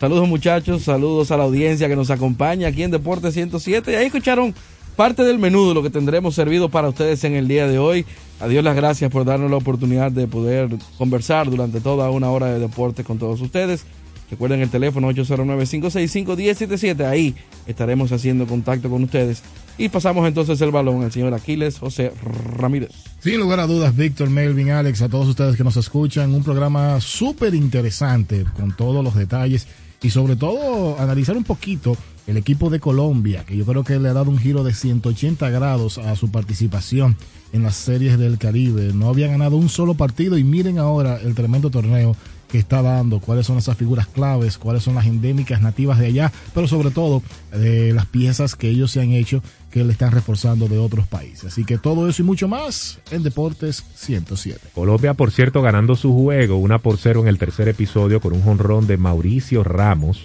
Saludos 0.00 0.28
muchachos, 0.28 0.82
saludos 0.82 1.30
a 1.30 1.36
la 1.36 1.44
audiencia 1.44 1.88
que 1.88 1.94
nos 1.94 2.10
acompaña 2.10 2.66
aquí 2.66 2.82
en 2.82 2.90
Deporte 2.90 3.30
107. 3.30 3.92
Y 3.92 3.94
ahí 3.94 4.06
escucharon 4.06 4.52
parte 4.96 5.22
del 5.22 5.38
menú 5.38 5.72
lo 5.72 5.84
que 5.84 5.90
tendremos 5.90 6.34
servido 6.34 6.68
para 6.68 6.88
ustedes 6.88 7.22
en 7.22 7.34
el 7.34 7.46
día 7.46 7.68
de 7.68 7.78
hoy. 7.78 8.04
A 8.40 8.48
Dios 8.48 8.64
las 8.64 8.74
gracias 8.74 9.12
por 9.12 9.24
darnos 9.24 9.48
la 9.48 9.58
oportunidad 9.58 10.10
de 10.10 10.26
poder 10.26 10.70
conversar 10.98 11.48
durante 11.48 11.80
toda 11.80 12.10
una 12.10 12.30
hora 12.30 12.46
de 12.46 12.58
deporte 12.58 13.04
con 13.04 13.20
todos 13.20 13.40
ustedes. 13.40 13.86
Recuerden 14.30 14.60
el 14.60 14.70
teléfono 14.70 15.10
809-565-1077. 15.12 17.04
Ahí 17.06 17.34
estaremos 17.66 18.10
haciendo 18.12 18.46
contacto 18.46 18.88
con 18.90 19.04
ustedes. 19.04 19.42
Y 19.76 19.88
pasamos 19.88 20.26
entonces 20.26 20.60
el 20.60 20.70
balón 20.70 21.02
al 21.02 21.12
señor 21.12 21.34
Aquiles 21.34 21.78
José 21.78 22.12
Ramírez. 22.56 22.90
Sin 23.20 23.38
lugar 23.38 23.60
a 23.60 23.66
dudas, 23.66 23.96
Víctor, 23.96 24.30
Melvin, 24.30 24.70
Alex, 24.70 25.02
a 25.02 25.08
todos 25.08 25.28
ustedes 25.28 25.56
que 25.56 25.64
nos 25.64 25.76
escuchan, 25.76 26.32
un 26.34 26.44
programa 26.44 27.00
súper 27.00 27.54
interesante 27.54 28.44
con 28.56 28.76
todos 28.76 29.02
los 29.02 29.14
detalles 29.14 29.66
y 30.02 30.10
sobre 30.10 30.36
todo 30.36 31.00
analizar 31.00 31.36
un 31.36 31.44
poquito 31.44 31.96
el 32.26 32.36
equipo 32.36 32.70
de 32.70 32.80
Colombia, 32.80 33.44
que 33.44 33.56
yo 33.56 33.64
creo 33.66 33.84
que 33.84 33.98
le 33.98 34.08
ha 34.08 34.12
dado 34.12 34.30
un 34.30 34.38
giro 34.38 34.64
de 34.64 34.72
180 34.72 35.50
grados 35.50 35.98
a 35.98 36.16
su 36.16 36.30
participación 36.30 37.16
en 37.52 37.62
las 37.62 37.76
series 37.76 38.18
del 38.18 38.38
Caribe. 38.38 38.92
No 38.94 39.08
había 39.08 39.28
ganado 39.28 39.56
un 39.56 39.68
solo 39.68 39.94
partido 39.94 40.38
y 40.38 40.44
miren 40.44 40.78
ahora 40.78 41.20
el 41.20 41.34
tremendo 41.34 41.70
torneo 41.70 42.16
está 42.58 42.82
dando, 42.82 43.20
cuáles 43.20 43.46
son 43.46 43.58
esas 43.58 43.76
figuras 43.76 44.06
claves, 44.06 44.58
cuáles 44.58 44.82
son 44.82 44.94
las 44.94 45.06
endémicas 45.06 45.60
nativas 45.60 45.98
de 45.98 46.06
allá, 46.06 46.32
pero 46.54 46.68
sobre 46.68 46.90
todo 46.90 47.22
de 47.52 47.92
las 47.92 48.06
piezas 48.06 48.56
que 48.56 48.68
ellos 48.68 48.90
se 48.90 49.00
han 49.00 49.12
hecho 49.12 49.42
que 49.70 49.84
le 49.84 49.92
están 49.92 50.12
reforzando 50.12 50.68
de 50.68 50.78
otros 50.78 51.06
países. 51.08 51.46
Así 51.46 51.64
que 51.64 51.78
todo 51.78 52.08
eso 52.08 52.22
y 52.22 52.24
mucho 52.24 52.46
más 52.46 53.00
en 53.10 53.22
Deportes 53.22 53.84
107. 53.96 54.60
Colombia, 54.74 55.14
por 55.14 55.32
cierto, 55.32 55.62
ganando 55.62 55.96
su 55.96 56.12
juego, 56.14 56.56
una 56.56 56.78
por 56.78 56.98
cero 56.98 57.20
en 57.20 57.28
el 57.28 57.38
tercer 57.38 57.68
episodio 57.68 58.20
con 58.20 58.32
un 58.32 58.42
jonrón 58.42 58.86
de 58.86 58.96
Mauricio 58.96 59.64
Ramos. 59.64 60.22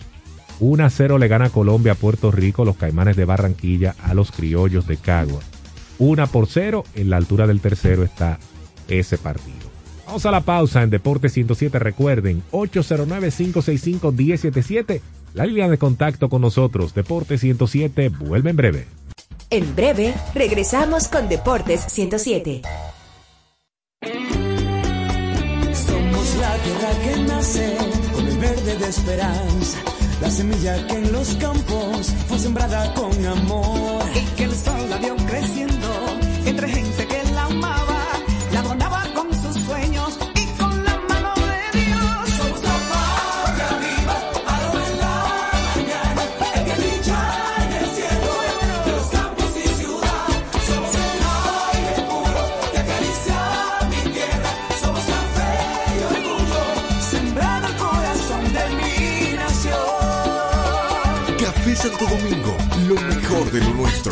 1 0.60 0.84
a 0.84 0.90
0 0.90 1.18
le 1.18 1.28
gana 1.30 1.50
Colombia 1.50 1.94
a 1.94 1.96
Puerto 1.96 2.32
Rico, 2.32 2.66
los 2.66 2.76
Caimanes 2.76 3.16
de 3.16 3.26
Barranquilla 3.26 3.96
a 4.04 4.14
los 4.14 4.32
Criollos 4.32 4.88
de 4.88 4.98
Cagua. 4.98 5.40
1 6.00 6.28
por 6.28 6.48
0, 6.48 6.84
en 6.96 7.10
la 7.10 7.18
altura 7.18 7.48
del 7.48 7.62
tercero 7.62 8.04
está 8.04 8.40
ese 8.88 9.18
partido. 9.18 9.59
Vamos 10.10 10.26
a 10.26 10.32
la 10.32 10.42
pausa 10.42 10.82
en 10.82 10.90
Deportes 10.90 11.34
107. 11.34 11.78
Recuerden, 11.78 12.42
809-565-1077. 12.52 15.02
La 15.36 15.46
línea 15.46 15.70
de 15.70 15.78
contacto 15.78 16.30
con 16.30 16.42
nosotros, 16.42 16.96
Deportes 16.96 17.42
107, 17.42 18.10
vuelve 18.10 18.50
en 18.50 18.56
breve. 18.56 18.88
En 19.52 19.76
breve, 19.76 20.16
regresamos 20.34 21.10
con 21.10 21.30
Deportes 21.30 21.82
107. 21.82 22.64
Somos 25.76 26.36
la 26.38 26.58
tierra 26.58 26.90
que 27.04 27.16
nace 27.28 27.78
con 28.12 28.28
el 28.28 28.40
verde 28.40 28.80
de 28.80 28.90
esperanza. 28.90 29.78
La 30.22 30.32
semilla 30.32 30.88
que 30.88 30.96
en 30.96 31.12
los 31.12 31.36
campos 31.36 32.16
fue 32.28 32.40
sembrada 32.40 32.92
con 32.96 33.12
amor. 33.28 34.02
Y 34.16 34.22
que 34.36 34.46
el 34.46 34.56
sol 34.56 34.90
la 34.90 34.98
vio 34.98 35.16
creciendo 35.28 35.88
entre 36.48 36.68
gente 36.68 36.89
Santo 61.82 62.06
Domingo, 62.08 62.58
lo 62.90 62.96
mejor 62.96 63.50
de 63.52 63.62
lo 63.62 63.74
nuestro. 63.76 64.12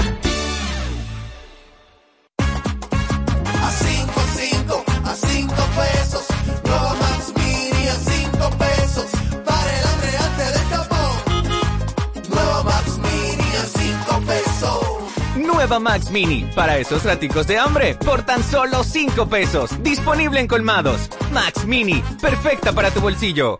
A 3.61 3.71
5, 3.71 4.21
5, 4.37 4.85
a 5.03 5.13
5 5.13 5.53
pesos. 5.75 6.27
Nueva 6.63 6.95
Max 6.95 7.33
Mini 7.35 7.87
a 7.89 7.95
5 7.95 8.49
pesos. 8.57 9.11
Para 9.43 9.79
el 9.79 9.85
hambre 9.85 10.17
antes 10.17 10.53
del 10.53 10.69
tapón. 10.69 12.29
Nueva 12.29 12.63
Max 12.63 12.97
Mini 12.99 13.55
a 13.57 13.65
5 13.65 14.21
pesos. 14.25 14.79
Nueva 15.35 15.79
Max 15.79 16.09
Mini, 16.09 16.49
para 16.55 16.77
esos 16.77 17.03
raticos 17.03 17.47
de 17.47 17.57
hambre, 17.57 17.95
por 17.95 18.23
tan 18.23 18.43
solo 18.45 18.81
5 18.85 19.27
pesos. 19.27 19.71
Disponible 19.83 20.39
en 20.39 20.47
colmados. 20.47 21.09
Max 21.33 21.65
Mini, 21.65 22.01
perfecta 22.21 22.71
para 22.71 22.91
tu 22.91 23.01
bolsillo. 23.01 23.59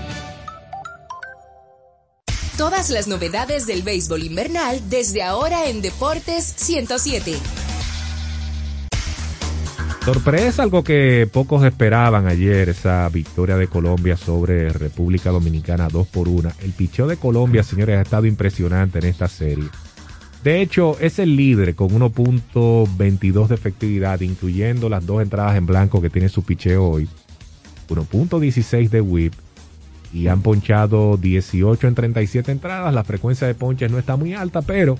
Todas 2.61 2.91
las 2.91 3.07
novedades 3.07 3.65
del 3.65 3.81
béisbol 3.81 4.21
invernal 4.21 4.87
desde 4.87 5.23
ahora 5.23 5.67
en 5.67 5.81
Deportes 5.81 6.45
107. 6.57 7.33
Sorpresa, 10.05 10.61
algo 10.61 10.83
que 10.83 11.27
pocos 11.33 11.65
esperaban 11.65 12.27
ayer, 12.27 12.69
esa 12.69 13.09
victoria 13.09 13.57
de 13.57 13.65
Colombia 13.65 14.15
sobre 14.15 14.69
República 14.69 15.31
Dominicana 15.31 15.87
2 15.87 16.05
por 16.05 16.27
1. 16.29 16.51
El 16.61 16.73
picheo 16.73 17.07
de 17.07 17.17
Colombia, 17.17 17.63
señores, 17.63 17.97
ha 17.97 18.01
estado 18.01 18.27
impresionante 18.27 18.99
en 18.99 19.05
esta 19.05 19.27
serie. 19.27 19.67
De 20.43 20.61
hecho, 20.61 20.99
es 20.99 21.17
el 21.17 21.35
líder 21.35 21.73
con 21.73 21.89
1.22 21.89 23.47
de 23.47 23.55
efectividad, 23.55 24.21
incluyendo 24.21 24.87
las 24.87 25.03
dos 25.03 25.23
entradas 25.23 25.57
en 25.57 25.65
blanco 25.65 25.99
que 25.99 26.11
tiene 26.11 26.29
su 26.29 26.43
picheo 26.43 26.87
hoy. 26.87 27.09
1.16 27.89 28.89
de 28.89 29.01
whip 29.01 29.33
y 30.13 30.27
han 30.27 30.41
ponchado 30.41 31.17
18 31.17 31.87
en 31.87 31.95
37 31.95 32.51
entradas. 32.51 32.93
La 32.93 33.03
frecuencia 33.03 33.47
de 33.47 33.55
ponches 33.55 33.91
no 33.91 33.97
está 33.99 34.15
muy 34.15 34.33
alta, 34.33 34.61
pero 34.61 34.97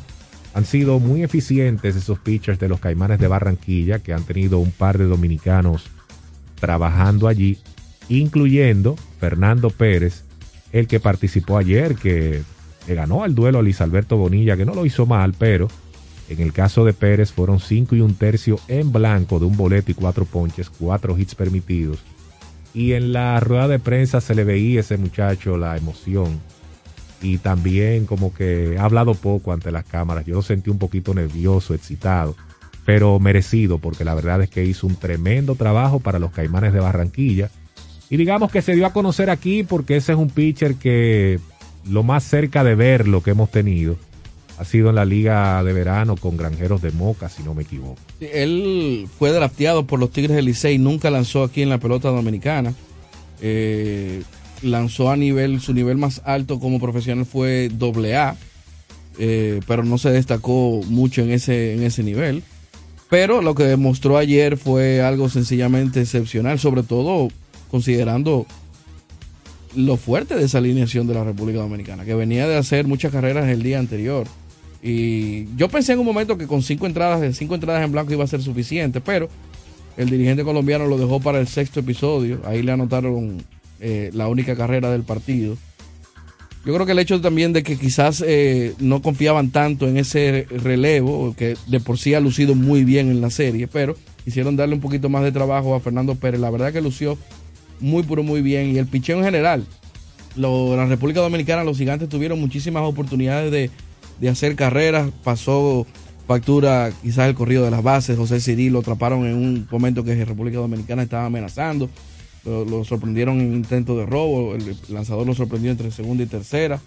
han 0.53 0.65
sido 0.65 0.99
muy 0.99 1.23
eficientes 1.23 1.95
esos 1.95 2.19
pitchers 2.19 2.59
de 2.59 2.69
los 2.69 2.79
Caimanes 2.79 3.19
de 3.19 3.27
Barranquilla, 3.27 3.99
que 3.99 4.13
han 4.13 4.23
tenido 4.23 4.59
un 4.59 4.71
par 4.71 4.97
de 4.97 5.05
dominicanos 5.05 5.85
trabajando 6.59 7.27
allí, 7.27 7.57
incluyendo 8.09 8.95
Fernando 9.19 9.69
Pérez, 9.69 10.23
el 10.71 10.87
que 10.87 10.99
participó 10.99 11.57
ayer, 11.57 11.95
que 11.95 12.41
le 12.87 12.95
ganó 12.95 13.25
el 13.25 13.35
duelo 13.35 13.59
a 13.59 13.61
Luis 13.61 13.81
Alberto 13.81 14.17
Bonilla, 14.17 14.57
que 14.57 14.65
no 14.65 14.73
lo 14.73 14.85
hizo 14.85 15.05
mal, 15.05 15.33
pero 15.37 15.67
en 16.29 16.39
el 16.39 16.53
caso 16.53 16.85
de 16.85 16.93
Pérez 16.93 17.31
fueron 17.31 17.59
5 17.59 17.95
y 17.95 18.01
un 18.01 18.15
tercio 18.15 18.59
en 18.67 18.91
blanco 18.91 19.39
de 19.39 19.45
un 19.45 19.57
boleto 19.57 19.91
y 19.91 19.95
cuatro 19.95 20.25
ponches, 20.25 20.69
cuatro 20.69 21.17
hits 21.17 21.35
permitidos. 21.35 21.99
Y 22.73 22.94
en 22.94 23.13
la 23.13 23.39
rueda 23.39 23.68
de 23.68 23.79
prensa 23.79 24.21
se 24.21 24.35
le 24.35 24.44
veía 24.44 24.79
ese 24.79 24.97
muchacho 24.97 25.57
la 25.57 25.77
emoción. 25.77 26.39
Y 27.21 27.38
también 27.38 28.06
como 28.06 28.33
que 28.33 28.77
ha 28.79 28.85
hablado 28.85 29.13
poco 29.13 29.53
ante 29.53 29.71
las 29.71 29.85
cámaras. 29.85 30.25
Yo 30.25 30.35
lo 30.35 30.41
sentí 30.41 30.69
un 30.69 30.79
poquito 30.79 31.13
nervioso, 31.13 31.73
excitado, 31.73 32.35
pero 32.85 33.19
merecido, 33.19 33.77
porque 33.77 34.06
la 34.06 34.15
verdad 34.15 34.41
es 34.41 34.50
que 34.50 34.65
hizo 34.65 34.88
un 34.88 34.95
tremendo 34.95 35.56
trabajo 35.56 36.00
para 36.00 36.19
los 36.19 36.31
Caimanes 36.31 36.73
de 36.73 36.79
Barranquilla. 36.79 37.51
Y 38.09 38.18
digamos 38.18 38.51
que 38.51 38.62
se 38.62 38.73
dio 38.73 38.85
a 38.85 38.94
conocer 38.94 39.29
aquí 39.29 39.63
porque 39.63 39.97
ese 39.97 40.13
es 40.13 40.18
un 40.18 40.29
pitcher 40.29 40.75
que 40.75 41.39
lo 41.89 42.03
más 42.03 42.23
cerca 42.23 42.63
de 42.63 42.75
ver 42.75 43.07
lo 43.07 43.21
que 43.21 43.31
hemos 43.31 43.51
tenido 43.51 43.97
ha 44.61 44.65
sido 44.65 44.89
en 44.89 44.95
la 44.95 45.05
liga 45.05 45.63
de 45.63 45.73
verano 45.73 46.15
con 46.15 46.37
Granjeros 46.37 46.83
de 46.83 46.91
Moca, 46.91 47.29
si 47.29 47.41
no 47.41 47.55
me 47.55 47.63
equivoco. 47.63 47.97
Él 48.19 49.07
fue 49.17 49.31
drafteado 49.31 49.87
por 49.87 49.99
los 49.99 50.11
Tigres 50.11 50.35
del 50.35 50.45
Licey, 50.45 50.77
nunca 50.77 51.09
lanzó 51.09 51.43
aquí 51.43 51.63
en 51.63 51.69
la 51.69 51.79
pelota 51.79 52.09
dominicana. 52.09 52.75
Eh, 53.41 54.21
lanzó 54.61 55.09
a 55.09 55.17
nivel, 55.17 55.61
su 55.61 55.73
nivel 55.73 55.97
más 55.97 56.21
alto 56.25 56.59
como 56.59 56.79
profesional 56.79 57.25
fue 57.25 57.69
doble 57.73 58.15
A, 58.15 58.37
eh, 59.17 59.61
pero 59.65 59.83
no 59.83 59.97
se 59.97 60.11
destacó 60.11 60.81
mucho 60.85 61.23
en 61.23 61.31
ese, 61.31 61.73
en 61.73 61.81
ese 61.81 62.03
nivel. 62.03 62.43
Pero 63.09 63.41
lo 63.41 63.55
que 63.55 63.63
demostró 63.63 64.19
ayer 64.19 64.57
fue 64.57 65.01
algo 65.01 65.27
sencillamente 65.27 66.01
excepcional, 66.01 66.59
sobre 66.59 66.83
todo 66.83 67.29
considerando 67.71 68.45
lo 69.75 69.97
fuerte 69.97 70.35
de 70.35 70.43
esa 70.43 70.59
alineación 70.59 71.07
de 71.07 71.15
la 71.15 71.23
República 71.23 71.61
Dominicana, 71.61 72.05
que 72.05 72.13
venía 72.13 72.47
de 72.47 72.57
hacer 72.57 72.85
muchas 72.85 73.11
carreras 73.11 73.49
el 73.49 73.63
día 73.63 73.79
anterior. 73.79 74.27
Y 74.83 75.45
yo 75.56 75.69
pensé 75.69 75.94
en 75.94 76.00
un 76.00 76.06
momento 76.06 76.38
que 76.38 76.48
con 76.48 76.63
cinco 76.63 76.88
entradas, 76.88 77.38
cinco 77.38 77.56
entradas 77.56 77.83
en 77.83 77.92
blanco 77.92 78.13
iba 78.13 78.24
a 78.24 78.28
ser 78.28 78.42
suficiente, 78.42 79.00
pero 79.01 79.30
el 79.98 80.10
dirigente 80.10 80.44
colombiano 80.44 80.88
lo 80.88 80.98
dejó 80.98 81.19
para 81.19 81.39
el 81.39 81.48
sexto 81.48 81.81
episodio. 81.81 82.42
Ahí 82.45 82.63
le 82.63 82.72
anotaron 82.72 83.44
eh, 83.80 84.10
la 84.13 84.28
única 84.28 84.56
carrera 84.56 84.89
del 84.92 85.04
partido. 85.04 85.56
Yo 86.66 86.74
creo 86.74 86.86
que 86.86 86.92
el 86.92 87.00
hecho 87.00 87.19
también 87.22 87.54
de 87.54 87.63
que 87.63 87.75
quizás 87.78 88.24
eh, 88.25 88.74
no 88.80 89.01
confiaban 89.01 89.50
tanto 89.50 89.88
en 89.88 89.98
ese 89.98 90.45
relevo, 90.50 91.36
que 91.36 91.56
de 91.68 91.80
por 91.80 91.98
sí 91.98 92.13
ha 92.13 92.19
lucido 92.19 92.54
muy 92.54 92.83
bien 92.83 93.10
en 93.10 93.19
la 93.22 93.31
serie, 93.31 93.68
pero 93.68 93.95
quisieron 94.24 94.56
darle 94.56 94.75
un 94.75 94.81
poquito 94.81 95.10
más 95.10 95.24
de 95.24 95.31
trabajo 95.31 95.74
a 95.74 95.80
Fernando 95.80 96.13
Pérez. 96.16 96.39
La 96.39 96.51
verdad 96.51 96.72
que 96.72 96.81
lució 96.81 97.18
muy, 97.80 98.04
pero 98.04 98.22
muy 98.22 98.42
bien. 98.44 98.75
Y 98.75 98.78
el 98.78 98.86
picheo 98.86 99.18
en 99.18 99.24
general, 99.25 99.66
lo- 100.36 100.75
la 100.75 100.86
República 100.86 101.19
Dominicana, 101.22 101.63
los 101.63 101.78
gigantes 101.80 102.10
tuvieron 102.10 102.39
muchísimas 102.39 102.83
oportunidades 102.83 103.51
de, 103.51 103.72
de 104.21 104.29
hacer 104.29 104.56
carreras. 104.56 105.09
Pasó 105.23 105.85
factura 106.27 106.94
quizás 107.01 107.27
el 107.27 107.35
corrido 107.35 107.65
de 107.65 107.71
las 107.71 107.83
bases. 107.83 108.18
José 108.18 108.39
Cirí 108.39 108.69
lo 108.69 108.79
atraparon 108.79 109.25
en 109.25 109.35
un 109.35 109.68
momento 109.69 110.06
que 110.06 110.23
República 110.23 110.59
Dominicana 110.59 111.03
estaba 111.03 111.25
amenazando. 111.25 111.89
Lo, 112.45 112.83
sorprendieron 112.85 113.41
en 113.41 113.53
intento 113.53 113.97
de 113.97 114.06
robo. 114.06 114.56
El 114.56 114.77
lanzador 114.88 115.27
lo 115.27 115.33
sorprendió 115.33 115.71
entre 115.71 115.91
segunda 115.91 116.23
y 116.23 116.27
tercera. 116.27 116.79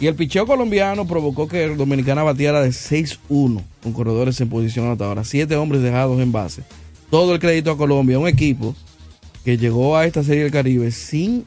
Y 0.00 0.06
el 0.06 0.16
picheo 0.16 0.46
colombiano 0.46 1.06
provocó 1.06 1.46
que 1.46 1.68
Dominicana 1.68 2.24
batiera 2.24 2.60
de 2.60 2.70
6-1 2.70 3.62
con 3.82 3.92
corredores 3.92 4.40
en 4.40 4.48
posición 4.48 4.86
anotadora. 4.86 5.22
Siete 5.22 5.54
hombres 5.54 5.82
dejados 5.82 6.20
en 6.20 6.32
base. 6.32 6.62
Todo 7.10 7.34
el 7.34 7.38
crédito 7.38 7.70
a 7.70 7.76
Colombia, 7.76 8.18
un 8.18 8.26
equipo 8.26 8.74
que 9.44 9.58
llegó 9.58 9.96
a 9.96 10.06
esta 10.06 10.24
serie 10.24 10.44
del 10.44 10.52
Caribe 10.52 10.90
sin 10.90 11.44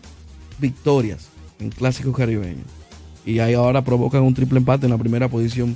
victorias 0.59 1.27
en 1.59 1.69
clásicos 1.69 2.15
caribeños. 2.15 2.84
Y 3.25 3.39
ahí 3.39 3.53
ahora 3.53 3.83
provocan 3.83 4.21
un 4.23 4.33
triple 4.33 4.59
empate 4.59 4.85
en 4.85 4.91
la 4.91 4.97
primera 4.97 5.27
posición. 5.29 5.75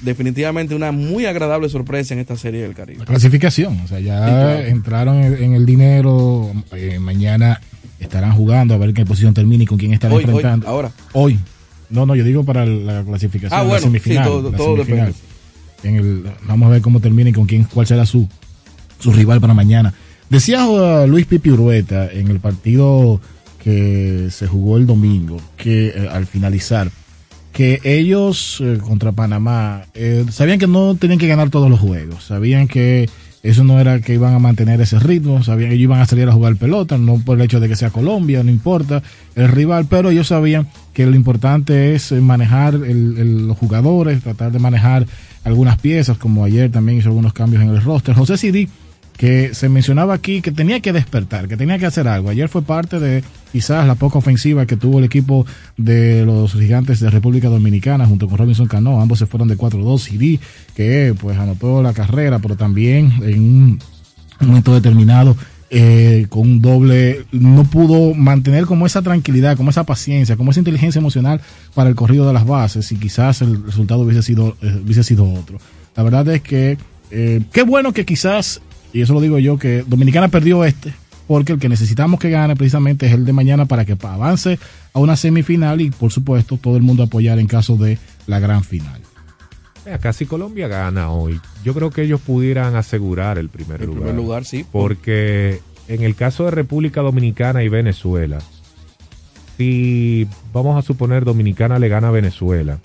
Definitivamente 0.00 0.74
una 0.74 0.90
muy 0.90 1.26
agradable 1.26 1.68
sorpresa 1.68 2.12
en 2.14 2.20
esta 2.20 2.36
serie 2.36 2.62
del 2.62 2.74
Caribe. 2.74 3.04
Clasificación, 3.04 3.80
o 3.84 3.86
sea, 3.88 4.00
ya 4.00 4.18
Sí, 4.18 4.30
claro. 4.32 4.58
entraron 4.66 5.16
en, 5.22 5.54
el 5.54 5.64
dinero, 5.64 6.50
eh, 6.72 6.98
mañana 6.98 7.60
estarán 8.00 8.32
jugando 8.32 8.74
a 8.74 8.78
ver 8.78 8.92
qué 8.94 9.04
posición 9.06 9.32
termina 9.32 9.62
y 9.62 9.66
con 9.66 9.78
quién 9.78 9.92
estarán 9.92 10.16
Hoy, 10.16 10.24
hoy, 10.24 10.30
enfrentando. 10.30 10.66
ahora. 10.66 10.90
Hoy. 11.12 11.38
No, 11.88 12.04
no, 12.04 12.16
yo 12.16 12.24
digo 12.24 12.42
para 12.42 12.66
la 12.66 13.04
clasificación, 13.04 13.52
Ah, 13.58 13.62
la 13.62 13.68
bueno, 13.68 13.84
semifinal. 13.84 14.24
sí, 14.24 14.30
todo- 14.30 14.50
la 14.50 14.56
todo 14.56 14.76
semifinal. 14.78 15.14
En 15.84 15.96
el, 15.96 16.24
vamos 16.48 16.66
a 16.68 16.70
ver 16.72 16.82
cómo 16.82 16.98
termina 17.00 17.30
y 17.30 17.32
con 17.32 17.46
quién, 17.46 17.64
cuál 17.64 17.86
será 17.86 18.04
su, 18.04 18.28
su 18.98 19.12
rival 19.12 19.40
para 19.40 19.54
mañana. 19.54 19.94
Decía 20.30 20.66
uh, 20.66 21.06
Luis 21.06 21.26
Pipi 21.26 21.50
Urueta 21.50 22.10
en 22.10 22.28
el 22.28 22.40
partido 22.40 23.20
que 23.62 24.28
se 24.30 24.46
jugó 24.46 24.76
el 24.76 24.86
domingo, 24.86 25.40
que 25.56 25.88
eh, 25.88 26.08
al 26.10 26.26
finalizar, 26.26 26.90
que 27.52 27.80
ellos 27.84 28.58
eh, 28.60 28.78
contra 28.82 29.12
Panamá 29.12 29.84
eh, 29.94 30.24
sabían 30.30 30.58
que 30.58 30.66
no 30.66 30.94
tenían 30.96 31.18
que 31.18 31.28
ganar 31.28 31.50
todos 31.50 31.70
los 31.70 31.78
juegos, 31.80 32.24
sabían 32.24 32.66
que 32.66 33.08
eso 33.42 33.64
no 33.64 33.80
era 33.80 34.00
que 34.00 34.14
iban 34.14 34.34
a 34.34 34.38
mantener 34.38 34.80
ese 34.80 34.98
ritmo, 35.00 35.42
sabían 35.42 35.70
que 35.70 35.74
ellos 35.74 35.84
iban 35.84 36.00
a 36.00 36.06
salir 36.06 36.28
a 36.28 36.32
jugar 36.32 36.56
pelota, 36.56 36.96
no 36.96 37.18
por 37.18 37.36
el 37.38 37.44
hecho 37.44 37.60
de 37.60 37.68
que 37.68 37.76
sea 37.76 37.90
Colombia, 37.90 38.42
no 38.42 38.50
importa 38.50 39.02
el 39.34 39.48
rival, 39.48 39.86
pero 39.90 40.10
ellos 40.10 40.28
sabían 40.28 40.68
que 40.94 41.06
lo 41.06 41.14
importante 41.16 41.94
es 41.94 42.12
manejar 42.12 42.74
el- 42.74 43.16
el- 43.18 43.46
los 43.48 43.58
jugadores, 43.58 44.22
tratar 44.22 44.52
de 44.52 44.58
manejar 44.60 45.06
algunas 45.44 45.78
piezas, 45.78 46.18
como 46.18 46.44
ayer 46.44 46.70
también 46.70 46.98
hizo 46.98 47.08
algunos 47.08 47.32
cambios 47.32 47.62
en 47.62 47.70
el 47.70 47.82
roster. 47.82 48.14
José 48.14 48.36
Siri, 48.36 48.68
que 49.22 49.54
se 49.54 49.68
mencionaba 49.68 50.14
aquí 50.14 50.42
que 50.42 50.50
tenía 50.50 50.80
que 50.80 50.92
despertar, 50.92 51.46
que 51.46 51.56
tenía 51.56 51.78
que 51.78 51.86
hacer 51.86 52.08
algo. 52.08 52.28
Ayer 52.28 52.48
fue 52.48 52.62
parte 52.62 52.98
de 52.98 53.22
quizás 53.52 53.86
la 53.86 53.94
poca 53.94 54.18
ofensiva 54.18 54.66
que 54.66 54.76
tuvo 54.76 54.98
el 54.98 55.04
equipo 55.04 55.46
de 55.76 56.26
los 56.26 56.54
gigantes 56.54 56.98
de 56.98 57.08
República 57.08 57.48
Dominicana 57.48 58.04
junto 58.04 58.26
con 58.26 58.36
Robinson 58.36 58.66
Cano. 58.66 59.00
Ambos 59.00 59.20
se 59.20 59.26
fueron 59.26 59.46
de 59.46 59.56
4-2. 59.56 59.98
Siri, 60.00 60.40
que 60.74 61.14
pues 61.20 61.38
anotó 61.38 61.84
la 61.84 61.92
carrera, 61.92 62.40
pero 62.40 62.56
también 62.56 63.12
en 63.22 63.38
un 63.38 63.78
momento 64.40 64.74
determinado 64.74 65.36
eh, 65.70 66.26
con 66.28 66.40
un 66.40 66.60
doble, 66.60 67.24
no 67.30 67.62
pudo 67.62 68.14
mantener 68.14 68.66
como 68.66 68.86
esa 68.86 69.02
tranquilidad, 69.02 69.56
como 69.56 69.70
esa 69.70 69.84
paciencia, 69.84 70.36
como 70.36 70.50
esa 70.50 70.58
inteligencia 70.58 70.98
emocional 70.98 71.40
para 71.74 71.88
el 71.88 71.94
corrido 71.94 72.26
de 72.26 72.32
las 72.32 72.44
bases 72.44 72.90
y 72.90 72.96
quizás 72.96 73.40
el 73.40 73.62
resultado 73.66 74.00
hubiese 74.00 74.24
sido, 74.24 74.56
eh, 74.62 74.80
hubiese 74.84 75.04
sido 75.04 75.32
otro. 75.32 75.58
La 75.94 76.02
verdad 76.02 76.26
es 76.26 76.42
que 76.42 76.76
eh, 77.12 77.42
qué 77.52 77.62
bueno 77.62 77.92
que 77.92 78.06
quizás, 78.06 78.62
y 78.92 79.00
eso 79.00 79.14
lo 79.14 79.20
digo 79.20 79.38
yo, 79.38 79.58
que 79.58 79.84
Dominicana 79.86 80.28
perdió 80.28 80.64
este, 80.64 80.92
porque 81.26 81.52
el 81.52 81.58
que 81.58 81.68
necesitamos 81.68 82.20
que 82.20 82.30
gane 82.30 82.56
precisamente 82.56 83.06
es 83.06 83.12
el 83.12 83.24
de 83.24 83.32
mañana 83.32 83.66
para 83.66 83.84
que 83.84 83.96
avance 84.00 84.58
a 84.92 84.98
una 84.98 85.16
semifinal 85.16 85.80
y 85.80 85.90
por 85.90 86.12
supuesto 86.12 86.56
todo 86.56 86.76
el 86.76 86.82
mundo 86.82 87.02
apoyar 87.02 87.38
en 87.38 87.46
caso 87.46 87.76
de 87.76 87.98
la 88.26 88.38
gran 88.38 88.64
final. 88.64 89.00
Acá 89.92 90.12
si 90.12 90.26
Colombia 90.26 90.68
gana 90.68 91.10
hoy, 91.10 91.40
yo 91.64 91.74
creo 91.74 91.90
que 91.90 92.02
ellos 92.02 92.20
pudieran 92.20 92.76
asegurar 92.76 93.38
el 93.38 93.48
primer 93.48 93.80
El 93.80 93.88
lugar. 93.88 94.02
primer 94.02 94.16
lugar, 94.16 94.44
sí. 94.44 94.64
Porque 94.70 95.60
en 95.88 96.02
el 96.02 96.14
caso 96.14 96.44
de 96.44 96.52
República 96.52 97.00
Dominicana 97.00 97.64
y 97.64 97.68
Venezuela, 97.68 98.38
si 99.56 100.26
vamos 100.52 100.78
a 100.78 100.82
suponer 100.82 101.24
Dominicana 101.24 101.78
le 101.78 101.88
gana 101.88 102.08
a 102.08 102.12
Venezuela, 102.12 102.78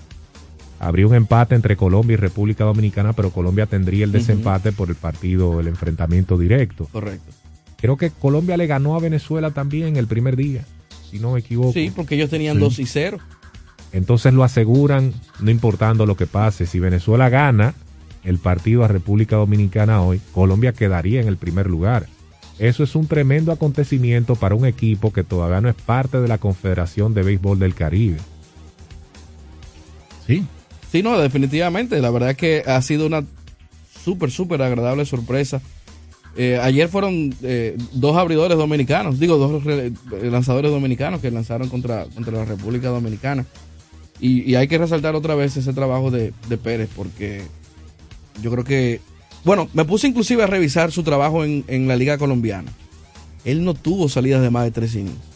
habría 0.79 1.07
un 1.07 1.15
empate 1.15 1.55
entre 1.55 1.75
Colombia 1.75 2.13
y 2.13 2.17
República 2.17 2.63
Dominicana, 2.63 3.13
pero 3.13 3.31
Colombia 3.31 3.65
tendría 3.65 4.05
el 4.05 4.11
desempate 4.11 4.71
por 4.71 4.89
el 4.89 4.95
partido, 4.95 5.59
el 5.59 5.67
enfrentamiento 5.67 6.37
directo. 6.37 6.87
Correcto. 6.91 7.31
Creo 7.77 7.97
que 7.97 8.09
Colombia 8.09 8.57
le 8.57 8.67
ganó 8.67 8.95
a 8.95 8.99
Venezuela 8.99 9.51
también 9.51 9.97
el 9.97 10.07
primer 10.07 10.35
día, 10.35 10.65
si 11.09 11.19
no 11.19 11.33
me 11.33 11.39
equivoco. 11.39 11.73
Sí, 11.73 11.91
porque 11.95 12.15
ellos 12.15 12.29
tenían 12.29 12.57
Sí. 12.57 12.61
2 12.61 12.79
y 12.79 12.85
0. 12.85 13.17
Entonces 13.93 14.33
lo 14.33 14.43
aseguran, 14.43 15.13
no 15.39 15.51
importando 15.51 16.05
lo 16.05 16.17
que 16.17 16.27
pase. 16.27 16.65
Si 16.65 16.79
Venezuela 16.79 17.29
gana 17.29 17.73
el 18.23 18.37
partido 18.39 18.83
a 18.83 18.87
República 18.87 19.37
Dominicana 19.37 20.01
hoy, 20.01 20.19
Colombia 20.33 20.73
quedaría 20.73 21.21
en 21.21 21.27
el 21.27 21.37
primer 21.37 21.67
lugar. 21.67 22.07
Eso 22.59 22.83
es 22.83 22.95
un 22.95 23.07
tremendo 23.07 23.51
acontecimiento 23.51 24.35
para 24.35 24.55
un 24.55 24.65
equipo 24.65 25.13
que 25.13 25.23
todavía 25.23 25.61
no 25.61 25.69
es 25.69 25.75
parte 25.75 26.19
de 26.19 26.27
la 26.27 26.39
Confederación 26.39 27.13
de 27.13 27.21
Béisbol 27.21 27.59
del 27.59 27.75
Caribe. 27.75 28.17
Sí. 30.25 30.43
Sí, 30.91 31.03
no, 31.03 31.17
definitivamente. 31.17 31.99
La 32.01 32.09
verdad 32.09 32.31
es 32.31 32.37
que 32.37 32.63
ha 32.65 32.81
sido 32.81 33.05
una 33.07 33.23
súper, 34.03 34.31
súper 34.31 34.61
agradable 34.61 35.05
sorpresa. 35.05 35.61
Eh, 36.35 36.59
ayer 36.61 36.87
fueron 36.87 37.33
eh, 37.41 37.75
dos 37.93 38.15
abridores 38.15 38.57
dominicanos, 38.57 39.19
digo, 39.19 39.37
dos 39.37 39.63
eh, 39.65 39.91
lanzadores 40.23 40.71
dominicanos 40.71 41.19
que 41.19 41.31
lanzaron 41.31 41.67
contra, 41.67 42.05
contra 42.05 42.37
la 42.37 42.45
República 42.45 42.89
Dominicana. 42.89 43.45
Y, 44.19 44.49
y 44.49 44.55
hay 44.55 44.67
que 44.67 44.77
resaltar 44.77 45.15
otra 45.15 45.35
vez 45.35 45.57
ese 45.57 45.73
trabajo 45.73 46.11
de, 46.11 46.33
de 46.47 46.57
Pérez 46.57 46.89
porque 46.95 47.41
yo 48.41 48.51
creo 48.51 48.63
que, 48.63 49.01
bueno, 49.43 49.67
me 49.73 49.85
puse 49.85 50.07
inclusive 50.07 50.43
a 50.43 50.47
revisar 50.47 50.91
su 50.91 51.03
trabajo 51.03 51.43
en, 51.43 51.63
en 51.67 51.87
la 51.87 51.95
liga 51.95 52.17
colombiana. 52.17 52.71
Él 53.43 53.63
no 53.63 53.73
tuvo 53.73 54.07
salidas 54.07 54.41
de 54.41 54.49
más 54.49 54.63
de 54.63 54.71
tres 54.71 54.95
innings. 54.95 55.26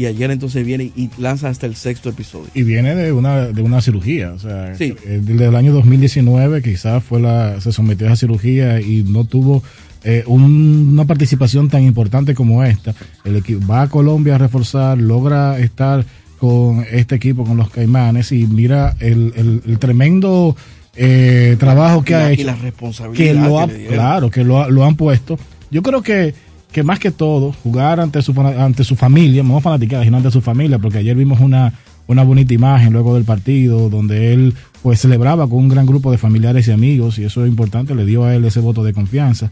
Y 0.00 0.06
ayer 0.06 0.30
entonces 0.30 0.64
viene 0.64 0.84
y 0.96 1.10
lanza 1.18 1.50
hasta 1.50 1.66
el 1.66 1.74
sexto 1.76 2.08
episodio. 2.08 2.46
Y 2.54 2.62
viene 2.62 2.94
de 2.94 3.12
una, 3.12 3.48
de 3.48 3.60
una 3.60 3.82
cirugía, 3.82 4.32
o 4.32 4.38
sea, 4.38 4.74
Sí. 4.74 4.94
eh, 5.04 5.20
desde 5.22 5.44
el 5.46 5.54
año 5.54 5.74
2019 5.74 6.62
quizás 6.62 7.04
fue 7.04 7.20
la, 7.20 7.60
se 7.60 7.70
sometió 7.70 8.06
a 8.06 8.12
esa 8.14 8.20
cirugía 8.20 8.80
y 8.80 9.02
no 9.02 9.24
tuvo 9.24 9.62
eh, 10.02 10.24
un- 10.26 10.88
una 10.94 11.04
participación 11.04 11.68
tan 11.68 11.82
importante 11.82 12.32
como 12.34 12.64
esta. 12.64 12.94
El 13.26 13.36
equipo 13.36 13.66
va 13.66 13.82
a 13.82 13.88
Colombia 13.90 14.36
a 14.36 14.38
reforzar, 14.38 14.96
logra 14.96 15.58
estar 15.58 16.06
con 16.38 16.82
este 16.90 17.16
equipo, 17.16 17.44
con 17.44 17.58
los 17.58 17.68
Caimanes 17.68 18.32
y 18.32 18.46
mira 18.46 18.96
el, 19.00 19.34
el- 19.36 19.62
el 19.66 19.78
tremendo 19.78 20.56
eh, 20.96 21.56
trabajo 21.60 22.02
que 22.02 22.12
Y 22.12 22.16
la- 22.16 22.24
ha 22.26 22.30
y 22.30 22.34
hecho. 22.36 22.46
la 22.46 22.54
responsabilidad 22.54 23.34
que 23.34 23.34
lo 23.38 23.60
ha- 23.60 23.68
claro, 23.68 24.30
que 24.30 24.44
lo 24.44 24.84
han 24.86 24.96
puesto. 24.96 25.38
Yo 25.70 25.82
creo 25.82 26.00
que, 26.02 26.34
que 26.72 26.82
más 26.82 26.98
que 26.98 27.10
todo, 27.10 27.52
jugar 27.62 28.00
ante 28.00 28.22
su, 28.22 28.38
ante 28.40 28.84
su 28.84 28.96
familia, 28.96 29.42
no 29.42 29.60
fanaticada, 29.60 30.04
sino 30.04 30.16
ante 30.16 30.30
su 30.30 30.40
familia, 30.40 30.78
porque 30.78 30.98
ayer 30.98 31.16
vimos 31.16 31.40
una, 31.40 31.72
una 32.06 32.22
bonita 32.22 32.54
imagen 32.54 32.92
luego 32.92 33.14
del 33.14 33.24
partido 33.24 33.88
donde 33.88 34.32
él 34.32 34.54
pues 34.82 35.00
celebraba 35.00 35.48
con 35.48 35.58
un 35.58 35.68
gran 35.68 35.86
grupo 35.86 36.10
de 36.10 36.18
familiares 36.18 36.68
y 36.68 36.72
amigos 36.72 37.18
y 37.18 37.24
eso 37.24 37.44
es 37.44 37.48
importante, 37.48 37.94
le 37.94 38.04
dio 38.04 38.24
a 38.24 38.34
él 38.34 38.44
ese 38.44 38.60
voto 38.60 38.82
de 38.82 38.92
confianza. 38.92 39.50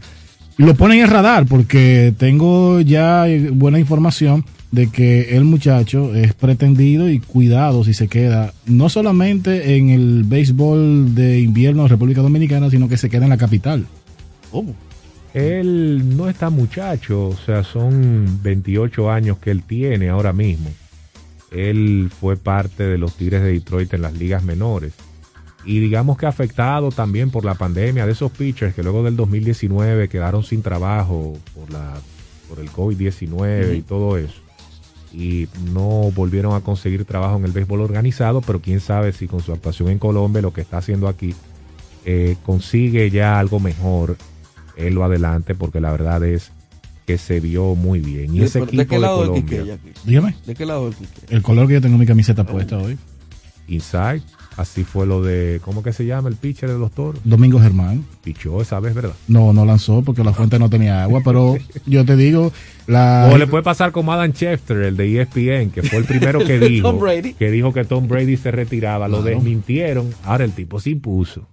Y 0.57 0.63
lo 0.63 0.75
ponen 0.75 0.99
en 0.99 1.09
radar 1.09 1.45
porque 1.45 2.13
tengo 2.17 2.81
ya 2.81 3.25
buena 3.53 3.79
información 3.79 4.43
de 4.71 4.89
que 4.89 5.37
el 5.37 5.45
muchacho 5.45 6.13
es 6.13 6.33
pretendido 6.33 7.09
y 7.09 7.19
cuidado 7.19 7.83
si 7.83 7.93
se 7.93 8.07
queda, 8.07 8.53
no 8.65 8.89
solamente 8.89 9.77
en 9.77 9.89
el 9.89 10.23
béisbol 10.25 11.15
de 11.15 11.39
invierno 11.39 11.83
de 11.83 11.89
República 11.89 12.21
Dominicana, 12.21 12.69
sino 12.69 12.89
que 12.89 12.97
se 12.97 13.09
queda 13.09 13.23
en 13.23 13.29
la 13.29 13.37
capital. 13.37 13.85
¿Cómo? 14.51 14.75
Él 15.33 16.17
no 16.17 16.27
está 16.27 16.49
muchacho, 16.49 17.27
o 17.27 17.37
sea, 17.37 17.63
son 17.63 18.39
28 18.41 19.11
años 19.11 19.37
que 19.37 19.51
él 19.51 19.63
tiene 19.63 20.09
ahora 20.09 20.33
mismo. 20.33 20.69
Él 21.51 22.11
fue 22.19 22.35
parte 22.37 22.83
de 22.83 22.97
los 22.97 23.15
Tigres 23.15 23.43
de 23.43 23.53
Detroit 23.53 23.93
en 23.93 24.01
las 24.01 24.13
ligas 24.13 24.43
menores. 24.43 24.93
Y 25.65 25.79
digamos 25.79 26.17
que 26.17 26.25
afectado 26.25 26.89
también 26.89 27.31
por 27.31 27.45
la 27.45 27.53
pandemia 27.53 28.05
de 28.05 28.13
esos 28.13 28.31
pitchers 28.31 28.73
que 28.73 28.81
luego 28.81 29.03
del 29.03 29.15
2019 29.15 30.07
quedaron 30.07 30.43
sin 30.43 30.61
trabajo 30.61 31.37
por, 31.53 31.71
la, 31.71 31.95
por 32.47 32.59
el 32.59 32.71
COVID-19 32.71 33.77
y 33.77 33.81
todo 33.81 34.17
eso. 34.17 34.41
Y 35.13 35.47
no 35.73 36.11
volvieron 36.11 36.55
a 36.55 36.61
conseguir 36.61 37.03
trabajo 37.05 37.37
en 37.37 37.45
el 37.45 37.51
béisbol 37.51 37.81
organizado, 37.81 38.41
pero 38.41 38.61
quién 38.61 38.79
sabe 38.79 39.11
si 39.11 39.27
con 39.27 39.41
su 39.41 39.51
actuación 39.51 39.89
en 39.89 39.99
Colombia, 39.99 40.41
lo 40.41 40.53
que 40.53 40.61
está 40.61 40.77
haciendo 40.77 41.07
aquí, 41.07 41.35
eh, 42.05 42.37
consigue 42.45 43.09
ya 43.09 43.39
algo 43.39 43.59
mejor 43.59 44.17
él 44.77 44.93
lo 44.95 45.03
adelante 45.03 45.55
porque 45.55 45.79
la 45.81 45.91
verdad 45.91 46.23
es 46.23 46.51
que 47.05 47.17
se 47.17 47.39
vio 47.39 47.75
muy 47.75 47.99
bien. 47.99 48.35
Y 48.35 48.39
¿De- 48.39 48.45
ese 48.45 48.59
de 48.59 48.65
equipo 48.65 48.83
qué 48.87 48.95
de, 48.95 49.01
lado 49.01 49.19
del 49.21 49.27
Colombia, 49.29 49.77
Quique? 49.79 49.91
Dígame. 50.05 50.35
¿De 50.45 50.55
qué 50.55 50.65
lado 50.65 50.85
del 50.85 50.95
Quique? 50.95 51.21
El 51.29 51.41
color 51.41 51.67
que 51.67 51.73
yo 51.73 51.81
tengo 51.81 51.95
en 51.95 52.01
mi 52.01 52.05
camiseta 52.05 52.43
puesta 52.45 52.77
hoy. 52.77 52.97
Inside, 53.67 54.23
así 54.57 54.83
fue 54.83 55.05
lo 55.05 55.21
de, 55.21 55.61
¿cómo 55.63 55.83
que 55.83 55.93
se 55.93 56.03
llama 56.05 56.27
el 56.29 56.35
pitcher 56.35 56.69
de 56.71 56.79
los 56.79 56.91
toros? 56.91 57.21
Domingo 57.23 57.59
Germán. 57.59 58.03
Pichó 58.23 58.61
esa 58.63 58.79
vez, 58.79 58.95
¿verdad? 58.95 59.13
No, 59.27 59.53
no 59.53 59.63
lanzó 59.63 60.01
porque 60.01 60.23
la 60.23 60.33
fuente 60.33 60.57
no 60.57 60.69
tenía 60.71 61.03
agua, 61.03 61.21
pero 61.23 61.55
yo 61.85 62.03
te 62.03 62.15
digo, 62.15 62.51
la... 62.87 63.29
O 63.31 63.37
le 63.37 63.45
puede 63.45 63.63
pasar 63.63 63.91
como 63.91 64.11
Adam 64.11 64.31
Schefter, 64.33 64.77
el 64.77 64.97
de 64.97 65.21
ESPN, 65.21 65.69
que 65.71 65.83
fue 65.83 65.99
el 65.99 66.05
primero 66.05 66.39
que 66.43 66.57
dijo, 66.67 66.89
Tom 66.89 66.99
Brady. 66.99 67.33
que 67.33 67.51
dijo 67.51 67.71
que 67.71 67.85
Tom 67.85 68.07
Brady 68.07 68.37
se 68.37 68.49
retiraba, 68.49 69.07
lo 69.07 69.21
Claro. 69.21 69.35
desmintieron, 69.35 70.09
ahora 70.23 70.45
el 70.45 70.51
tipo 70.53 70.79
se 70.79 70.89
impuso. 70.91 71.47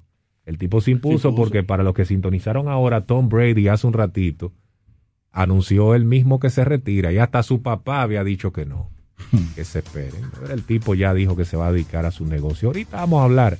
El 0.47 0.59
tipo 0.59 0.81
se 0.81 0.93
impuso 0.93 1.35
porque 1.35 1.63
para 1.65 1.83
los 1.83 1.93
que 1.93 2.05
sintonizaron 2.05 2.69
ahora, 2.69 3.05
Tom 3.05 3.29
Brady 3.29 3.69
hace 3.69 3.87
un 3.87 3.93
ratito 3.93 4.53
anunció 5.33 5.95
él 5.95 6.07
mismo 6.07 6.41
que 6.41 6.49
se 6.49 6.65
retira 6.65 7.13
y 7.13 7.19
hasta 7.19 7.43
su 7.43 7.61
papá 7.61 8.01
había 8.01 8.25
dicho 8.25 8.53
que 8.55 8.65
no, 8.65 8.89
que 9.55 9.65
se 9.65 9.81
esperen. 9.81 10.23
El 10.51 10.63
tipo 10.63 10.95
ya 10.95 11.13
dijo 11.13 11.37
que 11.37 11.45
se 11.45 11.59
va 11.59 11.67
a 11.67 11.73
dedicar 11.73 12.07
a 12.07 12.11
su 12.11 12.25
negocio. 12.25 12.69
Ahorita 12.69 12.97
vamos 12.97 13.21
a 13.21 13.25
hablar 13.25 13.59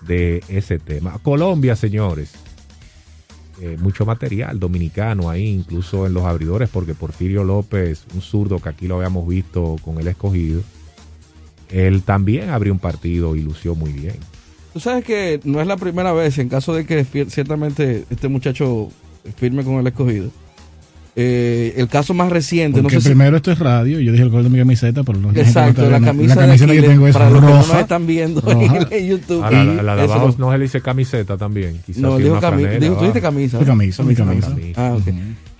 de 0.00 0.42
ese 0.48 0.78
tema. 0.78 1.18
Colombia, 1.18 1.76
señores, 1.76 2.32
eh, 3.60 3.76
mucho 3.78 4.06
material 4.06 4.58
dominicano 4.58 5.28
ahí, 5.28 5.46
incluso 5.48 6.06
en 6.06 6.14
los 6.14 6.24
abridores, 6.24 6.70
porque 6.70 6.94
Porfirio 6.94 7.44
López, 7.44 8.06
un 8.14 8.22
zurdo 8.22 8.58
que 8.58 8.70
aquí 8.70 8.88
lo 8.88 8.96
habíamos 8.96 9.28
visto 9.28 9.76
con 9.84 9.98
el 9.98 10.08
escogido, 10.08 10.62
él 11.68 12.02
también 12.04 12.48
abrió 12.50 12.72
un 12.72 12.78
partido 12.78 13.36
y 13.36 13.42
lució 13.42 13.74
muy 13.74 13.92
bien. 13.92 14.16
Tú 14.72 14.80
sabes 14.80 15.04
que 15.04 15.40
no 15.44 15.60
es 15.60 15.66
la 15.66 15.76
primera 15.76 16.12
vez, 16.12 16.38
en 16.38 16.48
caso 16.48 16.74
de 16.74 16.84
que 16.86 17.04
ciertamente 17.28 18.04
este 18.10 18.28
muchacho 18.28 18.88
firme 19.36 19.64
con 19.64 19.74
el 19.76 19.86
escogido. 19.86 20.30
Eh, 21.14 21.74
el 21.76 21.88
caso 21.88 22.14
más 22.14 22.30
reciente, 22.32 22.80
Porque 22.80 22.96
no 22.96 23.00
sé 23.02 23.08
si- 23.08 23.14
primero 23.14 23.36
esto 23.36 23.52
es 23.52 23.58
radio, 23.58 24.00
yo 24.00 24.12
dije 24.12 24.24
el 24.24 24.30
color 24.30 24.44
de 24.44 24.48
mi 24.50 24.56
camiseta, 24.58 25.02
pero 25.02 25.18
no 25.18 25.30
Exacto, 25.32 25.90
la 25.90 26.00
camisa, 26.00 26.34
la 26.36 26.40
camiseta 26.46 26.72
de 26.72 26.80
que 26.80 26.88
tengo 26.88 27.06
es 27.06 27.12
para 27.12 27.28
los 27.28 27.40
que 27.40 27.46
no 27.46 27.52
roja. 27.58 27.72
nos 27.74 27.82
están 27.82 28.06
viendo 28.06 28.40
roja. 28.40 28.88
en 28.90 29.06
YouTube. 29.06 29.42
Ahora, 29.44 29.62
y 29.62 29.66
la, 29.76 29.82
la 29.82 29.96
de 29.96 30.02
abajo 30.04 30.28
lo- 30.28 30.34
no 30.46 30.52
se 30.52 30.56
le 30.58 30.64
dice 30.64 30.80
camiseta 30.80 31.36
también. 31.36 31.82
Quizás 31.84 32.00
No, 32.00 32.16
dijo 32.16 32.30
una 32.30 32.40
cami- 32.40 32.62
franela 32.62 32.78
dijo- 32.78 32.94
tú 32.94 33.00
dijiste 33.00 33.20
camisa. 33.20 33.58
Mi 33.58 33.64
camisa, 33.66 34.02
mi 34.04 34.14
camisa. 34.14 34.56
Ah, 34.76 34.94
ok. 34.96 35.04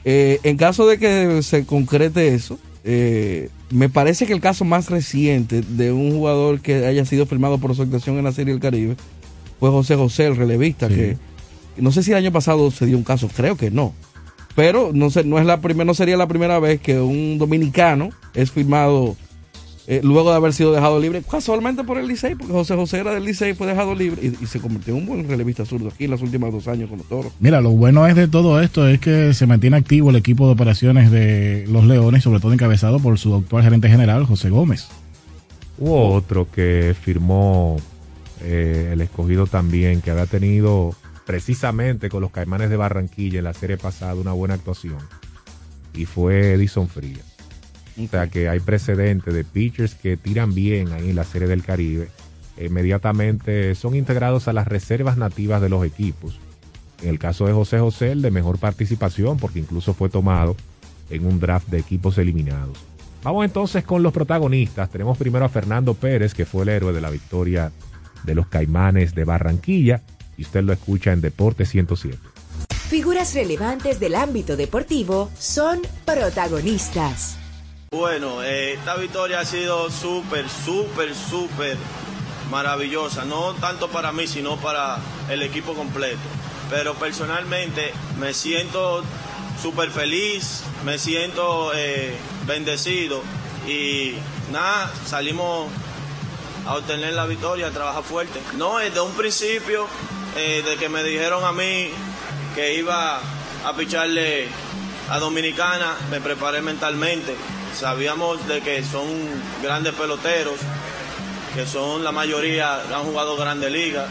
Eh, 0.06 0.40
en 0.42 0.56
caso 0.56 0.86
de 0.86 0.96
que 0.98 1.42
se 1.42 1.66
concrete 1.66 2.28
eso, 2.34 2.58
eh, 2.82 3.50
me 3.72 3.88
parece 3.88 4.26
que 4.26 4.32
el 4.32 4.40
caso 4.40 4.64
más 4.64 4.90
reciente 4.90 5.62
de 5.62 5.92
un 5.92 6.12
jugador 6.12 6.60
que 6.60 6.86
haya 6.86 7.04
sido 7.04 7.26
firmado 7.26 7.58
por 7.58 7.74
su 7.74 7.82
actuación 7.82 8.18
en 8.18 8.24
la 8.24 8.32
Serie 8.32 8.52
del 8.52 8.60
Caribe 8.62 8.96
fue 9.58 9.70
José 9.70 9.96
José, 9.96 10.26
el 10.26 10.36
relevista, 10.36 10.88
Sí. 10.88 10.94
que 10.94 11.16
no 11.78 11.90
sé 11.90 12.02
si 12.02 12.10
el 12.10 12.18
año 12.18 12.32
pasado 12.32 12.70
se 12.70 12.84
dio 12.86 12.96
un 12.98 13.04
caso, 13.04 13.28
creo 13.34 13.56
que 13.56 13.70
no. 13.70 13.94
Pero 14.54 14.90
no 14.92 15.08
sé, 15.08 15.24
no 15.24 15.38
es 15.38 15.46
la 15.46 15.60
primera, 15.62 15.86
no 15.86 15.94
sería 15.94 16.16
la 16.18 16.28
primera 16.28 16.58
vez 16.58 16.80
que 16.80 17.00
un 17.00 17.38
dominicano 17.38 18.10
es 18.34 18.50
firmado 18.50 19.16
eh, 19.86 20.00
luego 20.02 20.30
de 20.30 20.36
haber 20.36 20.52
sido 20.52 20.72
dejado 20.72 21.00
libre, 21.00 21.22
casualmente 21.28 21.82
por 21.82 21.98
el 21.98 22.06
Licey, 22.06 22.34
porque 22.34 22.52
José 22.52 22.76
José 22.76 22.98
era 22.98 23.14
del 23.14 23.24
Licey, 23.24 23.54
fue 23.54 23.66
dejado 23.66 23.94
libre 23.94 24.20
y, 24.22 24.44
y 24.44 24.46
se 24.46 24.60
convirtió 24.60 24.94
en 24.94 25.00
un 25.00 25.06
buen 25.06 25.28
relevista 25.28 25.64
zurdo 25.64 25.88
aquí 25.88 26.04
en 26.04 26.12
los 26.12 26.22
últimos 26.22 26.52
dos 26.52 26.68
años 26.68 26.88
con 26.88 26.98
los 26.98 27.08
toros. 27.08 27.32
Mira, 27.40 27.60
lo 27.60 27.70
bueno 27.70 28.06
es 28.06 28.14
de 28.14 28.28
todo 28.28 28.60
esto 28.60 28.86
es 28.86 29.00
que 29.00 29.34
se 29.34 29.46
mantiene 29.46 29.76
activo 29.76 30.10
el 30.10 30.16
equipo 30.16 30.46
de 30.46 30.52
operaciones 30.52 31.10
de 31.10 31.66
los 31.68 31.84
Leones, 31.84 32.22
sobre 32.22 32.40
todo 32.40 32.52
encabezado 32.52 33.00
por 33.00 33.18
su 33.18 33.34
actual 33.34 33.64
gerente 33.64 33.88
general, 33.88 34.24
José 34.24 34.50
Gómez. 34.50 34.88
Hubo 35.78 36.12
otro 36.12 36.48
que 36.50 36.94
firmó 37.00 37.76
eh, 38.42 38.90
el 38.92 39.00
escogido 39.00 39.46
también, 39.46 40.00
que 40.00 40.10
había 40.10 40.26
tenido 40.26 40.94
precisamente 41.26 42.08
con 42.08 42.20
los 42.20 42.30
Caimanes 42.30 42.70
de 42.70 42.76
Barranquilla 42.76 43.38
en 43.38 43.44
la 43.44 43.54
serie 43.54 43.78
pasada 43.78 44.14
una 44.14 44.32
buena 44.32 44.54
actuación. 44.54 44.98
Y 45.94 46.04
fue 46.04 46.52
Edison 46.52 46.88
Frías. 46.88 47.31
O 47.98 48.08
sea 48.08 48.28
que 48.28 48.48
hay 48.48 48.60
precedentes 48.60 49.34
de 49.34 49.44
pitchers 49.44 49.94
que 49.94 50.16
tiran 50.16 50.54
bien 50.54 50.92
ahí 50.92 51.10
en 51.10 51.16
la 51.16 51.24
serie 51.24 51.48
del 51.48 51.62
Caribe. 51.62 52.08
Inmediatamente 52.58 53.74
son 53.74 53.94
integrados 53.94 54.48
a 54.48 54.52
las 54.52 54.68
reservas 54.68 55.16
nativas 55.16 55.60
de 55.60 55.68
los 55.68 55.84
equipos. 55.84 56.38
En 57.02 57.08
el 57.08 57.18
caso 57.18 57.46
de 57.46 57.52
José 57.52 57.78
José, 57.80 58.12
el 58.12 58.22
de 58.22 58.30
mejor 58.30 58.58
participación, 58.58 59.38
porque 59.38 59.58
incluso 59.58 59.94
fue 59.94 60.08
tomado 60.08 60.56
en 61.10 61.26
un 61.26 61.40
draft 61.40 61.68
de 61.68 61.78
equipos 61.78 62.16
eliminados. 62.18 62.78
Vamos 63.22 63.44
entonces 63.44 63.84
con 63.84 64.02
los 64.02 64.12
protagonistas. 64.12 64.90
Tenemos 64.90 65.18
primero 65.18 65.44
a 65.44 65.48
Fernando 65.48 65.94
Pérez, 65.94 66.34
que 66.34 66.46
fue 66.46 66.62
el 66.62 66.70
héroe 66.70 66.92
de 66.92 67.00
la 67.00 67.10
victoria 67.10 67.72
de 68.24 68.34
los 68.34 68.46
Caimanes 68.46 69.14
de 69.14 69.24
Barranquilla. 69.24 70.02
Y 70.36 70.42
usted 70.42 70.62
lo 70.62 70.72
escucha 70.72 71.12
en 71.12 71.20
Deporte 71.20 71.66
107. 71.66 72.18
Figuras 72.88 73.34
relevantes 73.34 74.00
del 74.00 74.14
ámbito 74.14 74.56
deportivo 74.56 75.30
son 75.38 75.80
protagonistas. 76.04 77.41
Bueno, 77.92 78.42
eh, 78.42 78.72
esta 78.72 78.96
victoria 78.96 79.40
ha 79.40 79.44
sido 79.44 79.90
súper, 79.90 80.48
súper, 80.48 81.14
súper 81.14 81.76
maravillosa. 82.50 83.26
No 83.26 83.52
tanto 83.56 83.88
para 83.88 84.12
mí, 84.12 84.26
sino 84.26 84.56
para 84.56 84.96
el 85.28 85.42
equipo 85.42 85.74
completo. 85.74 86.18
Pero 86.70 86.94
personalmente 86.94 87.92
me 88.18 88.32
siento 88.32 89.04
súper 89.60 89.90
feliz, 89.90 90.62
me 90.86 90.98
siento 90.98 91.72
eh, 91.74 92.16
bendecido. 92.46 93.22
Y 93.68 94.14
nada, 94.50 94.90
salimos 95.04 95.68
a 96.66 96.76
obtener 96.76 97.12
la 97.12 97.26
victoria, 97.26 97.66
a 97.66 97.72
trabajar 97.72 98.04
fuerte. 98.04 98.40
No, 98.56 98.78
desde 98.78 99.02
un 99.02 99.12
principio, 99.12 99.86
eh, 100.38 100.62
de 100.64 100.76
que 100.76 100.88
me 100.88 101.04
dijeron 101.04 101.44
a 101.44 101.52
mí 101.52 101.90
que 102.54 102.74
iba 102.74 103.20
a 103.66 103.76
picharle 103.76 104.48
a 105.10 105.18
Dominicana, 105.18 105.94
me 106.10 106.22
preparé 106.22 106.62
mentalmente. 106.62 107.36
Sabíamos 107.78 108.46
de 108.46 108.60
que 108.60 108.82
son 108.84 109.06
grandes 109.62 109.94
peloteros, 109.94 110.54
que 111.54 111.66
son 111.66 112.04
la 112.04 112.12
mayoría 112.12 112.74
han 112.94 113.04
jugado 113.04 113.36
grandes 113.36 113.70
ligas. 113.70 114.06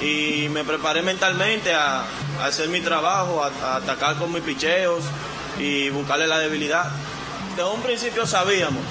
Y 0.00 0.48
me 0.50 0.62
preparé 0.64 1.02
mentalmente 1.02 1.74
a, 1.74 2.04
hacer 2.44 2.68
mi 2.68 2.80
trabajo, 2.80 3.42
a, 3.42 3.76
atacar 3.76 4.16
con 4.16 4.32
mis 4.32 4.42
picheos 4.42 5.02
y 5.58 5.88
buscarle 5.90 6.26
la 6.26 6.38
debilidad. 6.38 6.90
Desde 7.56 7.68
un 7.70 7.80
principio 7.82 8.26
sabíamos 8.26 8.84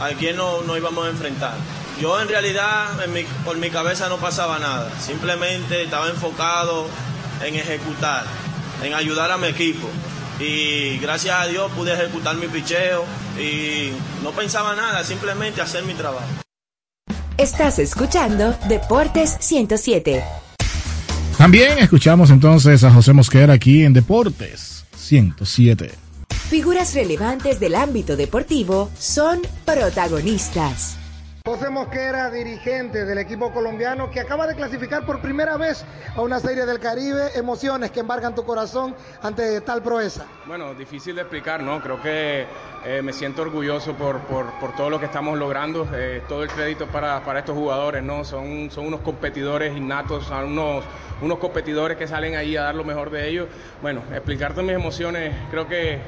a 0.00 0.08
quién 0.10 0.36
no- 0.36 0.62
nos 0.62 0.76
íbamos 0.76 1.06
a 1.06 1.10
enfrentar. 1.10 1.54
Yo 2.00 2.20
en 2.20 2.28
realidad 2.28 3.02
en 3.04 3.26
por 3.44 3.56
mi 3.56 3.70
cabeza 3.70 4.08
no 4.08 4.16
pasaba 4.18 4.58
nada, 4.58 4.90
simplemente 5.00 5.82
estaba 5.82 6.08
enfocado 6.08 6.86
en 7.42 7.54
ejecutar, 7.54 8.24
en 8.82 8.94
ayudar 8.94 9.30
a 9.30 9.36
mi 9.36 9.46
equipo. 9.48 9.88
Y 10.40 10.98
gracias 10.98 11.34
a 11.38 11.46
Dios 11.46 11.70
pude 11.72 11.92
ejecutar 11.92 12.36
mi 12.36 12.48
picheo 12.48 13.04
y 13.38 13.90
no 14.22 14.32
pensaba 14.32 14.74
nada, 14.74 15.04
simplemente 15.04 15.60
hacer 15.60 15.84
mi 15.84 15.94
trabajo. 15.94 16.26
Estás 17.36 17.78
escuchando 17.78 18.56
Deportes 18.68 19.36
107. 19.40 20.24
También 21.36 21.78
escuchamos 21.78 22.30
entonces 22.30 22.84
a 22.84 22.90
José 22.90 23.12
Mosquera 23.12 23.54
aquí 23.54 23.84
en 23.84 23.92
Deportes 23.92 24.84
107. 24.96 25.90
Figuras 26.48 26.94
relevantes 26.94 27.58
del 27.58 27.74
ámbito 27.74 28.16
deportivo 28.16 28.90
son 28.96 29.40
protagonistas. 29.64 30.96
José 31.46 31.68
Mosquera, 31.68 32.30
dirigente 32.30 33.04
del 33.04 33.18
equipo 33.18 33.52
colombiano 33.52 34.10
que 34.10 34.18
acaba 34.18 34.46
de 34.46 34.54
clasificar 34.54 35.04
por 35.04 35.20
primera 35.20 35.58
vez 35.58 35.84
a 36.16 36.22
una 36.22 36.40
serie 36.40 36.64
del 36.64 36.80
Caribe, 36.80 37.32
emociones 37.34 37.90
que 37.90 38.00
embargan 38.00 38.34
tu 38.34 38.46
corazón 38.46 38.96
ante 39.20 39.60
tal 39.60 39.82
proeza. 39.82 40.24
Bueno, 40.46 40.72
difícil 40.72 41.14
de 41.14 41.20
explicar, 41.20 41.62
¿no? 41.62 41.82
Creo 41.82 42.00
que 42.00 42.46
eh, 42.86 43.02
me 43.02 43.12
siento 43.12 43.42
orgulloso 43.42 43.92
por, 43.92 44.20
por, 44.20 44.58
por 44.58 44.74
todo 44.74 44.88
lo 44.88 44.98
que 44.98 45.04
estamos 45.04 45.38
logrando. 45.38 45.86
Eh, 45.92 46.22
todo 46.26 46.44
el 46.44 46.48
crédito 46.48 46.86
para, 46.86 47.22
para 47.22 47.40
estos 47.40 47.54
jugadores, 47.54 48.02
¿no? 48.02 48.24
Son, 48.24 48.70
son 48.70 48.86
unos 48.86 49.00
competidores 49.00 49.76
innatos, 49.76 50.24
son 50.24 50.44
unos, 50.46 50.82
unos 51.20 51.38
competidores 51.40 51.98
que 51.98 52.08
salen 52.08 52.36
ahí 52.36 52.56
a 52.56 52.62
dar 52.62 52.74
lo 52.74 52.84
mejor 52.84 53.10
de 53.10 53.28
ellos. 53.28 53.48
Bueno, 53.82 54.02
explicarte 54.14 54.62
mis 54.62 54.72
emociones, 54.72 55.34
creo 55.50 55.68
que 55.68 55.98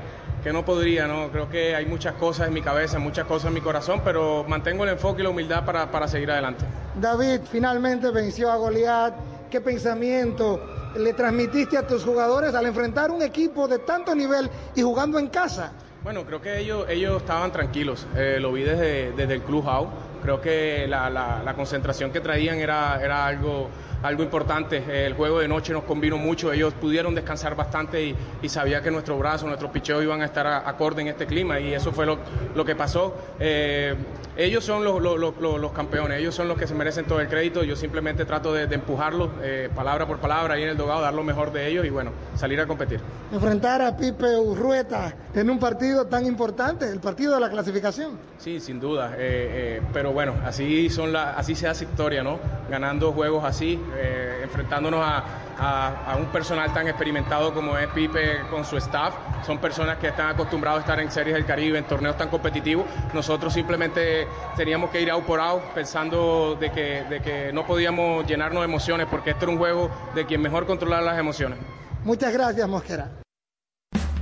que 0.47 0.53
no 0.53 0.65
podría, 0.65 1.09
¿no? 1.09 1.29
Creo 1.33 1.51
que 1.51 1.75
hay 1.75 1.87
muchas 1.87 2.15
cosas 2.15 2.47
en 2.47 2.55
mi 2.55 2.63
cabeza, 2.63 3.01
muchas 3.01 3.27
cosas 3.27 3.49
en 3.49 3.55
mi 3.55 3.61
corazón, 3.61 4.01
pero 4.05 4.45
mantengo 4.47 4.85
el 4.85 4.91
enfoque 4.91 5.21
y 5.21 5.25
la 5.25 5.31
humildad 5.31 5.65
para, 5.65 5.91
para 5.91 6.07
seguir 6.07 6.31
adelante. 6.31 6.65
David 6.95 7.41
finalmente 7.51 8.13
venció 8.13 8.53
a 8.53 8.55
Goliat. 8.55 9.13
¿Qué 9.51 9.61
pensamiento 9.61 10.93
le 10.97 11.15
transmitiste 11.15 11.77
a 11.77 11.85
tus 11.85 12.05
jugadores 12.05 12.55
al 12.55 12.65
enfrentar 12.65 13.11
un 13.11 13.23
equipo 13.23 13.67
de 13.67 13.81
tanto 13.81 14.15
nivel 14.15 14.49
y 14.77 14.83
jugando 14.83 15.19
en 15.19 15.27
casa? 15.31 15.73
Bueno, 16.05 16.25
creo 16.25 16.41
que 16.41 16.59
ellos, 16.61 16.87
ellos 16.89 17.17
estaban 17.23 17.51
tranquilos, 17.51 18.07
eh, 18.15 18.39
lo 18.41 18.53
vi 18.53 18.63
desde, 18.63 19.11
desde 19.17 19.35
el 19.35 19.43
clubhouse, 19.43 19.89
creo 20.23 20.41
que 20.41 20.87
la, 20.89 21.11
la- 21.11 21.43
la 21.45 21.55
concentración 21.55 22.13
que 22.13 22.21
traían 22.21 22.59
era, 22.59 23.01
era 23.03 23.27
algo, 23.27 23.69
algo 24.03 24.23
importante, 24.23 25.07
el 25.07 25.15
juego 25.15 25.39
de 25.41 25.49
noche 25.49 25.73
nos 25.73 25.85
combinó 25.85 26.19
mucho, 26.19 26.53
ellos 26.53 26.75
pudieron 26.75 27.15
descansar 27.15 27.55
bastante 27.57 28.05
y, 28.05 28.17
y 28.43 28.49
sabía 28.49 28.81
que 28.83 28.91
nuestros 28.91 29.19
brazos, 29.19 29.47
nuestros 29.49 29.71
picheos 29.71 30.03
iban 30.03 30.23
a 30.23 30.25
estar 30.27 30.47
a- 30.47 30.69
acorde 30.69 31.03
en 31.03 31.09
este 31.09 31.27
clima 31.27 31.59
y 31.61 31.75
eso 31.75 31.93
fue 31.93 32.07
lo, 32.07 32.19
lo 32.55 32.65
que 32.65 32.75
pasó. 32.77 33.17
Eh, 33.41 33.95
ellos 34.37 34.65
son 34.65 34.85
los, 34.85 35.01
los- 35.03 35.19
los- 35.39 35.73
campeones, 35.73 36.19
ellos 36.21 36.35
son 36.35 36.49
los 36.49 36.57
que 36.59 36.67
se 36.67 36.75
merecen 36.75 37.05
todo 37.07 37.21
el 37.21 37.29
crédito, 37.29 37.65
yo 37.65 37.75
simplemente 37.77 38.25
trato 38.25 38.53
de, 38.55 38.67
de 38.67 38.75
empujarlos 38.77 39.31
eh, 39.43 39.69
palabra 39.75 40.07
por 40.07 40.19
palabra 40.19 40.55
ahí 40.55 40.63
en 40.63 40.69
el 40.71 40.77
dogado, 40.77 41.01
dar 41.03 41.13
lo 41.15 41.23
mejor 41.25 41.53
de 41.53 41.67
ellos 41.69 41.85
y 41.85 41.91
bueno, 41.91 42.13
salir 42.35 42.61
a 42.61 42.67
competir. 42.67 43.01
Enfrentar 43.33 43.83
a 43.83 43.97
Pipe 43.97 44.37
Urrueta 44.37 45.15
en 45.35 45.51
un 45.51 45.59
partido 45.59 46.07
tan 46.07 46.25
importante, 46.27 46.89
el 46.91 47.01
partido 47.01 47.35
de 47.35 47.41
la 47.41 47.51
clasificación. 47.51 48.19
Sí, 48.39 48.61
sin 48.61 48.79
duda. 48.81 49.15
eh, 49.17 49.81
pero 49.93 50.13
bueno, 50.13 50.35
así 50.45 50.89
son 50.91 51.13
la, 51.13 51.33
así 51.33 51.55
se 51.55 51.67
hace 51.69 51.85
historia, 51.85 52.23
¿no? 52.23 52.39
Ganando 52.69 53.13
juegos 53.13 53.45
así, 53.45 53.81
eh, 53.97 54.41
enfrentándonos 54.43 55.01
a, 55.05 55.25
a- 55.59 56.13
a 56.13 56.17
un 56.17 56.27
personal 56.27 56.73
tan 56.75 56.89
experimentado 56.89 57.55
como 57.55 57.77
es 57.79 57.87
Pipe 57.89 58.41
con 58.51 58.65
su 58.65 58.77
staff. 58.79 59.15
Son 59.47 59.59
personas 59.59 59.99
que 59.99 60.09
están 60.09 60.29
acostumbrados 60.31 60.79
a 60.79 60.81
estar 60.83 61.01
en 61.01 61.11
series 61.11 61.35
del 61.35 61.47
Caribe, 61.47 61.79
en 61.79 61.85
torneos 61.85 62.17
tan 62.17 62.29
competitivos. 62.29 62.87
Nosotros 63.15 63.53
simplemente 63.55 64.27
teníamos 64.57 64.91
que 64.91 65.01
ir 65.01 65.11
out 65.11 65.25
por 65.25 65.39
out 65.41 65.63
pensando 65.75 66.57
de 66.59 66.71
que, 66.73 67.05
de 67.09 67.23
que 67.23 67.53
no 67.53 67.65
podíamos 67.67 68.27
llenarnos 68.27 68.63
de 68.63 68.65
emociones 68.65 69.07
porque 69.11 69.31
este 69.31 69.45
era 69.45 69.53
un 69.53 69.59
juego 69.59 69.91
de 70.15 70.27
quien 70.27 70.41
mejor 70.43 70.67
controlar 70.67 71.03
las 71.05 71.19
emociones. 71.19 71.59
Muchas 72.05 72.33
gracias, 72.33 72.69
Mosquera. 72.69 73.11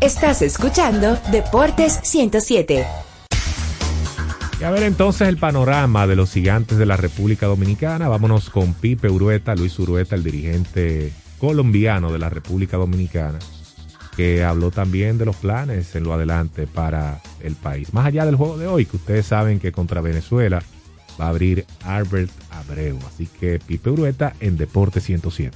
Estás 0.01 0.43
escuchando 0.43 1.17
Deportes 1.31 1.99
107. 2.03 2.87
Y 4.65 4.67
a 4.67 4.71
ver 4.71 4.85
entonces 4.85 5.29
el 5.29 5.37
panorama 5.37 6.07
de 6.07 6.17
los 6.17 6.33
gigantes 6.33 6.79
de 6.79 6.87
la 6.87 6.97
República 6.97 7.45
Dominicana. 7.45 8.09
Vámonos 8.09 8.49
con 8.49 8.73
Pipe 8.73 9.11
Urueta, 9.11 9.55
Luis 9.55 9.79
Urueta, 9.79 10.15
el 10.15 10.25
dirigente 10.25 11.13
colombiano 11.39 12.11
de 12.11 12.19
la 12.19 12.31
República 12.31 12.79
Dominicana, 12.79 13.41
que 14.17 14.43
habló 14.43 14.71
también 14.71 15.19
de 15.19 15.27
los 15.27 15.37
planes 15.37 15.95
en 15.97 16.05
lo 16.05 16.15
adelante 16.15 16.67
para 16.67 17.21
el 17.41 17.57
país. 17.57 17.93
Más 17.93 18.07
allá 18.07 18.25
del 18.25 18.37
juego 18.37 18.57
de 18.57 18.67
hoy, 18.67 18.87
que 18.87 18.97
ustedes 18.97 19.27
saben 19.27 19.61
que 19.61 19.71
contra 19.71 20.00
Venezuela 20.00 20.63
va 21.21 21.27
a 21.27 21.29
abrir 21.29 21.67
Albert 21.85 22.31
Abreu. 22.50 22.99
Así 23.07 23.27
que 23.27 23.59
Pipe 23.59 23.91
Urueta 23.91 24.33
en 24.41 24.57
Deporte 24.57 25.03
107. 25.03 25.55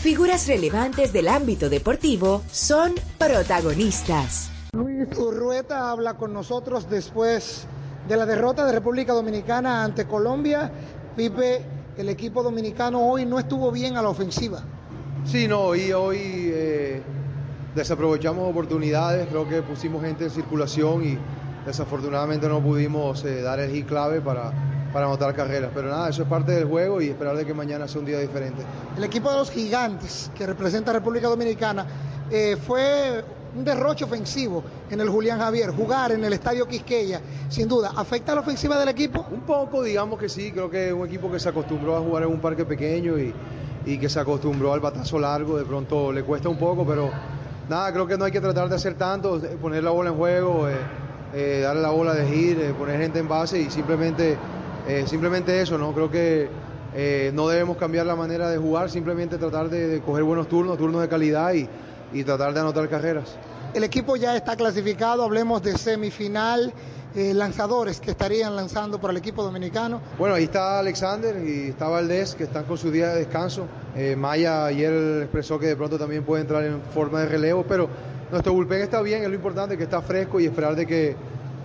Figuras 0.00 0.46
relevantes 0.46 1.12
del 1.12 1.28
ámbito 1.28 1.68
deportivo 1.68 2.42
son 2.50 2.94
protagonistas. 3.18 4.50
Luis 4.72 5.06
Urrueta 5.18 5.90
habla 5.90 6.14
con 6.14 6.32
nosotros 6.32 6.88
después 6.88 7.68
de 8.08 8.16
la 8.16 8.24
derrota 8.24 8.64
de 8.64 8.72
República 8.72 9.12
Dominicana 9.12 9.84
ante 9.84 10.06
Colombia. 10.06 10.70
Pipe, 11.14 11.62
el 11.98 12.08
equipo 12.08 12.42
dominicano 12.42 13.00
hoy 13.00 13.26
no 13.26 13.38
estuvo 13.38 13.70
bien 13.70 13.96
a 13.96 14.02
la 14.02 14.08
ofensiva. 14.08 14.62
Sí, 15.24 15.46
no, 15.46 15.74
y 15.74 15.92
hoy 15.92 16.18
eh, 16.20 17.02
desaprovechamos 17.74 18.48
oportunidades, 18.50 19.28
creo 19.28 19.46
que 19.46 19.60
pusimos 19.60 20.02
gente 20.02 20.24
en 20.24 20.30
circulación 20.30 21.04
y 21.04 21.18
desafortunadamente 21.66 22.48
no 22.48 22.62
pudimos 22.62 23.24
eh, 23.24 23.42
dar 23.42 23.60
el 23.60 23.70
hit 23.70 23.86
clave 23.86 24.22
para, 24.22 24.52
para 24.90 25.04
anotar 25.04 25.34
carreras. 25.34 25.70
Pero 25.74 25.90
nada, 25.90 26.08
eso 26.08 26.22
es 26.22 26.28
parte 26.28 26.52
del 26.52 26.64
juego 26.64 27.02
y 27.02 27.08
esperar 27.08 27.36
de 27.36 27.44
que 27.44 27.52
mañana 27.52 27.86
sea 27.86 28.00
un 28.00 28.06
día 28.06 28.20
diferente. 28.20 28.62
El 28.96 29.04
equipo 29.04 29.30
de 29.30 29.36
los 29.36 29.50
gigantes 29.50 30.30
que 30.34 30.46
representa 30.46 30.92
a 30.92 30.94
República 30.94 31.28
Dominicana 31.28 31.84
eh, 32.30 32.56
fue 32.56 33.22
un 33.58 33.64
derroche 33.64 34.04
ofensivo 34.04 34.62
en 34.88 35.00
el 35.00 35.08
Julián 35.08 35.40
Javier. 35.40 35.70
Jugar 35.72 36.12
en 36.12 36.24
el 36.24 36.32
Estadio 36.32 36.66
Quisqueya, 36.66 37.20
sin 37.48 37.66
duda, 37.66 37.92
¿afecta 37.96 38.32
a 38.32 38.36
la 38.36 38.40
ofensiva 38.42 38.78
del 38.78 38.88
equipo? 38.88 39.26
Un 39.32 39.40
poco, 39.40 39.82
digamos 39.82 40.18
que 40.18 40.28
sí, 40.28 40.52
creo 40.52 40.70
que 40.70 40.88
es 40.88 40.92
un 40.92 41.06
equipo 41.06 41.30
que 41.30 41.40
se 41.40 41.48
acostumbró 41.48 41.96
a 41.96 42.00
jugar 42.00 42.22
en 42.22 42.30
un 42.30 42.40
parque 42.40 42.64
pequeño 42.64 43.18
y, 43.18 43.34
y 43.84 43.98
que 43.98 44.08
se 44.08 44.20
acostumbró 44.20 44.72
al 44.72 44.80
batazo 44.80 45.18
largo, 45.18 45.58
de 45.58 45.64
pronto 45.64 46.12
le 46.12 46.22
cuesta 46.22 46.48
un 46.48 46.56
poco, 46.56 46.86
pero 46.86 47.10
nada, 47.68 47.92
creo 47.92 48.06
que 48.06 48.16
no 48.16 48.26
hay 48.26 48.32
que 48.32 48.40
tratar 48.40 48.68
de 48.68 48.76
hacer 48.76 48.94
tanto, 48.94 49.40
poner 49.60 49.82
la 49.82 49.90
bola 49.90 50.10
en 50.10 50.16
juego, 50.16 50.68
eh, 50.68 50.76
eh, 51.34 51.60
darle 51.62 51.82
la 51.82 51.90
bola 51.90 52.14
de 52.14 52.26
gir, 52.28 52.60
eh, 52.60 52.72
poner 52.78 53.00
gente 53.00 53.18
en 53.18 53.28
base 53.28 53.60
y 53.60 53.70
simplemente, 53.70 54.36
simplemente 55.06 55.60
eso, 55.60 55.76
¿no? 55.76 55.92
Creo 55.92 56.10
que 56.10 56.48
no 57.34 57.48
debemos 57.48 57.76
cambiar 57.76 58.06
la 58.06 58.16
manera 58.16 58.48
de 58.48 58.56
jugar, 58.56 58.88
simplemente 58.88 59.36
tratar 59.36 59.68
de 59.68 60.00
coger 60.00 60.24
buenos 60.24 60.48
turnos, 60.48 60.78
turnos 60.78 61.02
de 61.02 61.08
calidad 61.08 61.52
y, 61.52 61.68
y 62.12 62.24
tratar 62.24 62.54
de 62.54 62.60
anotar 62.60 62.88
carreras. 62.88 63.36
El 63.74 63.84
equipo 63.84 64.16
ya 64.16 64.34
está 64.36 64.56
clasificado, 64.56 65.22
hablemos 65.22 65.62
de 65.62 65.76
semifinal, 65.76 66.72
eh, 67.14 67.34
lanzadores 67.34 68.00
que 68.00 68.10
estarían 68.10 68.56
lanzando 68.56 69.00
para 69.00 69.12
el 69.12 69.18
equipo 69.18 69.42
dominicano. 69.42 70.00
Bueno, 70.18 70.34
ahí 70.34 70.44
está 70.44 70.78
Alexander 70.78 71.36
y 71.44 71.68
está 71.68 71.88
Valdés, 71.88 72.34
que 72.34 72.44
están 72.44 72.64
con 72.64 72.78
su 72.78 72.90
día 72.90 73.08
de 73.08 73.20
descanso. 73.20 73.66
Eh, 73.94 74.16
Maya 74.16 74.66
ayer 74.66 75.22
expresó 75.22 75.58
que 75.58 75.66
de 75.66 75.76
pronto 75.76 75.98
también 75.98 76.24
puede 76.24 76.42
entrar 76.42 76.64
en 76.64 76.80
forma 76.94 77.20
de 77.20 77.26
relevo, 77.26 77.64
pero 77.68 77.88
nuestro 78.30 78.52
bullpen 78.52 78.82
está 78.82 79.02
bien, 79.02 79.22
es 79.22 79.28
lo 79.28 79.34
importante, 79.34 79.76
que 79.76 79.84
está 79.84 80.00
fresco 80.02 80.40
y 80.40 80.46
esperar 80.46 80.74
de 80.76 80.86
que, 80.86 81.16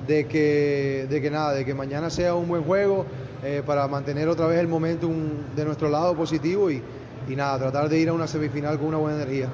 de 0.08 0.28
que, 0.28 1.08
de 1.10 1.22
que 1.22 1.32
nada, 1.32 1.54
de 1.54 1.66
que 1.66 1.74
mañana 1.74 2.10
sea 2.10 2.36
un 2.36 2.48
buen 2.48 2.64
juego 2.64 3.06
eh, 3.44 3.62
para 3.66 3.88
mantener 3.88 4.28
otra 4.30 4.48
vez 4.48 4.60
el 4.60 4.68
momentum 4.68 5.14
de 5.56 5.66
nuestro 5.66 5.90
lado 5.90 6.16
positivo 6.16 6.72
y, 6.72 6.82
y 7.30 7.36
nada, 7.36 7.60
tratar 7.60 7.90
de 7.90 8.00
ir 8.00 8.10
a 8.10 8.14
una 8.14 8.28
semifinal 8.28 8.78
con 8.78 8.88
una 8.88 8.98
buena 8.98 9.22
energía. 9.22 9.50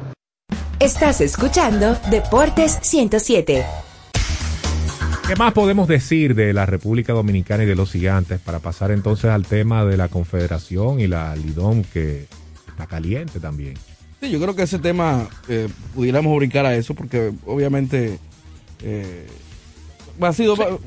Estás 0.80 1.20
escuchando 1.20 1.98
Deportes 2.10 2.80
107. 2.82 3.66
¿Qué 5.28 5.36
más 5.36 5.52
podemos 5.52 5.90
decir 5.90 6.36
de 6.36 6.54
la 6.54 6.66
República 6.66 7.12
Dominicana 7.12 7.64
y 7.64 7.66
de 7.66 7.76
los 7.76 7.92
gigantes 7.92 8.40
para 8.40 8.60
pasar 8.60 8.92
entonces 8.92 9.26
al 9.26 9.46
tema 9.46 9.84
de 9.84 9.98
la 9.98 10.08
Confederación 10.08 11.02
y 11.02 11.08
la 11.08 11.36
Lidom 11.36 11.84
que 11.84 12.28
está 12.70 12.88
caliente 12.88 13.42
también? 13.42 13.74
Sí, 14.22 14.30
yo 14.30 14.40
creo 14.40 14.56
que 14.56 14.64
ese 14.64 14.80
tema 14.80 15.28
eh, 15.50 15.68
pudiéramos 15.94 16.34
brincar 16.38 16.66
a 16.66 16.74
eso 16.74 16.94
porque 16.94 17.34
obviamente 17.46 18.18
eh, 18.82 19.28
ha 20.22 20.32
sido... 20.32 20.56
Yo 20.56 20.80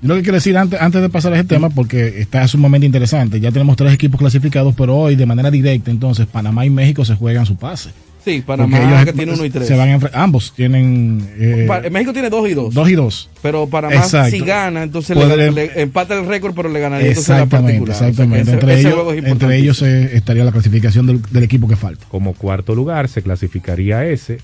lo 0.00 0.14
que 0.14 0.22
quiero 0.22 0.36
decir 0.36 0.56
antes, 0.56 0.80
antes 0.80 1.02
de 1.02 1.08
pasar 1.08 1.32
a 1.32 1.36
ese 1.40 1.48
tema, 1.48 1.70
porque 1.70 2.20
está 2.20 2.46
sumamente 2.46 2.86
interesante, 2.86 3.40
ya 3.40 3.50
tenemos 3.50 3.76
tres 3.76 3.92
equipos 3.92 4.20
clasificados, 4.20 4.76
pero 4.76 4.96
hoy 4.96 5.16
de 5.16 5.26
manera 5.26 5.50
directa, 5.50 5.90
entonces 5.90 6.28
Panamá 6.28 6.64
y 6.64 6.70
México 6.70 7.04
se 7.04 7.16
juegan 7.16 7.46
su 7.46 7.56
pase. 7.56 7.90
Sí, 8.24 8.42
Panamá 8.46 8.78
ellos 8.78 9.04
que 9.06 9.12
tiene 9.14 9.32
uno 9.32 9.44
y 9.44 9.50
tres. 9.50 9.66
Se 9.66 9.76
van 9.76 9.90
a 9.90 10.10
ambos 10.12 10.52
tienen... 10.54 11.26
eh, 11.38 11.88
México 11.90 12.12
tiene 12.12 12.28
dos 12.28 12.48
y 12.48 12.54
dos. 12.54 12.74
Dos 12.74 12.90
y 12.90 12.94
dos. 12.94 13.30
Pero 13.40 13.66
Panamá 13.66 13.94
Exacto. 13.94 14.30
si 14.30 14.40
gana, 14.40 14.82
entonces 14.82 15.16
le, 15.16 15.50
le 15.50 15.80
empata 15.80 16.18
el 16.18 16.26
récord, 16.26 16.54
pero 16.54 16.68
le 16.68 16.80
ganaría 16.80 17.08
entonces 17.08 17.28
la 17.30 17.42
Exactamente. 17.44 17.90
O 17.90 17.94
sea 17.94 18.08
exactamente. 18.08 18.52
entre, 18.52 18.74
ese 18.74 18.88
ellos, 18.88 19.14
es 19.14 19.24
entre 19.24 19.56
ellos 19.56 19.82
eh, 19.82 20.10
estaría 20.16 20.44
la 20.44 20.52
clasificación 20.52 21.06
del, 21.06 21.22
del 21.22 21.42
equipo 21.42 21.66
que 21.66 21.76
falta. 21.76 22.04
Como 22.08 22.34
cuarto 22.34 22.74
lugar 22.74 23.08
se 23.08 23.22
clasificaría 23.22 24.04
ese. 24.04 24.38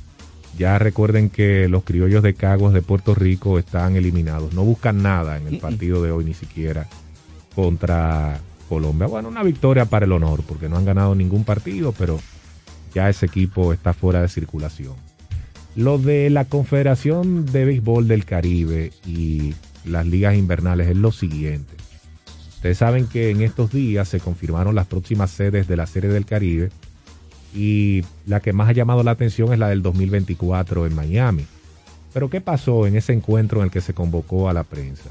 Ya 0.59 0.79
recuerden 0.79 1.29
que 1.29 1.69
los 1.69 1.85
criollos 1.85 2.23
de 2.23 2.33
Caguas 2.33 2.73
de 2.73 2.81
Puerto 2.81 3.15
Rico 3.15 3.59
están 3.59 3.95
eliminados. 3.97 4.55
No 4.55 4.65
buscan 4.65 5.03
nada 5.03 5.37
en 5.37 5.47
el 5.49 5.59
partido 5.59 6.03
de 6.03 6.13
hoy, 6.13 6.25
ni 6.25 6.33
siquiera 6.33 6.87
contra 7.55 8.41
Colombia. 8.69 9.07
Bueno, 9.07 9.29
una 9.29 9.43
victoria 9.43 9.85
para 9.85 10.07
el 10.07 10.13
honor, 10.13 10.43
porque 10.49 10.69
no 10.71 10.79
han 10.79 10.87
ganado 10.87 11.15
ningún 11.15 11.45
partido, 11.45 11.93
pero 11.93 12.19
ya 12.95 13.09
ese 13.09 13.27
equipo 13.27 13.73
está 13.73 13.93
fuera 13.93 14.23
de 14.23 14.29
circulación. 14.29 14.95
Lo 15.75 15.99
de 15.99 16.31
la 16.31 16.47
Confederación 16.47 17.47
de 17.47 17.67
Béisbol 17.67 18.09
del 18.09 18.25
Caribe 18.25 18.93
y 19.07 19.55
las 19.85 20.07
ligas 20.07 20.35
invernales 20.35 20.89
es 20.89 20.97
lo 20.97 21.13
siguiente. 21.13 21.75
Ustedes 22.49 22.79
saben 22.79 23.07
que 23.07 23.31
en 23.31 23.43
estos 23.43 23.71
días 23.71 24.09
se 24.09 24.19
confirmaron 24.19 24.75
las 24.75 24.87
próximas 24.87 25.31
sedes 25.31 25.69
de 25.69 25.77
la 25.77 25.87
Serie 25.87 26.11
del 26.11 26.25
Caribe 26.25 26.71
y 27.55 28.03
la 28.27 28.41
que 28.41 28.53
más 28.53 28.69
ha 28.69 28.73
llamado 28.73 29.03
la 29.03 29.11
atención 29.13 29.53
es 29.53 29.59
la 29.59 29.69
del 29.69 29.83
2024 29.83 30.87
en 30.87 30.95
Miami. 30.95 31.47
Pero 32.13 32.31
¿qué 32.31 32.41
pasó 32.41 32.87
en 32.87 32.97
ese 32.97 33.13
encuentro 33.13 33.61
en 33.61 33.67
el 33.67 33.71
que 33.71 33.83
se 33.83 33.93
convocó 33.93 34.49
a 34.49 34.55
la 34.55 34.65
prensa? 34.65 35.11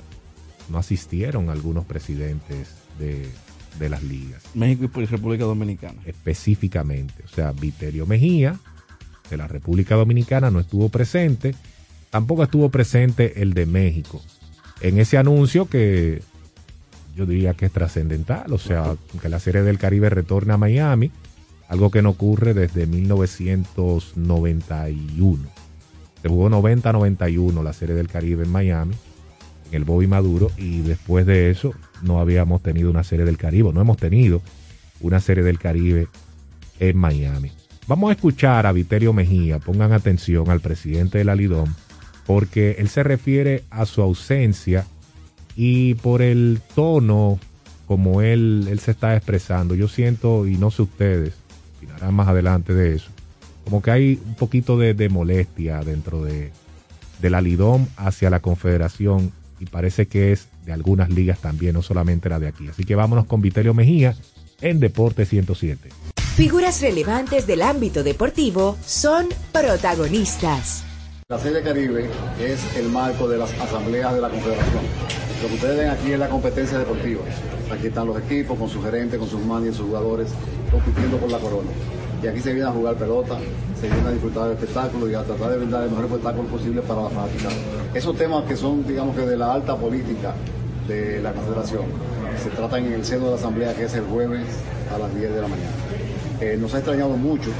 No 0.69 0.79
asistieron 0.79 1.49
algunos 1.49 1.85
presidentes 1.85 2.73
de, 2.97 3.29
de 3.79 3.89
las 3.89 4.03
ligas. 4.03 4.43
México 4.53 5.01
y 5.01 5.05
República 5.05 5.45
Dominicana. 5.45 6.01
Específicamente. 6.05 7.23
O 7.25 7.27
sea, 7.27 7.51
Viterio 7.51 8.05
Mejía, 8.05 8.59
de 9.29 9.37
la 9.37 9.47
República 9.47 9.95
Dominicana, 9.95 10.51
no 10.51 10.59
estuvo 10.59 10.89
presente. 10.89 11.55
Tampoco 12.09 12.43
estuvo 12.43 12.69
presente 12.69 13.41
el 13.41 13.53
de 13.53 13.65
México. 13.65 14.21
En 14.81 14.99
ese 14.99 15.17
anuncio 15.17 15.67
que 15.67 16.21
yo 17.15 17.25
diría 17.25 17.53
que 17.53 17.65
es 17.65 17.71
trascendental, 17.71 18.51
o 18.51 18.57
sea, 18.57 18.95
que 19.21 19.29
la 19.29 19.39
Serie 19.39 19.61
del 19.61 19.77
Caribe 19.77 20.09
retorne 20.09 20.51
a 20.53 20.57
Miami, 20.57 21.11
algo 21.69 21.89
que 21.89 22.01
no 22.01 22.09
ocurre 22.09 22.53
desde 22.53 22.87
1991. 22.87 25.43
Se 26.21 26.29
jugó 26.29 26.49
90-91 26.49 27.63
la 27.63 27.73
Serie 27.73 27.95
del 27.95 28.09
Caribe 28.09 28.43
en 28.43 28.51
Miami, 28.51 28.95
en 29.69 29.75
el 29.75 29.85
Bobby 29.85 30.07
Maduro, 30.07 30.51
y 30.57 30.81
después 30.81 31.25
de 31.25 31.51
eso 31.51 31.71
no 32.05 32.19
habíamos 32.19 32.61
tenido 32.61 32.89
una 32.89 33.03
Serie 33.03 33.25
del 33.25 33.37
Caribe, 33.37 33.73
no 33.73 33.81
hemos 33.81 33.97
tenido 33.97 34.41
una 35.01 35.19
Serie 35.19 35.43
del 35.43 35.59
Caribe 35.59 36.07
en 36.79 36.97
Miami. 36.97 37.51
Vamos 37.87 38.09
a 38.09 38.13
escuchar 38.13 38.65
a 38.65 38.71
Viterio 38.71 39.13
Mejía, 39.13 39.59
pongan 39.59 39.91
atención 39.91 40.49
al 40.49 40.59
presidente 40.59 41.19
de 41.19 41.23
la 41.23 41.35
Lidom, 41.35 41.73
porque 42.25 42.77
él 42.79 42.89
se 42.89 43.03
refiere 43.03 43.63
a 43.69 43.85
su 43.85 44.01
ausencia 44.01 44.85
y 45.55 45.93
por 45.95 46.21
el 46.21 46.61
tono 46.73 47.39
como 47.87 48.21
él, 48.21 48.67
él 48.69 48.79
se 48.79 48.91
está 48.91 49.15
expresando, 49.15 49.75
yo 49.75 49.87
siento, 49.87 50.47
y 50.47 50.57
no 50.57 50.71
sé 50.71 50.81
ustedes, 50.81 51.33
opinarán 51.77 52.13
más 52.15 52.27
adelante 52.27 52.73
de 52.73 52.95
eso, 52.95 53.09
como 53.63 53.81
que 53.81 53.91
hay 53.91 54.19
un 54.25 54.35
poquito 54.35 54.77
de, 54.77 55.09
molestia 55.09 55.81
dentro 55.81 56.23
de, 56.23 56.51
de 57.21 57.29
la 57.29 57.41
Lidom 57.41 57.85
hacia 57.97 58.31
la 58.31 58.39
Confederación 58.39 59.31
y 59.59 59.65
parece 59.65 60.07
que 60.07 60.31
es 60.31 60.47
de 60.65 60.73
algunas 60.73 61.09
ligas 61.09 61.39
también, 61.39 61.73
no 61.73 61.81
solamente 61.81 62.29
la 62.29 62.39
de 62.39 62.47
aquí. 62.47 62.67
Así 62.67 62.83
que 62.83 62.95
vámonos 62.95 63.25
con 63.25 63.41
Viterio 63.41 63.73
Mejía 63.73 64.15
en 64.61 64.79
Deporte 64.79 65.25
107. 65.25 65.89
Figuras 66.35 66.81
relevantes 66.81 67.47
del 67.47 67.61
ámbito 67.61 68.03
deportivo 68.03 68.77
son 68.85 69.27
protagonistas. 69.51 70.83
La 71.29 71.39
Serie 71.39 71.63
Caribe 71.63 72.09
es 72.39 72.75
el 72.75 72.89
marco 72.89 73.27
de 73.27 73.37
las 73.37 73.51
asambleas 73.59 74.13
de 74.13 74.21
la 74.21 74.29
Confederación. 74.29 74.83
Lo 75.41 75.47
que 75.47 75.53
ustedes 75.55 75.77
ven 75.77 75.89
aquí 75.89 76.11
es 76.11 76.19
la 76.19 76.29
competencia 76.29 76.77
deportiva. 76.77 77.21
Aquí 77.71 77.87
están 77.87 78.07
los 78.07 78.21
equipos 78.21 78.59
con 78.59 78.69
sus 78.69 78.83
gerentes, 78.83 79.17
con 79.17 79.29
sus 79.29 79.43
managers, 79.43 79.77
sus 79.77 79.87
jugadores, 79.87 80.29
compitiendo 80.71 81.17
por 81.17 81.31
la 81.31 81.39
corona. 81.39 81.69
Y 82.25 82.27
aquí 82.27 82.39
se 82.39 82.53
viene 82.53 82.67
a 82.67 82.71
jugar 82.71 82.95
pelota, 82.95 83.37
se 83.79 83.87
viene 83.87 84.07
a 84.07 84.11
disfrutar 84.11 84.45
del 84.45 84.53
espectáculo 84.53 85.07
y 85.07 85.13
a 85.13 85.21
tratar 85.21 85.51
de 85.51 85.57
brindar 85.57 85.83
el 85.83 85.91
mejor 85.91 86.05
espectáculo 86.05 86.47
posible 86.47 86.81
para 86.81 87.03
la 87.03 87.09
fanática. 87.09 87.49
Esos 87.93 88.17
temas 88.17 88.45
que 88.45 88.57
son, 88.57 88.83
digamos 88.87 89.15
que 89.15 89.27
de 89.27 89.37
la 89.37 89.53
alta 89.53 89.77
política 89.77 90.33
de 90.87 91.21
la 91.21 91.33
Confederación, 91.33 91.83
se 92.43 92.49
tratan 92.49 92.83
en 92.85 92.93
el 92.93 93.05
seno 93.05 93.25
de 93.25 93.29
la 93.29 93.37
Asamblea, 93.37 93.75
que 93.75 93.83
es 93.83 93.93
el 93.93 94.05
jueves 94.05 94.41
a 94.91 94.97
las 94.97 95.15
10 95.15 95.35
de 95.35 95.39
la 95.39 95.47
mañana. 95.47 95.69
Eh, 96.41 96.57
nos 96.59 96.73
ha 96.73 96.77
extrañado 96.77 97.11
mucho, 97.11 97.51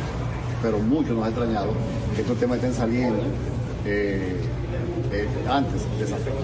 pero 0.64 0.80
mucho 0.80 1.14
nos 1.14 1.26
ha 1.26 1.28
extrañado 1.28 1.68
que 2.16 2.22
estos 2.22 2.38
temas 2.40 2.58
estén 2.58 2.74
saliendo 2.74 3.22
eh, 3.86 4.36
eh, 5.12 5.28
antes 5.50 5.82
de 5.98 6.06
esa 6.06 6.18
fecha. 6.18 6.36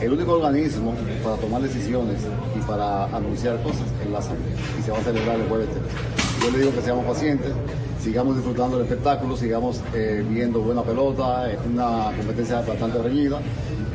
El 0.00 0.12
único 0.12 0.32
organismo 0.32 0.94
para 1.22 1.36
tomar 1.36 1.62
decisiones 1.62 2.20
y 2.56 2.60
para 2.62 3.04
anunciar 3.06 3.62
cosas 3.62 3.82
es 4.02 4.10
la 4.10 4.18
Asamblea 4.18 4.54
y 4.78 4.82
se 4.82 4.90
va 4.90 4.98
a 4.98 5.02
celebrar 5.02 5.36
el 5.36 5.48
jueves 5.48 5.68
13. 5.70 6.44
Yo 6.44 6.50
le 6.52 6.58
digo 6.58 6.74
que 6.74 6.82
seamos 6.82 7.04
pacientes, 7.04 7.52
sigamos 8.00 8.36
disfrutando 8.36 8.78
del 8.78 8.86
espectáculo, 8.86 9.36
sigamos 9.36 9.80
eh, 9.94 10.24
viendo 10.28 10.60
buena 10.60 10.82
pelota, 10.82 11.50
es 11.50 11.58
una 11.66 12.12
competencia 12.16 12.60
bastante 12.60 12.98
reñida. 12.98 13.40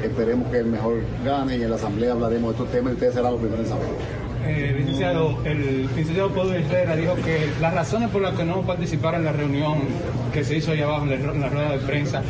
Esperemos 0.03 0.51
que 0.51 0.57
el 0.57 0.65
mejor 0.65 1.01
gane 1.23 1.57
y 1.57 1.63
en 1.63 1.69
la 1.69 1.77
Asamblea 1.77 2.12
hablaremos 2.12 2.51
de 2.51 2.63
estos 2.63 2.71
temas 2.71 2.91
y 2.91 2.93
ustedes 2.95 3.13
serán 3.13 3.31
los 3.31 3.41
primeros 3.41 3.65
en 3.65 3.71
saber. 3.71 3.88
Eh, 4.45 4.75
licenciado, 4.77 5.39
el 5.45 5.83
licenciado 5.95 6.29
Pedro 6.31 6.53
Herrera 6.53 6.95
dijo 6.97 7.15
que 7.15 7.49
las 7.62 7.73
razones 7.73 8.09
por 8.09 8.21
las 8.21 8.36
que 8.36 8.43
no 8.43 8.62
participaron 8.63 9.21
en 9.21 9.25
la 9.25 9.31
reunión 9.31 9.79
que 10.33 10.43
se 10.43 10.57
hizo 10.57 10.71
allá 10.71 10.83
abajo 10.83 11.05
en 11.05 11.39
la 11.39 11.47
rueda 11.47 11.71
de 11.71 11.77
prensa, 11.79 12.21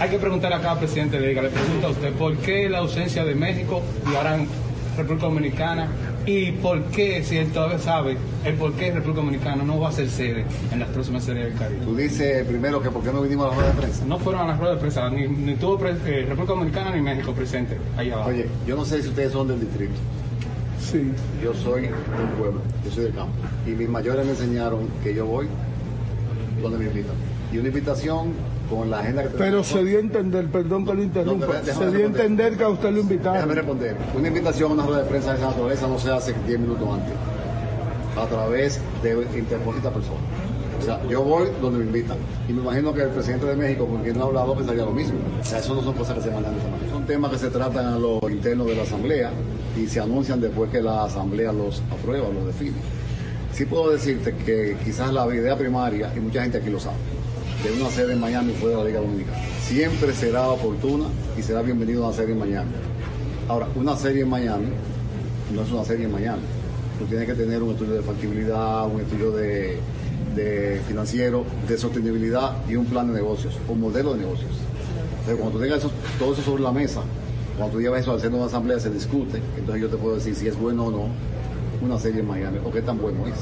hay 0.00 0.10
que 0.10 0.18
preguntar 0.18 0.52
a 0.52 0.60
cada 0.60 0.78
presidente 0.78 1.18
de 1.20 1.26
liga. 1.28 1.42
Le 1.42 1.48
pregunto 1.50 1.86
a 1.88 1.90
usted, 1.90 2.12
¿por 2.12 2.36
qué 2.38 2.68
la 2.68 2.78
ausencia 2.78 3.24
de 3.24 3.34
México 3.34 3.82
y 4.10 4.14
ahora 4.14 4.36
en 4.36 4.46
República 4.96 5.26
Dominicana? 5.26 5.88
¿Y 6.26 6.52
por 6.52 6.82
qué, 6.86 7.22
si 7.24 7.38
él 7.38 7.48
todavía 7.52 7.78
sabe, 7.78 8.16
el 8.44 8.54
por 8.54 8.72
qué 8.74 8.90
República 8.90 9.20
Dominicana 9.22 9.62
no 9.64 9.80
va 9.80 9.88
a 9.88 9.92
ser 9.92 10.10
sede 10.10 10.44
en 10.70 10.78
las 10.78 10.88
próximas 10.90 11.24
series 11.24 11.46
del 11.46 11.54
Caribe? 11.54 11.84
Tú 11.86 11.96
dices 11.96 12.44
primero 12.46 12.82
que 12.82 12.90
por 12.90 13.02
qué 13.02 13.10
no 13.12 13.22
vinimos 13.22 13.46
a 13.46 13.50
la 13.50 13.54
rueda 13.56 13.70
de 13.70 13.80
prensa. 13.80 14.04
No 14.04 14.18
fueron 14.18 14.42
a 14.42 14.48
la 14.48 14.56
rueda 14.56 14.74
de 14.74 14.80
prensa, 14.80 15.08
ni, 15.08 15.26
ni 15.26 15.54
tuvo 15.54 15.78
pre- 15.78 15.92
eh, 15.92 16.26
República 16.28 16.52
Dominicana 16.52 16.94
ni 16.94 17.00
México 17.00 17.32
presente 17.32 17.78
allá 17.96 18.14
abajo. 18.14 18.30
Oye, 18.30 18.46
yo 18.66 18.76
no 18.76 18.84
sé 18.84 19.00
si 19.02 19.08
ustedes 19.08 19.32
son 19.32 19.48
del 19.48 19.60
distrito. 19.60 19.94
Sí. 20.80 21.10
Yo 21.42 21.54
soy 21.54 21.82
del 21.82 22.28
pueblo, 22.38 22.60
yo 22.84 22.90
soy 22.90 23.04
del 23.04 23.14
campo. 23.14 23.32
Y 23.66 23.70
mis 23.70 23.88
mayores 23.88 24.24
me 24.26 24.32
enseñaron 24.32 24.80
que 25.02 25.14
yo 25.14 25.24
voy 25.24 25.46
donde 26.62 26.78
me 26.78 26.84
invitan. 26.86 27.14
Y 27.52 27.58
una 27.58 27.68
invitación 27.68 28.32
con 28.68 28.90
la 28.90 29.00
agenda 29.00 29.22
que 29.22 29.28
Pero 29.30 29.64
se 29.64 29.84
dio 29.84 29.98
a 29.98 30.00
entender, 30.00 30.46
perdón 30.48 30.84
que 30.84 30.94
lo 30.94 31.02
interrumpa, 31.02 31.46
No, 31.46 31.52
pero 31.52 31.64
déjame 31.64 31.90
se 31.90 31.96
dio 31.96 32.04
a 32.04 32.08
entender 32.08 32.56
que 32.56 32.64
a 32.64 32.68
usted 32.68 32.90
lo 32.90 33.00
invitaron. 33.00 33.34
Déjame 33.34 33.54
responder. 33.54 33.96
Una 34.16 34.28
invitación 34.28 34.70
a 34.70 34.74
una 34.74 34.86
rueda 34.86 35.02
de 35.02 35.08
prensa 35.08 35.32
de 35.32 35.38
esa 35.38 35.46
naturaleza 35.48 35.86
no 35.86 35.98
se 35.98 36.10
hace 36.10 36.34
10 36.46 36.60
minutos 36.60 36.88
antes. 36.88 37.14
A 38.16 38.26
través 38.26 38.80
de 39.02 39.38
interpósita 39.38 39.90
persona. 39.90 40.18
O 40.78 40.82
sea, 40.82 41.00
yo 41.08 41.22
voy 41.22 41.48
donde 41.60 41.80
me 41.80 41.86
invitan. 41.86 42.16
Y 42.48 42.52
me 42.52 42.62
imagino 42.62 42.94
que 42.94 43.02
el 43.02 43.08
presidente 43.10 43.46
de 43.46 43.56
México, 43.56 43.86
con 43.86 44.02
quien 44.02 44.16
no 44.16 44.24
he 44.24 44.28
hablado, 44.28 44.54
pensaría 44.54 44.84
lo 44.84 44.92
mismo. 44.92 45.18
O 45.40 45.44
sea, 45.44 45.58
eso 45.58 45.74
no 45.74 45.82
son 45.82 45.94
cosas 45.94 46.16
que 46.16 46.22
se 46.22 46.30
mandan 46.30 46.54
de 46.54 46.60
esa 46.60 46.68
manera. 46.68 46.90
Son 46.90 47.04
temas 47.04 47.30
que 47.32 47.38
se 47.38 47.50
tratan 47.50 47.86
a 47.86 47.98
lo 47.98 48.20
interno 48.30 48.64
de 48.64 48.76
la 48.76 48.82
Asamblea 48.82 49.30
y 49.76 49.86
se 49.86 50.00
anuncian 50.00 50.40
después 50.40 50.70
que 50.70 50.80
la 50.80 51.04
Asamblea 51.04 51.52
los 51.52 51.82
aprueba, 51.90 52.28
los 52.28 52.46
define. 52.46 52.76
Sí 53.52 53.64
puedo 53.64 53.90
decirte 53.90 54.34
que 54.36 54.76
quizás 54.84 55.12
la 55.12 55.26
idea 55.34 55.56
primaria, 55.56 56.12
y 56.16 56.20
mucha 56.20 56.42
gente 56.42 56.58
aquí 56.58 56.70
lo 56.70 56.78
sabe, 56.78 56.96
de 57.62 57.72
una 57.80 57.90
sede 57.90 58.12
en 58.12 58.20
Miami 58.20 58.52
fuera 58.54 58.76
de 58.78 58.82
la 58.84 58.88
Liga 58.88 59.00
Dominicana. 59.00 59.38
Siempre 59.62 60.14
será 60.14 60.48
oportuna 60.48 61.06
y 61.36 61.42
será 61.42 61.62
bienvenido 61.62 62.04
a 62.04 62.08
una 62.08 62.16
serie 62.16 62.32
en 62.34 62.38
Miami. 62.40 62.70
Ahora, 63.48 63.68
una 63.74 63.96
serie 63.96 64.22
en 64.22 64.28
Miami 64.28 64.66
no 65.54 65.62
es 65.62 65.70
una 65.72 65.84
serie 65.84 66.06
en 66.06 66.12
Miami. 66.12 66.42
Tú 66.98 67.04
tienes 67.06 67.26
que 67.26 67.34
tener 67.34 67.62
un 67.62 67.70
estudio 67.72 67.94
de 67.94 68.02
factibilidad, 68.02 68.86
un 68.86 69.00
estudio 69.00 69.32
de, 69.32 69.78
de 70.36 70.80
financiero, 70.86 71.44
de 71.66 71.78
sostenibilidad 71.78 72.56
y 72.68 72.76
un 72.76 72.86
plan 72.86 73.08
de 73.08 73.14
negocios, 73.14 73.54
un 73.68 73.80
modelo 73.80 74.14
de 74.14 74.20
negocios. 74.20 74.50
Entonces, 75.20 75.36
cuando 75.36 75.50
tú 75.58 75.62
tengas 75.62 75.78
eso- 75.78 75.90
todo 76.18 76.32
eso 76.32 76.42
sobre 76.42 76.62
la 76.62 76.72
mesa, 76.72 77.00
cuando 77.56 77.76
tú 77.76 77.80
llevas 77.82 78.00
eso 78.02 78.12
al 78.12 78.20
seno 78.20 78.32
de 78.32 78.36
una 78.38 78.46
asamblea, 78.46 78.78
se 78.78 78.90
discute. 78.90 79.40
Entonces 79.58 79.82
yo 79.82 79.88
te 79.88 79.96
puedo 79.96 80.14
decir 80.16 80.34
si 80.34 80.46
es 80.48 80.56
bueno 80.58 80.86
o 80.86 80.90
no 80.90 81.08
una 81.82 81.98
serie 81.98 82.20
en 82.20 82.26
Miami 82.28 82.58
o 82.64 82.70
qué 82.70 82.82
tan 82.82 82.98
bueno 82.98 83.26
es. 83.26 83.34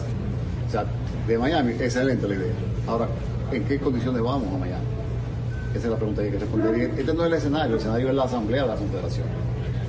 O 0.68 0.70
sea, 0.70 0.84
de 1.26 1.38
Miami, 1.38 1.72
excelente 1.72 2.26
la 2.28 2.34
idea. 2.34 2.52
Ahora, 2.86 3.08
¿en 3.52 3.64
qué 3.64 3.78
condiciones 3.78 4.22
vamos 4.22 4.54
a 4.54 4.58
Miami? 4.58 4.84
Esa 5.74 5.86
es 5.86 5.90
la 5.90 5.96
pregunta 5.96 6.22
que 6.22 6.28
hay 6.28 6.32
que 6.32 6.38
responder. 6.38 6.90
Este 6.98 7.14
no 7.14 7.22
es 7.24 7.26
el 7.26 7.34
escenario, 7.34 7.74
el 7.74 7.80
escenario 7.80 8.08
es 8.08 8.14
la 8.14 8.24
asamblea 8.24 8.62
de 8.62 8.68
la 8.68 8.76
confederación, 8.76 9.26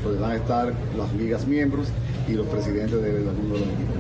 donde 0.04 0.20
van 0.20 0.32
a 0.32 0.36
estar 0.36 0.74
las 0.98 1.14
ligas 1.14 1.48
miembros 1.48 1.88
y 2.28 2.34
los 2.34 2.46
presidentes 2.48 3.02
de 3.02 3.20
los 3.20 3.36
de 3.36 3.50
los 3.50 3.62
equipos. 3.62 3.96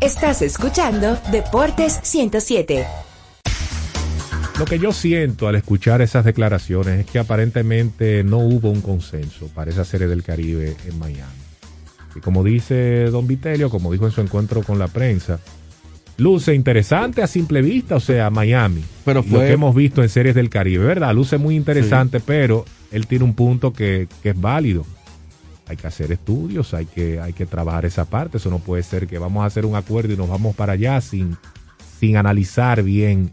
Estás 0.00 0.42
escuchando 0.42 1.16
Deportes 1.30 2.00
107. 2.02 2.86
Lo 4.58 4.64
que 4.64 4.78
yo 4.78 4.92
siento 4.92 5.48
al 5.48 5.56
escuchar 5.56 6.00
esas 6.00 6.24
declaraciones 6.24 7.00
es 7.00 7.06
que 7.06 7.18
aparentemente 7.18 8.24
no 8.24 8.38
hubo 8.38 8.70
un 8.70 8.80
consenso 8.80 9.48
para 9.48 9.70
esa 9.70 9.84
serie 9.84 10.06
del 10.06 10.22
Caribe 10.22 10.76
en 10.86 10.98
Miami. 10.98 11.46
Y 12.14 12.20
como 12.20 12.42
dice 12.42 13.04
Don 13.10 13.26
Vitelio, 13.26 13.68
como 13.68 13.92
dijo 13.92 14.06
en 14.06 14.12
su 14.12 14.22
encuentro 14.22 14.62
con 14.62 14.78
la 14.78 14.88
prensa, 14.88 15.38
luce 16.16 16.54
interesante 16.54 17.22
a 17.22 17.26
simple 17.26 17.62
vista, 17.62 17.96
o 17.96 18.00
sea, 18.00 18.30
Miami. 18.30 18.82
Pero 19.04 19.24
Lo 19.28 19.40
que 19.40 19.52
hemos 19.52 19.74
visto 19.74 20.02
en 20.02 20.08
series 20.08 20.34
del 20.34 20.48
Caribe, 20.50 20.84
¿verdad? 20.84 21.14
Luce 21.14 21.38
muy 21.38 21.56
interesante, 21.56 22.20
pero 22.20 22.64
él 22.90 23.06
tiene 23.06 23.24
un 23.24 23.34
punto 23.34 23.72
que, 23.72 24.08
que 24.22 24.30
es 24.30 24.40
válido. 24.40 24.84
Hay 25.68 25.76
que 25.76 25.86
hacer 25.86 26.12
estudios, 26.12 26.74
hay 26.74 26.86
que, 26.86 27.20
hay 27.20 27.32
que 27.32 27.44
trabajar 27.46 27.84
esa 27.86 28.04
parte. 28.04 28.36
Eso 28.38 28.50
no 28.50 28.58
puede 28.58 28.82
ser 28.82 29.06
que 29.06 29.18
vamos 29.18 29.42
a 29.42 29.46
hacer 29.46 29.66
un 29.66 29.74
acuerdo 29.74 30.12
y 30.12 30.16
nos 30.16 30.28
vamos 30.28 30.54
para 30.54 30.74
allá 30.74 31.00
sin, 31.00 31.36
sin 31.98 32.16
analizar 32.16 32.82
bien 32.82 33.32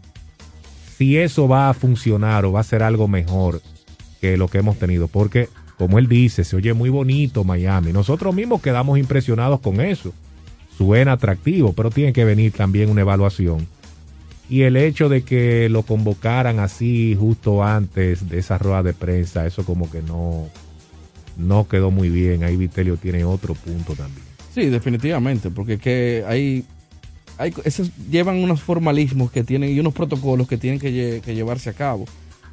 si 0.96 1.18
eso 1.18 1.48
va 1.48 1.70
a 1.70 1.74
funcionar 1.74 2.44
o 2.44 2.52
va 2.52 2.60
a 2.60 2.64
ser 2.64 2.82
algo 2.82 3.08
mejor 3.08 3.60
que 4.20 4.36
lo 4.36 4.48
que 4.48 4.58
hemos 4.58 4.78
tenido. 4.78 5.08
Porque 5.08 5.48
como 5.78 5.98
él 5.98 6.08
dice, 6.08 6.44
se 6.44 6.56
oye 6.56 6.72
muy 6.72 6.90
bonito 6.90 7.44
Miami. 7.44 7.92
Nosotros 7.92 8.34
mismos 8.34 8.62
quedamos 8.62 8.98
impresionados 8.98 9.60
con 9.60 9.80
eso. 9.80 10.12
Suena 10.76 11.12
atractivo, 11.12 11.72
pero 11.72 11.90
tiene 11.90 12.12
que 12.12 12.24
venir 12.24 12.52
también 12.52 12.90
una 12.90 13.02
evaluación. 13.02 13.66
Y 14.48 14.62
el 14.62 14.76
hecho 14.76 15.08
de 15.08 15.22
que 15.22 15.68
lo 15.68 15.82
convocaran 15.82 16.58
así 16.58 17.16
justo 17.18 17.64
antes 17.64 18.28
de 18.28 18.38
esa 18.38 18.58
rueda 18.58 18.82
de 18.82 18.92
prensa, 18.92 19.46
eso 19.46 19.64
como 19.64 19.90
que 19.90 20.02
no, 20.02 20.48
no 21.38 21.66
quedó 21.68 21.90
muy 21.90 22.10
bien. 22.10 22.44
Ahí 22.44 22.56
Vitelio 22.56 22.96
tiene 22.96 23.24
otro 23.24 23.54
punto 23.54 23.94
también. 23.94 24.24
Sí, 24.54 24.66
definitivamente, 24.66 25.50
porque 25.50 25.78
que 25.78 26.24
hay, 26.26 26.64
hay 27.38 27.54
esos 27.64 27.90
llevan 28.10 28.36
unos 28.36 28.60
formalismos 28.60 29.30
que 29.30 29.44
tienen 29.44 29.70
y 29.70 29.80
unos 29.80 29.94
protocolos 29.94 30.46
que 30.46 30.58
tienen 30.58 30.78
que, 30.78 31.22
que 31.24 31.34
llevarse 31.34 31.70
a 31.70 31.72
cabo. 31.72 32.04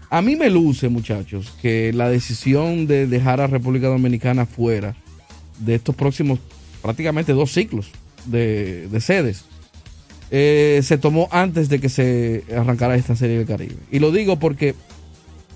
A 0.09 0.21
mí 0.21 0.35
me 0.35 0.49
luce, 0.49 0.89
muchachos, 0.89 1.53
que 1.61 1.91
la 1.93 2.09
decisión 2.09 2.87
de 2.87 3.07
dejar 3.07 3.41
a 3.41 3.47
República 3.47 3.87
Dominicana 3.87 4.45
fuera 4.45 4.95
de 5.59 5.75
estos 5.75 5.95
próximos 5.95 6.39
prácticamente 6.81 7.33
dos 7.33 7.51
ciclos 7.51 7.91
de, 8.25 8.87
de 8.87 9.01
sedes 9.01 9.45
eh, 10.31 10.79
se 10.83 10.97
tomó 10.97 11.27
antes 11.31 11.67
de 11.67 11.79
que 11.79 11.89
se 11.89 12.43
arrancara 12.57 12.95
esta 12.95 13.15
serie 13.15 13.37
del 13.37 13.45
Caribe. 13.47 13.75
Y 13.91 13.99
lo 13.99 14.11
digo 14.11 14.39
porque 14.39 14.75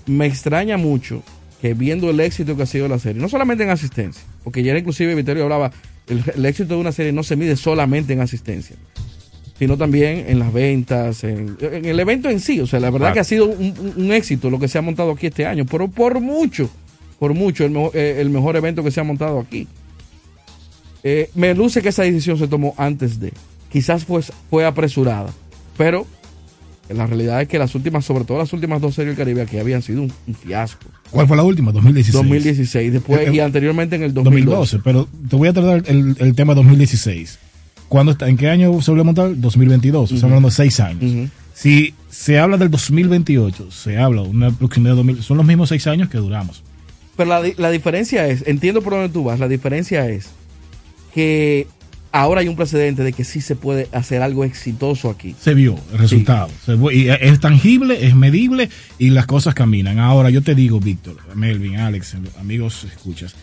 me 0.06 0.26
extraña 0.26 0.76
mucho 0.76 1.22
que 1.62 1.72
viendo 1.72 2.10
el 2.10 2.20
éxito 2.20 2.56
que 2.56 2.64
ha 2.64 2.66
sido 2.66 2.86
la 2.86 2.98
serie, 2.98 3.20
no 3.22 3.28
solamente 3.30 3.64
en 3.64 3.70
asistencia, 3.70 4.22
porque 4.44 4.62
ya 4.62 4.76
inclusive 4.76 5.14
Viterio 5.14 5.44
hablaba, 5.44 5.72
el, 6.08 6.22
el 6.36 6.44
éxito 6.44 6.74
de 6.74 6.80
una 6.80 6.92
serie 6.92 7.12
no 7.12 7.22
se 7.22 7.36
mide 7.36 7.56
solamente 7.56 8.12
en 8.12 8.20
asistencia, 8.20 8.76
sino 9.58 9.78
también 9.78 10.26
en 10.28 10.38
las 10.38 10.52
ventas, 10.52 11.24
en, 11.24 11.56
en 11.60 11.86
el 11.86 11.98
evento 11.98 12.28
en 12.28 12.40
sí. 12.40 12.60
O 12.60 12.66
sea, 12.66 12.78
la 12.78 12.90
verdad 12.90 13.06
Claro. 13.06 13.14
que 13.14 13.20
ha 13.20 13.24
sido 13.24 13.46
un, 13.46 14.12
éxito 14.12 14.50
lo 14.50 14.58
que 14.58 14.68
se 14.68 14.76
ha 14.76 14.82
montado 14.82 15.12
aquí 15.12 15.28
este 15.28 15.46
año, 15.46 15.64
pero 15.64 15.88
por 15.88 16.20
mucho, 16.20 16.68
por 17.18 17.32
mucho, 17.32 17.64
el, 17.64 17.74
eh, 17.94 18.18
el 18.20 18.28
mejor 18.28 18.56
evento 18.56 18.84
que 18.84 18.90
se 18.90 19.00
ha 19.00 19.04
montado 19.04 19.40
aquí. 19.40 19.66
Eh, 21.08 21.30
me 21.36 21.54
luce 21.54 21.82
que 21.82 21.90
esa 21.90 22.02
decisión 22.02 22.36
se 22.36 22.48
tomó 22.48 22.74
antes 22.76 23.20
de. 23.20 23.32
Quizás 23.70 24.04
fue, 24.04 24.22
fue 24.50 24.66
apresurada, 24.66 25.32
pero 25.76 26.04
la 26.88 27.06
realidad 27.06 27.42
es 27.42 27.46
que 27.46 27.60
las 27.60 27.76
últimas, 27.76 28.04
sobre 28.04 28.24
todo 28.24 28.38
las 28.38 28.52
últimas 28.52 28.80
dos 28.80 28.96
series 28.96 29.16
del 29.16 29.24
Caribe 29.24 29.42
aquí 29.42 29.56
habían 29.58 29.82
sido 29.82 30.02
un, 30.02 30.12
un 30.26 30.34
fiasco. 30.34 30.88
¿Cuál 31.12 31.28
fue 31.28 31.36
la 31.36 31.44
última? 31.44 31.70
2016. 31.70 32.12
2016, 32.12 32.92
después 32.92 33.20
Eh, 33.20 33.24
eh, 33.28 33.34
y 33.34 33.38
anteriormente 33.38 33.94
en 33.94 34.02
el 34.02 34.14
2012. 34.14 34.78
2012, 34.78 34.80
pero 34.82 35.08
te 35.28 35.36
voy 35.36 35.46
a 35.46 35.52
tratar 35.52 35.84
el, 35.86 36.16
el 36.18 36.34
tema 36.34 36.56
2016. 36.56 37.38
¿Cuándo 37.88 38.10
está, 38.10 38.28
¿En 38.28 38.36
qué 38.36 38.48
año 38.48 38.82
se 38.82 38.90
volvió 38.90 39.02
a 39.02 39.04
montar? 39.04 39.38
2022. 39.40 40.10
Estamos 40.10 40.24
hablando 40.24 40.48
de 40.48 40.54
seis 40.56 40.80
años. 40.80 41.30
Si 41.54 41.94
se 42.10 42.40
habla 42.40 42.56
del 42.56 42.68
2028, 42.72 43.70
se 43.70 43.96
habla 43.96 44.22
de 44.22 44.28
una 44.28 44.48
aproximidad 44.48 44.94
de 44.94 44.96
2000, 44.96 45.22
son 45.22 45.36
los 45.36 45.46
mismos 45.46 45.68
seis 45.68 45.86
años 45.86 46.08
que 46.08 46.18
duramos. 46.18 46.64
Pero 47.16 47.30
la, 47.30 47.42
la 47.58 47.70
diferencia 47.70 48.26
es, 48.26 48.42
entiendo 48.48 48.82
por 48.82 48.94
dónde 48.94 49.08
tú 49.08 49.22
vas, 49.22 49.38
la 49.38 49.46
diferencia 49.46 50.08
es 50.08 50.30
que 51.16 51.66
ahora 52.12 52.42
hay 52.42 52.48
un 52.48 52.56
precedente 52.56 53.02
de 53.02 53.14
que 53.14 53.24
sí 53.24 53.40
se 53.40 53.56
puede 53.56 53.88
hacer 53.90 54.20
algo 54.20 54.44
exitoso 54.44 55.08
aquí. 55.08 55.34
Se 55.40 55.54
vio 55.54 55.78
el 55.92 55.98
resultado. 55.98 56.50
Se 56.66 56.74
y 56.94 57.08
es 57.08 57.40
tangible, 57.40 58.06
es 58.06 58.14
medible 58.14 58.68
y 58.98 59.08
las 59.08 59.24
cosas 59.24 59.54
caminan. 59.54 59.98
Ahora, 59.98 60.28
yo 60.28 60.42
te 60.42 60.54
digo, 60.54 60.78
Víctor, 60.78 61.16
Melvin, 61.34 61.78
Alex, 61.78 62.16
amigos, 62.38 62.84
escuchas. 62.84 63.34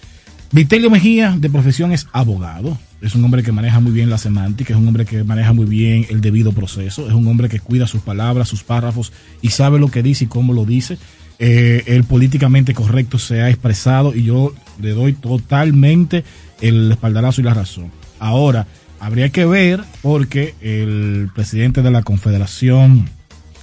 Vitelio 0.52 0.92
Mejía, 0.92 1.36
de 1.36 1.50
profesión, 1.50 1.92
es 1.94 2.06
abogado. 2.12 2.78
Es 3.02 3.16
un 3.16 3.26
hombre 3.26 3.42
que 3.42 3.52
maneja 3.52 3.80
muy 3.80 3.92
bien 3.92 4.12
la 4.12 4.20
semántica, 4.20 4.76
es 4.76 4.80
un 4.80 4.88
hombre 4.88 5.06
que 5.06 5.24
maneja 5.24 5.52
muy 5.52 5.66
bien 5.66 6.06
el 6.12 6.22
debido 6.22 6.52
proceso, 6.52 7.08
es 7.08 7.14
un 7.14 7.28
hombre 7.28 7.50
que 7.50 7.60
cuida 7.60 7.88
sus 7.88 8.04
palabras, 8.04 8.50
sus 8.50 8.64
párrafos 8.64 9.12
y 9.42 9.50
sabe 9.50 9.80
lo 9.80 9.90
que 9.90 10.04
dice 10.04 10.26
y 10.26 10.28
cómo 10.28 10.54
lo 10.54 10.64
dice. 10.64 11.00
Eh, 11.40 11.84
el 11.88 12.04
políticamente 12.04 12.76
correcto 12.76 13.18
se 13.18 13.42
ha 13.42 13.50
expresado 13.50 14.14
y 14.16 14.26
yo 14.26 14.54
le 14.82 14.92
doy 14.92 15.14
totalmente 15.14 16.24
el 16.62 16.92
espaldarazo 16.92 17.42
y 17.42 17.44
la 17.44 17.54
razón. 17.54 17.92
Ahora, 18.20 18.68
habría 19.00 19.30
que 19.30 19.46
ver 19.46 19.82
porque 20.02 20.56
el 20.62 21.30
presidente 21.36 21.82
de 21.82 21.92
la 21.92 22.04
Confederación 22.04 23.10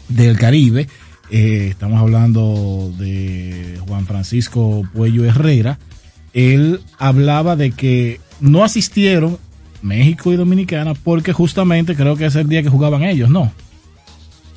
del 0.08 0.36
Caribe, 0.38 0.88
eh, 1.30 1.68
estamos 1.70 2.00
hablando 2.00 2.92
de 2.98 3.78
Juan 3.86 4.06
Francisco 4.06 4.82
Puello 4.92 5.24
Herrera, 5.24 5.78
él 6.34 6.80
hablaba 6.98 7.56
de 7.56 7.70
que 7.72 8.20
no 8.40 8.64
asistieron 8.64 9.38
México 9.82 10.32
y 10.32 10.36
Dominicana 10.36 10.94
porque 10.94 11.32
justamente 11.32 11.94
creo 11.94 12.16
que 12.16 12.26
es 12.26 12.34
el 12.36 12.48
día 12.48 12.62
que 12.62 12.68
jugaban 12.68 13.02
ellos, 13.02 13.30
¿no? 13.30 13.50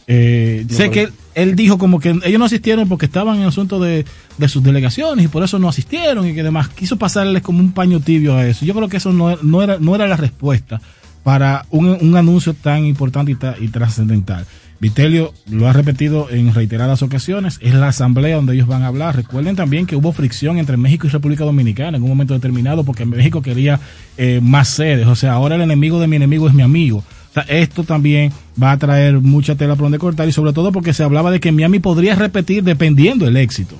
Eh, 0.07 0.65
No, 0.69 0.75
sé 0.75 0.89
pero- 0.89 0.91
que 0.91 1.13
él, 1.35 1.55
dijo 1.55 1.77
como 1.77 1.99
que 1.99 2.09
ellos 2.09 2.39
no 2.39 2.45
asistieron 2.45 2.87
porque 2.87 3.05
estaban 3.05 3.39
en 3.39 3.45
asunto 3.45 3.79
de, 3.79 4.05
de 4.37 4.47
sus 4.47 4.63
delegaciones 4.63 5.25
y 5.25 5.27
por 5.27 5.43
eso 5.43 5.59
no 5.59 5.69
asistieron 5.69 6.27
y 6.27 6.33
que 6.33 6.43
demás 6.43 6.69
quiso 6.69 6.97
pasarles 6.97 7.41
como 7.41 7.59
un 7.59 7.71
paño 7.71 7.99
tibio 7.99 8.35
a 8.35 8.45
eso. 8.45 8.65
Yo 8.65 8.73
creo 8.73 8.89
que 8.89 8.97
eso 8.97 9.11
no, 9.13 9.37
no 9.41 9.61
era, 9.61 9.77
no 9.79 9.95
era 9.95 10.07
la 10.07 10.17
respuesta 10.17 10.81
para 11.23 11.65
un, 11.69 11.87
un 11.87 12.17
anuncio 12.17 12.53
tan 12.53 12.85
importante 12.85 13.31
y, 13.31 13.63
y 13.63 13.67
trascendental. 13.69 14.45
Vitelio 14.83 15.33
lo 15.49 15.69
ha 15.69 15.71
repetido 15.71 16.29
en 16.29 16.53
reiteradas 16.53 17.03
ocasiones, 17.03 17.57
es 17.61 17.73
la 17.73 17.87
asamblea 17.87 18.35
donde 18.35 18.53
ellos 18.53 18.67
van 18.67 18.83
a 18.83 18.87
hablar. 18.87 19.15
Recuerden 19.15 19.55
también 19.55 19.85
que 19.85 19.95
hubo 19.95 20.11
fricción 20.11 20.57
entre 20.57 20.75
México 20.75 21.07
y 21.07 21.09
República 21.09 21.45
Dominicana 21.45 21.95
en 21.95 22.03
un 22.03 22.09
momento 22.09 22.33
determinado 22.33 22.83
porque 22.83 23.05
México 23.05 23.41
quería 23.41 23.79
eh, 24.17 24.41
más 24.43 24.67
sedes, 24.67 25.07
o 25.07 25.15
sea, 25.15 25.31
ahora 25.31 25.55
el 25.55 25.61
enemigo 25.61 26.01
de 26.01 26.07
mi 26.07 26.17
enemigo 26.17 26.49
es 26.49 26.53
mi 26.53 26.63
amigo. 26.63 27.01
Esto 27.47 27.83
también 27.83 28.31
va 28.61 28.71
a 28.71 28.77
traer 28.77 29.19
mucha 29.19 29.55
tela 29.55 29.75
por 29.75 29.85
donde 29.85 29.99
cortar 29.99 30.27
y 30.27 30.31
sobre 30.31 30.53
todo 30.53 30.71
porque 30.71 30.93
se 30.93 31.03
hablaba 31.03 31.31
de 31.31 31.39
que 31.39 31.51
Miami 31.51 31.79
podría 31.79 32.15
repetir 32.15 32.63
dependiendo 32.63 33.27
el 33.27 33.37
éxito. 33.37 33.75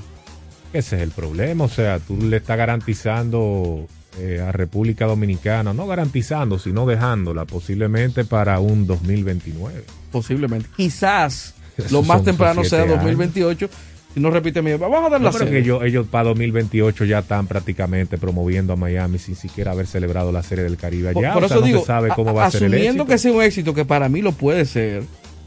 Ese 0.74 0.96
es 0.96 1.02
el 1.04 1.12
problema, 1.12 1.66
o 1.66 1.70
sea, 1.70 2.00
tú 2.00 2.18
le 2.18 2.38
estás 2.38 2.58
garantizando 2.58 3.88
eh, 4.20 4.42
a 4.42 4.52
República 4.52 5.06
Dominicana, 5.06 5.74
no 5.74 5.86
garantizando, 5.86 6.58
sino 6.58 6.86
dejándola 6.88 7.46
posiblemente 7.46 8.26
para 8.26 8.60
un 8.60 8.88
2029. 8.88 9.84
Posiblemente. 10.12 10.68
Quizás 10.76 11.54
Esos 11.78 11.92
lo 11.92 12.04
más 12.04 12.24
temprano 12.24 12.64
sea 12.64 12.86
siete 12.86 12.96
2028. 12.96 13.70
Si 14.14 14.20
no 14.20 14.30
repite 14.30 14.62
mi 14.62 14.72
vamos 14.74 15.06
a 15.06 15.10
dar 15.10 15.20
No, 15.22 15.26
la 15.28 15.32
pero 15.32 15.46
serie. 15.46 15.54
que 15.54 15.60
ellos, 15.66 15.84
ellos 15.84 16.08
para 16.08 16.26
2028 16.30 17.06
ya 17.06 17.20
están 17.20 17.48
prácticamente 17.48 18.18
promoviendo 18.18 18.74
a 18.74 18.76
Miami 18.76 19.18
sin 19.18 19.36
siquiera 19.36 19.72
haber 19.72 19.88
celebrado 19.88 20.32
la 20.32 20.44
Serie 20.44 20.64
del 20.64 20.78
Caribe 20.78 21.14
Por, 21.14 21.26
allá. 21.26 21.34
por 21.34 21.44
o 21.44 21.48
sea, 21.48 21.56
eso 21.58 21.62
no 21.62 21.68
digo, 21.68 21.80
se 21.80 21.86
sabe 21.88 22.10
cómo 22.16 22.30
a- 22.30 22.34
va 22.34 22.46
a 22.46 22.52
ser 22.52 22.64
el 22.64 22.74
asumiendo 22.74 23.04
éxito. 23.04 23.06
que 23.08 23.18
sea 23.18 23.32
un 23.32 23.42
éxito, 23.42 23.74
que 23.74 23.86
para 23.86 24.10
mí 24.10 24.22
lo 24.22 24.32
puede 24.34 24.66
ser, 24.66 25.04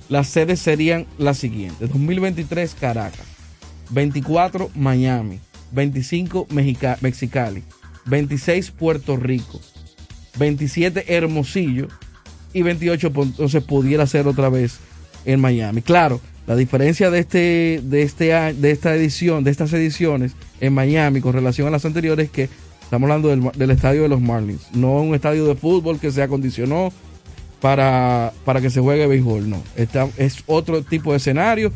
las 0.09 0.27
sedes 0.29 0.59
serían 0.61 1.07
las 1.19 1.39
siguientes. 1.39 1.89
2023 1.91 2.75
Caracas, 2.81 3.25
24 3.91 4.71
Miami, 4.75 5.39
25 5.73 6.47
Mexica- 6.51 6.99
Mexicali, 7.01 7.63
26 8.07 8.73
Puerto 8.73 9.17
Rico, 9.17 9.61
27 10.39 11.15
Hermosillo 11.15 11.89
y 12.53 12.63
28 12.63 13.13
pues, 13.13 13.29
entonces 13.29 13.63
pudiera 13.63 14.07
ser 14.07 14.27
otra 14.27 14.49
vez 14.49 14.79
en 15.27 15.41
Miami. 15.41 15.83
Claro, 15.83 16.21
la 16.47 16.57
diferencia 16.57 17.11
de 17.11 17.19
este 17.19 17.81
de 17.83 18.03
este 18.03 18.33
de 18.55 18.71
esta 18.71 18.95
edición, 18.95 19.45
de 19.45 19.51
estas 19.51 19.73
ediciones 19.73 20.33
en 20.61 20.73
Miami 20.73 21.21
con 21.21 21.33
relación 21.33 21.69
a 21.69 21.71
las 21.71 21.85
anteriores 21.85 22.27
es 22.27 22.31
que 22.31 22.49
estamos 22.83 23.11
hablando 23.11 23.29
del, 23.29 23.71
estadio 23.71 24.03
de 24.03 24.09
los 24.09 24.21
Marlins, 24.21 24.69
no 24.73 25.03
un 25.03 25.15
estadio 25.15 25.45
de 25.47 25.57
fútbol 25.57 25.99
que 25.99 26.13
se 26.13 26.23
acondicionó 26.23 26.93
para, 27.61 28.33
para 28.45 28.61
que 28.61 28.71
se 28.71 28.81
juegue 28.81 29.07
béisbol, 29.09 29.51
no. 29.51 29.63
Es 29.77 30.45
otro 30.47 30.83
tipo 30.83 31.11
de 31.11 31.19
escenario. 31.19 31.73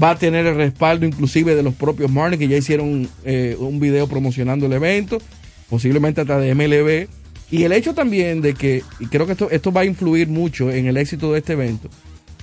Va 0.00 0.10
a 0.10 0.18
tener 0.18 0.46
el 0.46 0.54
respaldo 0.54 1.04
inclusive 1.04 1.56
de 1.56 1.64
los 1.64 1.74
propios 1.74 2.10
Marlins 2.10 2.38
que 2.38 2.46
ya 2.46 2.56
hicieron 2.56 3.08
eh, 3.24 3.56
un 3.58 3.80
video 3.80 4.06
promocionando 4.06 4.66
el 4.66 4.72
evento, 4.74 5.18
posiblemente 5.68 6.20
hasta 6.20 6.38
de 6.38 6.54
MLB. 6.54 7.08
Y 7.50 7.64
el 7.64 7.72
hecho 7.72 7.94
también 7.94 8.40
de 8.40 8.54
que, 8.54 8.84
y 9.00 9.06
creo 9.06 9.26
que 9.26 9.32
esto, 9.32 9.50
esto 9.50 9.72
va 9.72 9.80
a 9.80 9.84
influir 9.84 10.28
mucho 10.28 10.70
en 10.70 10.86
el 10.86 10.96
éxito 10.96 11.32
de 11.32 11.38
este 11.38 11.54
evento, 11.54 11.88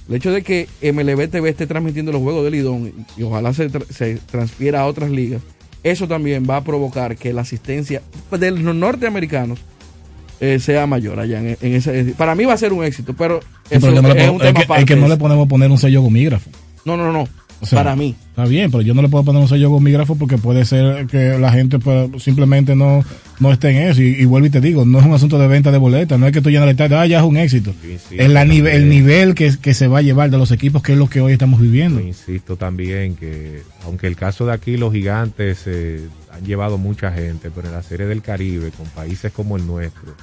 el 0.10 0.16
hecho 0.16 0.32
de 0.32 0.42
que 0.42 0.68
MLB 0.82 1.30
TV 1.30 1.50
esté 1.50 1.68
transmitiendo 1.68 2.12
los 2.12 2.22
juegos 2.22 2.44
del 2.44 2.54
Lidón 2.54 2.94
y 3.18 3.24
ojalá 3.24 3.54
se, 3.54 3.70
tra- 3.70 3.86
se 3.90 4.16
transfiera 4.30 4.82
a 4.82 4.86
otras 4.86 5.10
ligas, 5.12 5.42
eso 5.84 6.08
también 6.08 6.46
va 6.50 6.58
a 6.58 6.64
provocar 6.64 7.16
que 7.18 7.34
la 7.34 7.42
asistencia 7.42 8.02
de 8.32 8.52
los 8.52 8.76
norteamericanos 8.76 9.60
eh, 10.40 10.60
sea 10.60 10.86
mayor 10.88 11.20
allá 11.20 11.40
en, 11.40 11.58
en 11.62 11.74
ese. 11.76 12.14
Para 12.18 12.36
mí 12.36 12.46
va 12.46 12.54
a 12.54 12.58
ser 12.58 12.72
un 12.74 12.84
éxito, 12.84 13.14
pero 13.18 13.40
Sí, 13.70 13.78
no 13.80 13.88
es 13.90 14.30
un 14.30 14.42
es 14.42 14.54
tema 14.54 14.54
que, 14.76 14.82
es 14.82 14.86
que 14.86 14.96
no 14.96 15.08
le 15.08 15.18
podemos 15.18 15.48
poner 15.48 15.70
un 15.72 15.78
sello 15.78 16.02
gomígrafo. 16.02 16.50
No, 16.86 16.96
no, 16.96 17.12
no. 17.12 17.28
O 17.60 17.66
sea, 17.66 17.80
para 17.80 17.96
mí. 17.96 18.16
Está 18.30 18.46
bien, 18.46 18.70
pero 18.70 18.82
yo 18.82 18.94
no 18.94 19.02
le 19.02 19.10
puedo 19.10 19.24
poner 19.24 19.42
un 19.42 19.48
sello 19.48 19.70
gomígrafo 19.72 20.16
porque 20.16 20.38
puede 20.38 20.64
ser 20.64 21.08
que 21.08 21.40
la 21.40 21.52
gente 21.52 21.80
pues, 21.80 22.22
simplemente 22.22 22.76
no, 22.76 23.04
no 23.40 23.52
esté 23.52 23.70
en 23.72 23.90
eso. 23.90 24.02
Y, 24.02 24.10
y 24.10 24.26
vuelvo 24.26 24.46
y 24.46 24.50
te 24.52 24.62
digo, 24.62 24.86
no 24.86 25.00
es 25.00 25.06
un 25.06 25.14
asunto 25.14 25.40
de 25.40 25.48
venta 25.48 25.72
de 25.72 25.80
boletas, 25.80 26.20
no 26.20 26.28
es 26.28 26.34
que 26.34 26.42
tú 26.42 26.50
llenas 26.52 26.66
el 26.66 26.72
estadio, 26.72 27.00
ah, 27.00 27.08
ya 27.08 27.18
es 27.18 27.24
un 27.24 27.36
éxito. 27.38 27.74
es 28.12 28.30
la 28.30 28.46
nive- 28.46 28.74
el 28.76 28.90
nivel 28.90 29.34
que, 29.34 29.52
que 29.60 29.74
se 29.74 29.88
va 29.88 30.00
a 30.00 30.02
llevar 30.04 30.30
de 30.30 30.38
los 30.38 30.52
equipos, 30.52 30.84
que 30.84 30.92
es 30.94 30.98
lo 31.00 31.10
que 31.10 31.20
hoy 31.22 31.34
estamos 31.34 31.60
viviendo. 31.60 32.00
Insisto 32.00 32.58
también 32.58 33.16
que, 33.16 33.64
aunque 33.86 34.06
el 34.06 34.16
caso 34.16 34.46
de 34.46 34.54
aquí, 34.54 34.78
los 34.78 34.94
gigantes 34.94 35.64
eh, 35.66 36.08
han 36.32 36.46
llevado 36.46 36.78
mucha 36.78 37.12
gente, 37.12 37.50
pero 37.54 37.68
en 37.70 37.74
la 37.74 37.82
Serie 37.82 38.06
del 38.06 38.22
Caribe, 38.22 38.70
con 38.70 38.86
países 38.88 39.32
como 39.32 39.58
el 39.58 39.66
nuestro, 39.66 40.14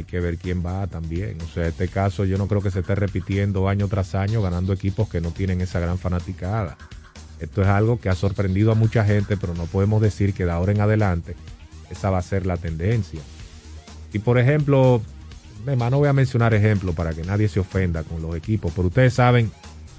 hay 0.00 0.04
que 0.04 0.20
ver 0.20 0.38
quién 0.38 0.64
va 0.64 0.86
también. 0.86 1.38
O 1.42 1.46
sea, 1.46 1.66
este 1.66 1.88
caso 1.88 2.24
yo 2.24 2.38
no 2.38 2.48
creo 2.48 2.60
que 2.60 2.70
se 2.70 2.80
esté 2.80 2.94
repitiendo 2.94 3.68
año 3.68 3.88
tras 3.88 4.14
año, 4.14 4.42
ganando 4.42 4.72
equipos 4.72 5.08
que 5.08 5.20
no 5.20 5.30
tienen 5.30 5.60
esa 5.60 5.80
gran 5.80 5.98
fanaticada. 5.98 6.76
Esto 7.38 7.62
es 7.62 7.68
algo 7.68 8.00
que 8.00 8.08
ha 8.08 8.14
sorprendido 8.14 8.72
a 8.72 8.74
mucha 8.74 9.04
gente, 9.04 9.36
pero 9.36 9.54
no 9.54 9.64
podemos 9.64 10.02
decir 10.02 10.34
que 10.34 10.44
de 10.44 10.50
ahora 10.50 10.72
en 10.72 10.80
adelante 10.80 11.36
esa 11.90 12.10
va 12.10 12.18
a 12.18 12.22
ser 12.22 12.46
la 12.46 12.56
tendencia. 12.56 13.20
Y 14.12 14.18
por 14.18 14.38
ejemplo, 14.38 15.00
además 15.66 15.90
no 15.90 15.98
voy 15.98 16.08
a 16.08 16.12
mencionar 16.12 16.54
ejemplos 16.54 16.94
para 16.94 17.12
que 17.12 17.22
nadie 17.22 17.48
se 17.48 17.60
ofenda 17.60 18.02
con 18.02 18.22
los 18.22 18.34
equipos, 18.36 18.72
pero 18.74 18.88
ustedes 18.88 19.14
saben 19.14 19.50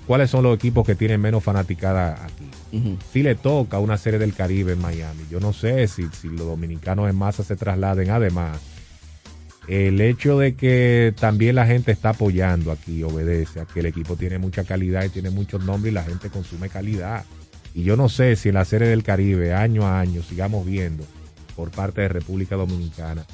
cuáles 0.07 0.29
son 0.29 0.43
los 0.43 0.55
equipos 0.55 0.85
que 0.85 0.95
tienen 0.95 1.21
menos 1.21 1.43
fanaticada 1.43 2.25
aquí. 2.25 2.49
Si 3.11 3.23
le 3.23 3.35
toca 3.35 3.79
una 3.79 3.97
serie 3.97 4.19
del 4.19 4.33
Caribe 4.33 4.73
en 4.73 4.81
Miami, 4.81 5.23
yo 5.29 5.39
no 5.39 5.53
sé 5.53 5.87
si, 5.87 6.07
si 6.09 6.27
los 6.27 6.47
dominicanos 6.47 7.09
en 7.09 7.15
masa 7.15 7.43
se 7.43 7.55
trasladen. 7.55 8.09
Además, 8.09 8.59
el 9.67 10.01
hecho 10.01 10.39
de 10.39 10.55
que 10.55 11.13
también 11.19 11.55
la 11.55 11.67
gente 11.67 11.91
está 11.91 12.09
apoyando 12.09 12.71
aquí 12.71 13.03
obedece 13.03 13.59
a 13.59 13.65
que 13.65 13.81
el 13.81 13.85
equipo 13.85 14.15
tiene 14.15 14.39
mucha 14.39 14.63
calidad 14.63 15.03
y 15.03 15.09
tiene 15.09 15.29
muchos 15.29 15.63
nombres 15.63 15.91
y 15.91 15.95
la 15.95 16.03
gente 16.03 16.29
consume 16.29 16.69
calidad. 16.69 17.25
Y 17.73 17.83
yo 17.83 17.95
no 17.95 18.09
sé 18.09 18.35
si 18.35 18.49
en 18.49 18.55
la 18.55 18.65
serie 18.65 18.87
del 18.87 19.03
Caribe, 19.03 19.53
año 19.53 19.85
a 19.85 19.99
año, 19.99 20.23
sigamos 20.23 20.65
viendo 20.65 21.05
por 21.55 21.69
parte 21.71 22.01
de 22.01 22.09
República 22.09 22.55
Dominicana 22.55 23.25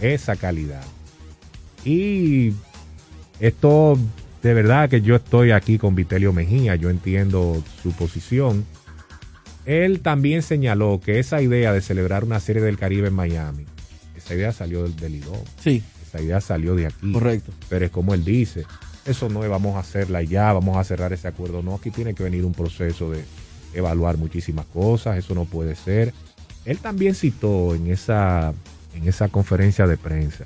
esa 0.00 0.36
calidad. 0.36 0.84
Y 1.84 2.52
esto, 3.40 3.98
de 4.42 4.54
verdad 4.54 4.88
que 4.88 5.02
yo 5.02 5.16
estoy 5.16 5.50
aquí 5.50 5.78
con 5.78 5.94
Vitelio 5.94 6.32
Mejía, 6.32 6.76
yo 6.76 6.90
entiendo 6.90 7.62
su 7.82 7.92
posición. 7.92 8.64
Él 9.66 10.00
también 10.00 10.42
señaló 10.42 11.00
que 11.04 11.18
esa 11.18 11.42
idea 11.42 11.72
de 11.72 11.80
celebrar 11.80 12.24
una 12.24 12.40
serie 12.40 12.62
del 12.62 12.78
Caribe 12.78 13.08
en 13.08 13.14
Miami, 13.14 13.66
esa 14.24 14.34
idea 14.34 14.52
salió 14.52 14.82
del, 14.82 14.96
del 14.96 15.16
IDOM. 15.16 15.38
Sí. 15.60 15.82
Esa 16.06 16.20
idea 16.20 16.40
salió 16.40 16.74
de 16.74 16.86
aquí. 16.86 17.12
Correcto. 17.12 17.52
Pero 17.68 17.86
es 17.86 17.90
como 17.90 18.14
él 18.14 18.24
dice, 18.24 18.64
eso 19.04 19.28
no 19.28 19.44
es 19.44 19.50
vamos 19.50 19.76
a 19.76 19.80
hacerla 19.80 20.22
ya, 20.22 20.52
vamos 20.52 20.76
a 20.76 20.84
cerrar 20.84 21.12
ese 21.12 21.28
acuerdo. 21.28 21.62
No, 21.62 21.74
aquí 21.74 21.90
tiene 21.90 22.14
que 22.14 22.22
venir 22.22 22.44
un 22.44 22.52
proceso 22.52 23.10
de 23.10 23.24
evaluar 23.74 24.18
muchísimas 24.18 24.66
cosas, 24.66 25.18
eso 25.18 25.34
no 25.34 25.44
puede 25.44 25.74
ser. 25.74 26.12
Él 26.64 26.78
también 26.78 27.14
citó 27.14 27.74
en 27.74 27.88
esa, 27.88 28.52
en 28.94 29.08
esa 29.08 29.28
conferencia 29.28 29.86
de 29.86 29.96
prensa 29.96 30.44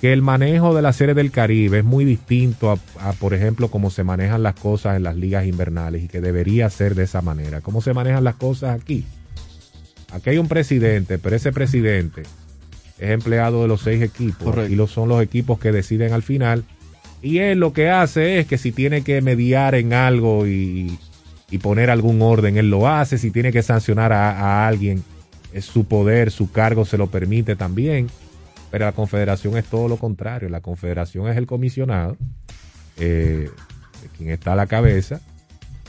que 0.00 0.12
el 0.12 0.20
manejo 0.20 0.74
de 0.74 0.82
la 0.82 0.92
serie 0.92 1.14
del 1.14 1.30
Caribe 1.30 1.78
es 1.78 1.84
muy 1.84 2.04
distinto 2.04 2.70
a, 2.70 2.78
a, 3.00 3.14
por 3.14 3.32
ejemplo, 3.32 3.70
cómo 3.70 3.88
se 3.88 4.04
manejan 4.04 4.42
las 4.42 4.54
cosas 4.54 4.96
en 4.96 5.02
las 5.02 5.16
ligas 5.16 5.46
invernales 5.46 6.02
y 6.02 6.08
que 6.08 6.20
debería 6.20 6.68
ser 6.68 6.94
de 6.94 7.04
esa 7.04 7.22
manera. 7.22 7.62
¿Cómo 7.62 7.80
se 7.80 7.94
manejan 7.94 8.22
las 8.22 8.34
cosas 8.34 8.78
aquí? 8.78 9.06
Aquí 10.12 10.30
hay 10.30 10.38
un 10.38 10.48
presidente, 10.48 11.18
pero 11.18 11.36
ese 11.36 11.52
presidente 11.52 12.22
es 12.98 13.10
empleado 13.10 13.62
de 13.62 13.68
los 13.68 13.82
seis 13.82 14.02
equipos 14.02 14.44
Correcto. 14.44 14.72
y 14.72 14.76
los 14.76 14.90
son 14.90 15.08
los 15.08 15.22
equipos 15.22 15.58
que 15.58 15.72
deciden 15.72 16.12
al 16.12 16.22
final. 16.22 16.64
Y 17.22 17.38
él 17.38 17.58
lo 17.58 17.72
que 17.72 17.90
hace 17.90 18.38
es 18.38 18.46
que 18.46 18.58
si 18.58 18.70
tiene 18.70 19.02
que 19.02 19.20
mediar 19.22 19.74
en 19.74 19.92
algo 19.92 20.46
y, 20.46 20.98
y 21.50 21.58
poner 21.58 21.90
algún 21.90 22.20
orden, 22.22 22.58
él 22.58 22.70
lo 22.70 22.86
hace. 22.88 23.18
Si 23.18 23.30
tiene 23.30 23.50
que 23.50 23.62
sancionar 23.62 24.12
a, 24.12 24.30
a 24.38 24.68
alguien, 24.68 25.02
es 25.52 25.64
su 25.64 25.86
poder, 25.86 26.30
su 26.30 26.52
cargo 26.52 26.84
se 26.84 26.98
lo 26.98 27.06
permite 27.08 27.56
también. 27.56 28.08
Pero 28.70 28.84
la 28.84 28.92
confederación 28.92 29.56
es 29.56 29.64
todo 29.64 29.88
lo 29.88 29.96
contrario. 29.96 30.48
La 30.48 30.60
confederación 30.60 31.28
es 31.28 31.36
el 31.36 31.46
comisionado, 31.46 32.16
eh, 32.98 33.48
quien 34.16 34.30
está 34.30 34.52
a 34.52 34.56
la 34.56 34.66
cabeza, 34.66 35.20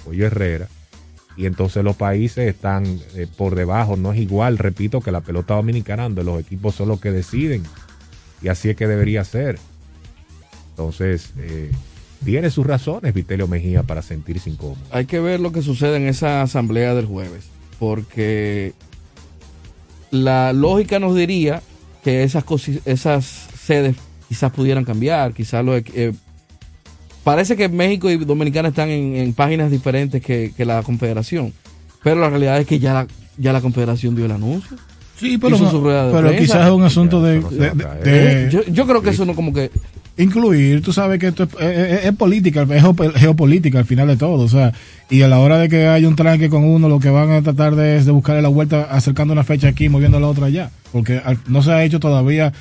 Pollo 0.04 0.28
Herrera. 0.28 0.67
Y 1.38 1.45
entonces 1.45 1.84
los 1.84 1.95
países 1.95 2.48
están 2.48 2.86
eh, 3.15 3.28
por 3.36 3.56
debajo. 3.56 3.98
No 3.98 4.13
es 4.13 4.19
igual, 4.19 4.58
repito, 4.58 5.02
que 5.02 5.12
la 5.12 5.21
pelota 5.21 5.56
dominicana, 5.56 6.04
donde 6.04 6.24
los 6.24 6.39
equipos 6.39 6.76
son 6.76 6.89
los 6.89 7.02
que 7.02 7.12
deciden. 7.12 7.63
Y 8.41 8.48
así 8.48 8.69
es 8.69 8.76
que 8.76 8.88
debería 8.88 9.24
ser. 9.24 9.60
Entonces, 10.69 11.34
eh, 11.38 11.71
tiene 12.24 12.50
sus 12.50 12.65
razones 12.65 13.13
Vitelio 13.13 13.48
Mejía 13.48 13.84
para 13.84 14.02
sentirse 14.02 14.50
incómodo. 14.50 14.82
Hay 14.91 15.06
que 15.06 15.19
ver 15.19 15.39
lo 15.39 15.52
que 15.52 15.62
sucede 15.62 15.98
en 15.98 16.08
esa 16.08 16.41
asamblea 16.41 16.93
del 16.95 17.06
jueves, 17.06 17.45
porque 17.80 18.74
la 20.12 20.54
lógica 20.54 21.00
nos 21.00 21.15
diría 21.15 21.62
que 22.04 22.24
esas, 22.24 22.43
esas 22.86 23.26
sedes 23.26 23.95
quizás 24.28 24.52
pudieran 24.52 24.86
cambiar, 24.86 25.34
quizás 25.34 25.63
lo, 25.63 25.76
eh, 25.76 26.13
parece 27.26 27.58
que 27.58 27.68
México 27.68 28.10
y 28.10 28.16
Dominicana 28.16 28.70
están 28.70 28.88
en, 28.90 29.16
en 29.18 29.34
páginas 29.34 29.70
diferentes 29.70 30.22
que, 30.24 30.54
que 30.56 30.64
la 30.64 30.82
Confederación, 30.84 31.52
pero 32.04 32.22
la 32.22 32.30
realidad 32.30 32.58
es 32.62 32.66
que 32.68 32.80
ya 32.80 32.94
la, 32.94 33.08
ya 33.38 33.52
la 33.52 33.60
Confederación 33.60 34.16
dio 34.16 34.24
el 34.26 34.32
anuncio. 34.32 34.78
Sí, 35.20 35.38
pero, 35.38 35.58
no- 35.58 35.72
pero 36.14 36.28
prensa. 36.28 36.38
quizás 36.40 36.68
es 36.68 36.72
un 36.74 36.84
asunto 36.84 37.22
de, 37.22 37.40
de- 37.42 37.72
de- 37.72 38.12
de- 38.46 38.50
yo, 38.52 38.64
yo 38.66 38.86
creo 38.86 39.02
que 39.02 39.10
eso 39.10 39.26
no 39.26 39.34
como 39.36 39.52
que 39.54 39.72
incluir, 40.17 40.82
tú 40.82 40.93
sabes 40.93 41.19
que 41.19 41.28
esto 41.28 41.43
es, 41.43 41.49
es- 41.60 42.06
es 42.06 42.12
política, 42.13 42.62
es 42.63 42.84
geop- 42.84 43.13
geopolítica 43.15 43.80
al 43.80 43.86
final 43.86 44.08
de 44.08 44.17
todo, 44.17 44.43
o 44.43 44.47
sea, 44.49 44.71
y 45.10 45.21
a 45.21 45.28
la 45.28 45.39
hora 45.39 45.58
de 45.58 45.67
que 45.69 45.88
haya 45.88 46.08
un 46.08 46.15
tranque 46.15 46.49
con 46.49 46.63
uno, 46.63 46.88
lo 46.89 46.99
que 46.99 47.10
van 47.10 47.32
a 47.32 47.41
tratar 47.41 47.75
de, 47.75 47.97
es 47.97 48.06
de 48.06 48.12
buscarle 48.12 48.41
la 48.41 48.47
vuelta 48.47 48.84
acercando 48.89 49.34
una 49.34 49.43
fecha 49.43 49.67
aquí, 49.67 49.89
moviendo 49.89 50.19
la 50.19 50.28
otra 50.28 50.45
allá, 50.47 50.71
porque 50.91 51.21
no 51.47 51.62
se 51.62 51.71
ha 51.71 51.84
hecho 51.84 51.99
todavía 51.99 52.54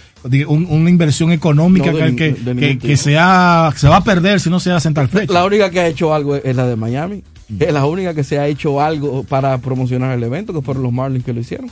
un- 0.48 0.66
una 0.68 0.90
inversión 0.90 1.30
económica 1.32 1.92
No, 1.92 1.98
de 1.98 2.16
que, 2.16 2.32
de 2.32 2.54
que- 2.56 2.78
que 2.78 2.96
se, 2.96 3.16
ha- 3.18 3.72
se 3.76 3.88
va 3.88 3.96
a 3.98 4.04
perder 4.04 4.40
si 4.40 4.50
no 4.50 4.58
se 4.60 4.72
hace 4.72 4.88
en 4.88 4.94
tal 4.94 5.08
fecha. 5.08 5.32
La 5.32 5.44
única 5.44 5.70
que 5.70 5.80
ha 5.80 5.86
hecho 5.86 6.12
algo 6.14 6.34
es 6.36 6.56
la 6.56 6.66
de 6.66 6.76
Miami. 6.76 7.22
Es 7.60 7.72
la 7.74 7.84
única 7.84 8.14
que 8.14 8.24
se 8.24 8.38
ha 8.38 8.48
hecho 8.48 8.80
algo 8.80 9.22
para 9.22 9.58
promocionar 9.58 10.16
el 10.16 10.22
evento, 10.24 10.52
que 10.54 10.62
fueron 10.62 10.82
los 10.82 10.92
Marlins 10.92 11.24
que 11.24 11.32
lo 11.34 11.40
hicieron. 11.40 11.70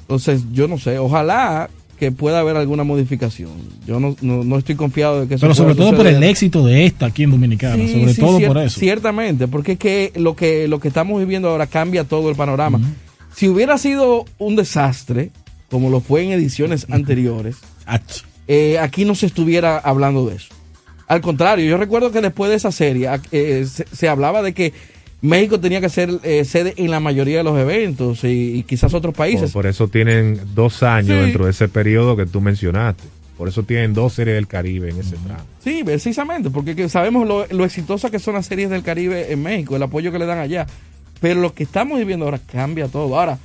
Entonces, 0.00 0.42
yo 0.52 0.66
no 0.68 0.76
sé, 0.76 0.98
ojalá 0.98 1.70
que 2.04 2.12
pueda 2.12 2.40
haber 2.40 2.56
alguna 2.58 2.84
modificación. 2.84 3.52
Yo 3.86 3.98
no, 3.98 4.14
no, 4.20 4.44
no 4.44 4.58
estoy 4.58 4.74
confiado 4.74 5.22
de 5.22 5.26
que 5.26 5.36
eso 5.36 5.40
Pero 5.40 5.54
sobre 5.54 5.74
todo 5.74 5.96
por 5.96 6.06
el 6.06 6.22
éxito 6.22 6.64
de 6.66 6.84
esta 6.84 7.06
aquí 7.06 7.22
en 7.22 7.30
Dominicana, 7.30 7.76
Sí, 7.76 7.92
sobre 7.94 8.12
sí, 8.12 8.20
todo 8.20 8.40
por 8.46 8.58
eso. 8.58 8.78
Ciertamente, 8.78 9.48
porque 9.48 9.72
es 9.72 9.78
que 9.78 10.12
lo 10.16 10.36
que 10.36 10.68
lo 10.68 10.80
que 10.80 10.88
estamos 10.88 11.18
viviendo 11.18 11.48
ahora 11.48 11.66
cambia 11.66 12.04
todo 12.04 12.28
el 12.28 12.36
panorama. 12.36 12.78
Si 13.34 13.48
hubiera 13.48 13.78
sido 13.78 14.26
un 14.36 14.54
desastre, 14.54 15.30
como 15.70 15.88
lo 15.88 16.00
fue 16.00 16.24
en 16.24 16.32
ediciones 16.32 16.86
anteriores, 16.90 17.56
eh, 18.48 18.78
aquí 18.78 19.06
no 19.06 19.14
se 19.14 19.24
estuviera 19.24 19.78
hablando 19.78 20.26
de 20.26 20.36
eso. 20.36 20.48
Al 21.08 21.22
contrario, 21.22 21.64
yo 21.64 21.78
recuerdo 21.78 22.12
que 22.12 22.20
después 22.20 22.50
de 22.50 22.56
esa 22.56 22.70
serie 22.70 23.08
eh, 23.32 23.66
se, 23.66 23.86
se 23.90 24.08
hablaba 24.10 24.42
de 24.42 24.52
que 24.52 24.74
México 25.26 25.58
tenía 25.58 25.80
que 25.80 25.88
ser 25.88 26.10
eh, 26.22 26.44
sede 26.44 26.74
en 26.76 26.90
la 26.90 27.00
mayoría 27.00 27.38
de 27.38 27.44
los 27.44 27.58
eventos 27.58 28.24
y, 28.24 28.56
y 28.58 28.62
quizás 28.64 28.92
otros 28.94 29.14
países. 29.14 29.52
Por, 29.52 29.62
por 29.62 29.66
eso 29.66 29.88
tienen 29.88 30.40
dos 30.54 30.82
años 30.82 31.16
Sí. 31.18 31.22
dentro 31.24 31.44
de 31.46 31.50
ese 31.52 31.68
periodo 31.68 32.16
que 32.16 32.26
tú 32.26 32.40
mencionaste. 32.40 33.04
Por 33.38 33.48
eso 33.48 33.62
tienen 33.64 33.94
dos 33.94 34.12
series 34.12 34.36
del 34.36 34.46
Caribe 34.46 34.90
en 34.90 35.00
ese 35.00 35.16
tramo. 35.16 35.42
Sí, 35.62 35.82
precisamente, 35.84 36.50
porque 36.50 36.76
que 36.76 36.88
sabemos 36.88 37.26
lo, 37.26 37.46
lo 37.48 37.64
exitosas 37.64 38.10
que 38.10 38.18
son 38.20 38.34
las 38.34 38.46
series 38.46 38.70
del 38.70 38.82
Caribe 38.82 39.32
en 39.32 39.42
México, 39.42 39.74
el 39.74 39.82
apoyo 39.82 40.12
que 40.12 40.18
le 40.20 40.26
dan 40.26 40.38
allá. 40.38 40.66
Pero 41.20 41.40
lo 41.40 41.52
que 41.54 41.64
estamos 41.64 41.98
viviendo 41.98 42.26
ahora 42.26 42.38
cambia 42.38 42.86
todo. 42.86 43.18
Ahora, 43.18 43.38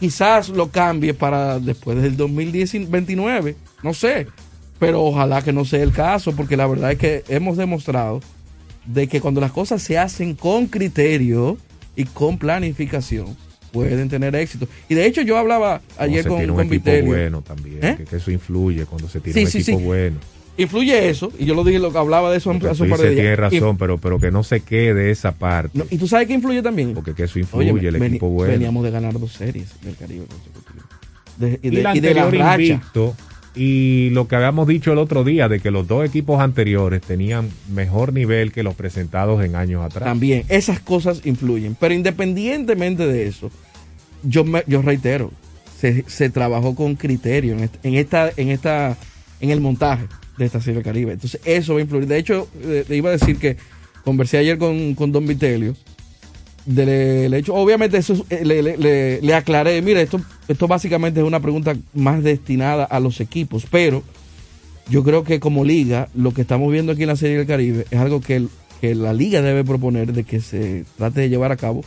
quizás 0.00 0.48
lo 0.48 0.70
cambie 0.70 1.12
para 1.12 1.58
después 1.58 2.00
del 2.00 2.16
2029, 2.16 3.56
no 3.82 3.92
sé. 3.94 4.26
Pero 4.78 5.02
ojalá 5.02 5.42
que 5.42 5.52
no 5.52 5.64
sea 5.64 5.82
el 5.82 5.92
caso, 5.92 6.34
porque 6.36 6.56
la 6.56 6.66
verdad 6.66 6.92
es 6.92 6.98
que 6.98 7.24
hemos 7.28 7.56
demostrado 7.56 8.20
de 8.86 9.06
que 9.08 9.20
cuando 9.20 9.40
las 9.40 9.52
cosas 9.52 9.82
se 9.82 9.98
hacen 9.98 10.34
con 10.34 10.66
criterio 10.66 11.58
y 11.96 12.04
con 12.04 12.38
planificación, 12.38 13.36
pueden 13.72 14.08
tener 14.08 14.34
éxito. 14.36 14.66
Y 14.88 14.94
de 14.94 15.06
hecho 15.06 15.22
yo 15.22 15.36
hablaba 15.36 15.80
ayer 15.98 16.22
se 16.22 16.28
con, 16.28 16.38
tiene 16.38 16.52
un 16.52 16.56
con 16.58 16.66
equipo 16.66 16.84
Vitelio. 16.90 17.10
bueno 17.10 17.42
también, 17.42 17.78
¿Eh? 17.84 17.94
que, 17.98 18.04
que 18.04 18.16
eso 18.16 18.30
influye 18.30 18.86
cuando 18.86 19.08
se 19.08 19.20
tiene 19.20 19.38
Sí, 19.40 19.44
un 19.44 19.50
sí, 19.50 19.58
equipo 19.58 19.78
sí. 19.78 19.84
bueno. 19.84 20.16
Influye 20.58 21.10
eso, 21.10 21.30
y 21.38 21.44
yo 21.44 21.54
lo 21.54 21.64
dije, 21.64 21.78
lo 21.78 21.92
que 21.92 21.98
hablaba 21.98 22.30
de 22.30 22.38
eso 22.38 22.50
Porque 22.50 22.68
hace 22.68 22.84
un 22.84 22.88
par 22.88 22.98
de 23.00 23.10
días. 23.10 23.20
tienes 23.20 23.52
Y- 23.52 23.58
razón, 23.60 23.76
pero, 23.76 23.98
pero 23.98 24.18
que 24.18 24.30
no 24.30 24.42
se 24.42 24.60
quede 24.60 25.10
esa 25.10 25.32
parte. 25.32 25.76
No, 25.78 25.84
¿Y 25.90 25.98
tú 25.98 26.08
sabes 26.08 26.26
qué 26.28 26.32
influye 26.32 26.62
también? 26.62 26.94
Porque 26.94 27.12
que 27.14 27.24
eso 27.24 27.38
influye, 27.38 27.70
Oye, 27.72 27.88
el 27.88 27.96
veni- 27.98 28.06
equipo 28.16 28.30
bueno. 28.30 28.52
Veníamos 28.54 28.82
de 28.84 28.90
ganar 28.90 29.18
dos 29.20 29.32
series 29.32 29.68
del 29.82 29.94
Caribe 29.96 30.24
consecutivas. 30.24 30.86
De- 31.36 31.60
y, 31.62 31.66
y, 31.68 31.70
de, 31.76 31.82
la 31.82 31.94
y 31.96 32.00
de 32.00 32.14
la 32.14 32.30
racha. 32.30 32.62
invicto, 32.62 33.14
y 33.56 34.10
lo 34.10 34.28
que 34.28 34.36
habíamos 34.36 34.68
dicho 34.68 34.92
el 34.92 34.98
otro 34.98 35.24
día, 35.24 35.48
de 35.48 35.60
que 35.60 35.70
los 35.70 35.88
dos 35.88 36.04
equipos 36.04 36.40
anteriores 36.40 37.00
tenían 37.00 37.48
mejor 37.72 38.12
nivel 38.12 38.52
que 38.52 38.62
los 38.62 38.74
presentados 38.74 39.42
en 39.44 39.56
años 39.56 39.82
atrás. 39.84 40.04
También, 40.04 40.44
esas 40.48 40.78
cosas 40.80 41.22
influyen. 41.24 41.74
Pero 41.80 41.94
independientemente 41.94 43.06
de 43.06 43.26
eso, 43.26 43.50
yo, 44.22 44.44
me- 44.44 44.62
yo 44.66 44.82
reitero, 44.82 45.30
se, 45.80 46.04
se 46.06 46.28
trabajó 46.30 46.74
con 46.74 46.96
criterio 46.96 47.54
en, 47.54 47.60
est- 47.64 47.76
en 47.84 47.94
esta, 47.94 48.30
en 48.36 48.50
esta, 48.50 48.96
en 49.40 49.50
el 49.50 49.60
montaje 49.60 50.04
de 50.36 50.44
esta 50.44 50.60
serie 50.60 50.82
Caribe. 50.82 51.12
Entonces, 51.14 51.40
eso 51.44 51.72
va 51.74 51.78
a 51.80 51.82
influir. 51.82 52.06
De 52.06 52.18
hecho, 52.18 52.48
eh, 52.62 52.84
iba 52.90 53.08
a 53.08 53.12
decir 53.12 53.38
que 53.38 53.56
conversé 54.04 54.36
ayer 54.38 54.58
con, 54.58 54.94
Don 55.12 55.26
Vitelio. 55.26 55.74
del 56.66 57.32
hecho, 57.34 57.54
obviamente 57.54 57.96
eso 57.96 58.12
es- 58.14 58.22
eh, 58.40 58.44
le, 58.44 58.60
le- 58.62 59.34
aclaré, 59.34 59.80
mire, 59.82 60.02
esto, 60.02 60.20
esto 60.48 60.68
básicamente 60.68 61.20
es 61.20 61.26
una 61.26 61.40
pregunta 61.40 61.74
más 61.94 62.22
destinada 62.22 62.84
a 62.84 63.00
los 63.00 63.20
equipos, 63.20 63.66
pero 63.70 64.02
yo 64.88 65.02
creo 65.02 65.24
que 65.24 65.40
como 65.40 65.64
liga, 65.64 66.08
lo 66.14 66.32
que 66.32 66.42
estamos 66.42 66.70
viendo 66.70 66.92
aquí 66.92 67.02
en 67.02 67.08
la 67.08 67.16
Serie 67.16 67.38
del 67.38 67.46
Caribe 67.46 67.86
es 67.90 67.98
algo 67.98 68.20
que, 68.20 68.36
el- 68.36 68.48
que 68.80 68.94
la 68.94 69.12
liga 69.12 69.42
debe 69.42 69.64
proponer 69.64 70.12
de 70.12 70.24
que 70.24 70.40
se 70.40 70.84
trate 70.96 71.22
de 71.22 71.28
llevar 71.28 71.50
a 71.52 71.56
cabo. 71.56 71.84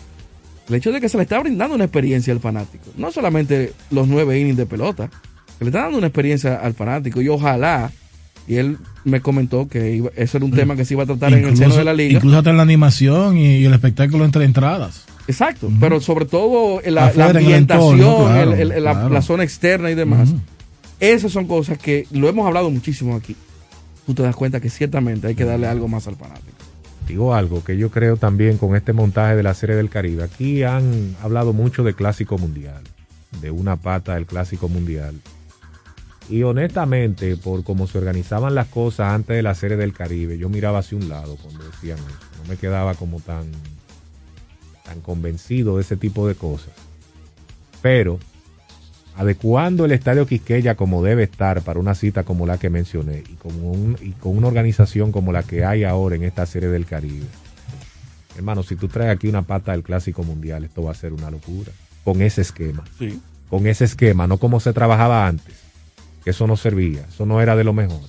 El 0.68 0.76
hecho 0.76 0.92
de 0.92 1.00
que 1.02 1.10
se 1.10 1.18
le 1.18 1.24
está 1.24 1.40
brindando 1.40 1.76
una 1.76 1.86
experiencia 1.86 2.34
al 2.34 2.40
fanático, 2.40 2.86
no 2.98 3.12
solamente 3.12 3.74
los 3.90 4.08
nueve 4.08 4.40
innings 4.40 4.58
de 4.58 4.66
pelota, 4.66 5.10
se 5.58 5.64
le 5.66 5.70
está 5.70 5.84
dando 5.84 5.98
una 5.98 6.08
experiencia 6.08 6.56
al 6.58 6.74
fanático 6.74 7.22
y 7.22 7.28
ojalá, 7.30 7.92
y 8.48 8.56
él 8.56 8.78
me 9.06 9.22
comentó 9.22 9.68
que 9.68 9.96
iba- 9.96 10.12
eso 10.16 10.38
era 10.38 10.46
un 10.46 10.52
tema 10.52 10.76
que 10.76 10.84
se 10.86 10.94
iba 10.94 11.04
a 11.04 11.06
tratar 11.06 11.32
en 11.34 11.40
el 11.46 11.58
seno 11.58 11.70
de 11.76 11.84
la 11.86 11.94
liga. 11.94 12.16
Incluso 12.18 12.38
hasta 12.38 12.50
en 12.50 12.58
la 12.58 12.64
animación 12.64 13.38
y, 13.38 13.58
y 13.60 13.66
el 13.66 13.74
espectáculo 13.74 14.26
entre 14.26 14.44
entradas. 14.46 15.06
Exacto, 15.30 15.70
pero 15.80 16.02
sobre 16.02 16.26
todo 16.26 16.82
la, 16.86 17.10
el 17.12 17.22
ambientación, 17.22 18.00
entorno, 18.00 18.26
claro, 18.26 18.54
el- 18.56 18.74
claro. 18.74 19.10
la 19.10 19.22
zona 19.22 19.44
externa 19.44 19.92
y 19.92 19.96
demás. 19.96 20.34
Esas 21.00 21.32
son 21.32 21.46
cosas 21.46 21.78
que 21.78 22.08
lo 22.12 22.28
hemos 22.28 22.48
hablado 22.48 22.70
muchísimo 22.72 23.16
aquí. 23.16 23.36
Tú 24.08 24.16
te 24.16 24.24
das 24.24 24.36
cuenta 24.36 24.60
que 24.60 24.70
ciertamente 24.72 25.28
hay 25.28 25.36
que 25.36 25.46
darle 25.46 25.68
algo 25.68 25.88
más 25.88 26.08
al 26.08 26.16
fanático. 26.16 26.58
Digo 27.08 27.36
algo 27.36 27.64
que 27.64 27.78
yo 27.78 27.92
creo 27.92 28.18
también 28.18 28.58
con 28.58 28.76
este 28.76 28.92
montaje 28.92 29.36
de 29.36 29.44
la 29.44 29.54
Serie 29.54 29.76
del 29.76 29.90
Caribe. 29.90 30.24
Aquí 30.24 30.64
han 30.64 31.16
hablado 31.22 31.54
mucho 31.54 31.84
de 31.84 31.94
Clásico 31.94 32.38
Mundial, 32.40 32.82
de 33.42 33.52
una 33.52 33.76
pata 33.76 34.16
del 34.16 34.26
Clásico 34.26 34.68
Mundial. 34.68 35.14
Y 36.28 36.42
honestamente, 36.44 37.36
por 37.38 37.64
cómo 37.64 37.86
se 37.88 37.98
organizaban 38.00 38.56
las 38.56 38.68
cosas 38.68 39.14
antes 39.14 39.36
de 39.36 39.44
la 39.44 39.54
Serie 39.56 39.78
del 39.78 39.94
Caribe, 39.94 40.38
yo 40.40 40.50
miraba 40.50 40.80
hacia 40.80 40.98
un 40.98 41.08
lado 41.08 41.36
cuando 41.38 41.64
decían 41.66 41.98
eso. 42.00 42.42
No 42.44 42.50
me 42.50 42.58
quedaba 42.58 42.94
como 42.96 43.20
tan, 43.20 43.46
tan 44.90 45.02
convencido 45.02 45.76
de 45.76 45.84
ese 45.84 45.98
tipo 45.98 46.28
de 46.28 46.34
cosas. 46.34 46.72
Pero 47.84 48.18
adecuando 49.16 49.86
el 49.86 49.92
Estadio 49.92 50.26
Quisqueya 50.26 50.76
como 50.76 51.04
debe 51.04 51.24
estar 51.24 51.62
para 51.62 51.80
una 51.80 51.94
cita 51.94 52.24
como 52.24 52.46
la 52.48 52.58
que 52.58 52.70
mencioné 52.70 53.24
y, 53.30 53.34
como 53.36 53.72
un- 53.72 53.98
y 54.02 54.12
con 54.14 54.36
una 54.36 54.48
organización 54.48 55.12
como 55.12 55.32
la 55.32 55.44
que 55.44 55.64
hay 55.64 55.84
ahora 55.84 56.16
en 56.16 56.24
esta 56.24 56.46
serie 56.46 56.70
del 56.70 56.86
Caribe. 56.86 57.26
Hermano, 58.36 58.64
si 58.64 58.76
tú 58.76 58.88
traes 58.88 59.12
aquí 59.12 59.28
una 59.28 59.44
pata 59.44 59.74
del 59.74 59.84
Clásico 59.84 60.24
Mundial, 60.24 60.64
esto 60.64 60.82
va 60.84 60.92
a 60.92 60.96
ser 60.96 61.14
una 61.14 61.30
locura. 61.30 61.72
Con 62.04 62.22
ese 62.22 62.42
esquema. 62.42 62.84
Sí. 62.98 63.20
Con 63.50 63.68
ese 63.68 63.86
esquema, 63.86 64.26
no 64.28 64.38
como 64.38 64.60
se 64.60 64.74
trabajaba 64.74 65.28
antes. 65.28 65.56
Que 66.24 66.32
eso 66.32 66.48
no 66.48 66.56
servía, 66.58 67.06
eso 67.10 67.26
no 67.26 67.42
era 67.42 67.56
de 67.56 67.64
lo 67.64 67.74
mejor. 67.74 68.00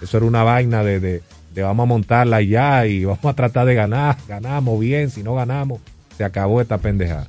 Eso 0.00 0.18
era 0.18 0.26
una 0.26 0.44
vaina 0.44 0.84
de, 0.84 1.00
de, 1.00 1.22
de 1.54 1.62
vamos 1.62 1.84
a 1.84 1.86
montarla 1.86 2.42
ya 2.42 2.86
y 2.86 3.04
vamos 3.04 3.24
a 3.24 3.32
tratar 3.34 3.66
de 3.66 3.74
ganar. 3.74 4.16
Ganamos 4.28 4.78
bien, 4.78 5.10
si 5.10 5.22
no 5.22 5.34
ganamos, 5.34 5.80
se 6.18 6.24
acabó 6.24 6.60
esta 6.60 6.78
pendejada. 6.78 7.28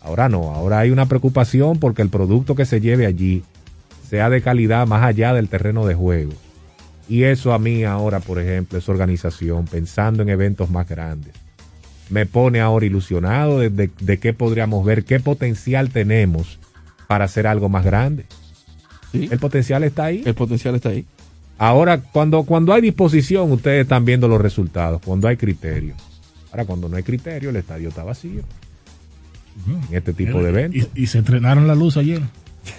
Ahora 0.00 0.28
no, 0.28 0.52
ahora 0.54 0.78
hay 0.78 0.90
una 0.90 1.06
preocupación 1.06 1.78
porque 1.78 2.02
el 2.02 2.08
producto 2.08 2.54
que 2.54 2.64
se 2.64 2.80
lleve 2.80 3.04
allí 3.04 3.42
sea 4.08 4.30
de 4.30 4.40
calidad 4.42 4.86
más 4.86 5.02
allá 5.02 5.34
del 5.34 5.48
terreno 5.48 5.84
de 5.86 5.94
juego. 5.94 6.32
Y 7.08 7.24
eso 7.24 7.52
a 7.52 7.58
mí 7.58 7.82
ahora, 7.84 8.20
por 8.20 8.38
ejemplo, 8.40 8.78
esa 8.78 8.92
organización, 8.92 9.66
pensando 9.66 10.22
en 10.22 10.28
eventos 10.28 10.70
más 10.70 10.88
grandes, 10.88 11.32
me 12.10 12.26
pone 12.26 12.60
ahora 12.60 12.86
ilusionado 12.86 13.58
de, 13.58 13.70
de- 13.70 13.90
de 14.00 14.18
qué 14.18 14.32
podríamos 14.32 14.84
ver, 14.84 15.04
qué 15.04 15.18
potencial 15.18 15.90
tenemos 15.90 16.58
para 17.08 17.24
hacer 17.24 17.46
algo 17.46 17.68
más 17.68 17.84
grande. 17.84 18.24
El 19.12 19.38
potencial 19.38 19.82
está 19.84 20.04
ahí. 20.06 20.22
El 20.24 20.34
potencial 20.34 20.74
está 20.76 20.90
ahí. 20.90 21.04
Ahora, 21.58 22.00
cuando, 22.00 22.44
cuando 22.44 22.72
hay 22.72 22.80
disposición, 22.82 23.50
ustedes 23.52 23.82
están 23.82 24.04
viendo 24.04 24.26
los 24.28 24.40
resultados, 24.40 25.02
cuando 25.04 25.28
hay 25.28 25.36
criterio. 25.36 25.94
Ahora, 26.52 26.64
cuando 26.66 26.88
no 26.88 26.96
hay 26.96 27.02
criterio, 27.02 27.50
el 27.50 27.56
estadio 27.56 27.88
está 27.88 28.04
vacío. 28.04 28.42
En 29.90 29.96
este 29.96 30.12
tipo 30.12 30.42
de 30.42 30.48
eventos. 30.50 30.88
Y, 30.94 31.02
y 31.02 31.06
se 31.08 31.18
estrenaron 31.18 31.66
la 31.66 31.74
luz 31.74 31.96
ayer. 31.96 32.20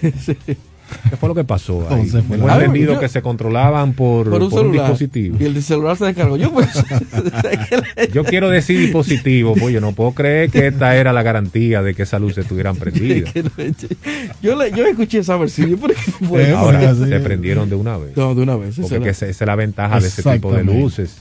¿Qué 1.10 1.16
fue 1.16 1.28
lo 1.30 1.34
que 1.34 1.44
pasó? 1.44 1.80
Ahí? 1.88 2.02
Entonces 2.02 2.24
fue 2.28 2.36
entendido 2.36 2.94
Yo- 2.94 3.00
que 3.00 3.08
se 3.08 3.22
controlaban 3.22 3.94
por, 3.94 4.28
Por 4.30 4.42
un 4.42 4.50
por 4.50 4.60
un 4.60 4.66
celular. 4.66 4.82
dispositivo. 4.90 5.36
Y 5.40 5.44
el 5.44 5.62
celular 5.62 5.96
se 5.96 6.04
descargó. 6.04 6.36
Yo, 6.36 6.52
pues, 6.52 6.68
Yo 8.12 8.22
quiero 8.24 8.50
decir 8.50 8.78
dispositivo, 8.78 9.54
pues 9.54 9.72
yo 9.72 9.80
no 9.80 9.92
puedo 9.92 10.12
creer 10.12 10.50
que 10.50 10.66
esta 10.66 10.94
era 10.96 11.12
la 11.12 11.22
garantía 11.22 11.82
de 11.82 11.94
que 11.94 12.02
esas 12.02 12.20
luces 12.20 12.38
estuvieran 12.38 12.76
prendidas. 12.76 13.32
yo, 14.42 14.56
le- 14.56 14.70
yo 14.72 14.86
escuché 14.86 15.18
esa 15.20 15.36
versión. 15.36 15.80
bueno, 16.20 16.58
Ahora 16.58 16.94
se 16.94 17.18
prendieron 17.20 17.70
de 17.70 17.76
una 17.76 17.96
vez. 17.96 18.16
No, 18.16 18.34
de 18.34 18.42
una 18.42 18.56
vez. 18.56 18.76
Porque 18.78 18.96
esa 18.96 19.08
esa, 19.10 19.26
esa 19.28 19.44
es 19.44 19.46
la 19.48 19.56
ventaja 19.56 20.00
de 20.00 20.08
ese 20.08 20.22
tipo 20.22 20.52
de 20.52 20.64
luces. 20.64 21.16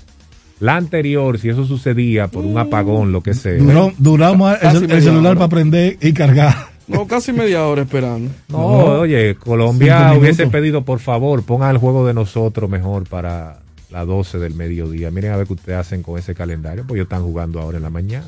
La 0.60 0.76
anterior, 0.78 1.38
si 1.40 1.50
eso 1.50 1.66
sucedía 1.66 2.28
por 2.28 2.46
un 2.46 2.58
apagón, 2.58 3.12
lo 3.12 3.22
que 3.22 3.34
sea. 3.34 3.58
Duró- 3.58 3.92
duramos 3.98 4.54
el, 4.54 4.60
Casi 4.60 4.78
el 4.78 4.88
media 4.88 5.02
celular 5.02 5.32
hora. 5.32 5.40
para 5.40 5.50
prender 5.50 5.98
y 6.02 6.14
cargar. 6.14 6.56
No, 6.88 7.08
casi 7.08 7.32
media 7.34 7.66
hora 7.66 7.84
esperando. 7.84 8.30
No, 8.50 8.60
oye, 9.02 9.36
Colombia 9.36 10.14
hubiese 10.18 10.48
pedido, 10.48 10.84
por 10.84 11.00
favor, 11.00 11.44
pongan 11.44 11.72
el 11.72 11.78
juego 11.78 12.06
de 12.06 12.14
nosotros 12.14 12.70
mejor 12.70 13.08
para 13.08 13.60
las 13.90 14.06
12 14.08 14.38
del 14.40 14.54
mediodía. 14.54 15.10
Miren 15.12 15.32
a 15.32 15.38
ver 15.38 15.48
qué 15.48 15.54
ustedes 15.54 15.78
hacen 15.80 16.04
con 16.04 16.18
ese 16.20 16.34
calendario, 16.36 16.84
pues 16.86 16.98
ellos 16.98 17.06
están 17.06 17.24
jugando 17.24 17.62
ahora 17.62 17.78
en 17.78 17.84
la 17.84 17.90
mañana. 17.90 18.26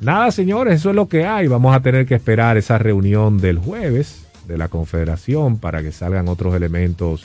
Nada, 0.00 0.30
señores, 0.32 0.74
eso 0.80 0.90
es 0.90 0.96
lo 0.96 1.08
que 1.08 1.24
hay. 1.24 1.46
Vamos 1.46 1.74
a 1.76 1.80
tener 1.80 2.06
que 2.06 2.14
esperar 2.16 2.56
esa 2.56 2.76
reunión 2.78 3.38
del 3.38 3.58
jueves 3.58 4.24
de 4.48 4.58
la 4.58 4.68
Confederación 4.68 5.58
para 5.58 5.82
que 5.82 5.92
salgan 5.92 6.28
otros 6.28 6.54
elementos 6.54 7.24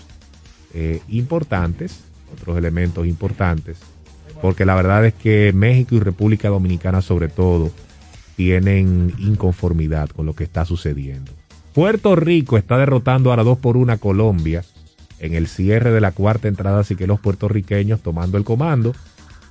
eh, 0.73 1.01
importantes, 1.09 2.01
otros 2.33 2.57
elementos 2.57 3.07
importantes, 3.07 3.77
porque 4.41 4.65
la 4.65 4.75
verdad 4.75 5.05
es 5.05 5.13
que 5.13 5.51
México 5.53 5.95
y 5.95 5.99
República 5.99 6.49
Dominicana 6.49 7.01
sobre 7.01 7.27
todo 7.27 7.71
tienen 8.35 9.13
inconformidad 9.17 10.09
con 10.09 10.25
lo 10.25 10.33
que 10.33 10.43
está 10.43 10.65
sucediendo. 10.65 11.31
Puerto 11.73 12.15
Rico 12.15 12.57
está 12.57 12.77
derrotando 12.77 13.29
ahora 13.29 13.43
2 13.43 13.59
por 13.59 13.77
1 13.77 13.93
a 13.93 13.97
Colombia 13.97 14.63
en 15.19 15.33
el 15.33 15.47
cierre 15.47 15.91
de 15.91 16.01
la 16.01 16.11
cuarta 16.11 16.47
entrada, 16.47 16.79
así 16.79 16.95
que 16.95 17.07
los 17.07 17.19
puertorriqueños 17.19 18.01
tomando 18.01 18.37
el 18.37 18.43
comando. 18.43 18.93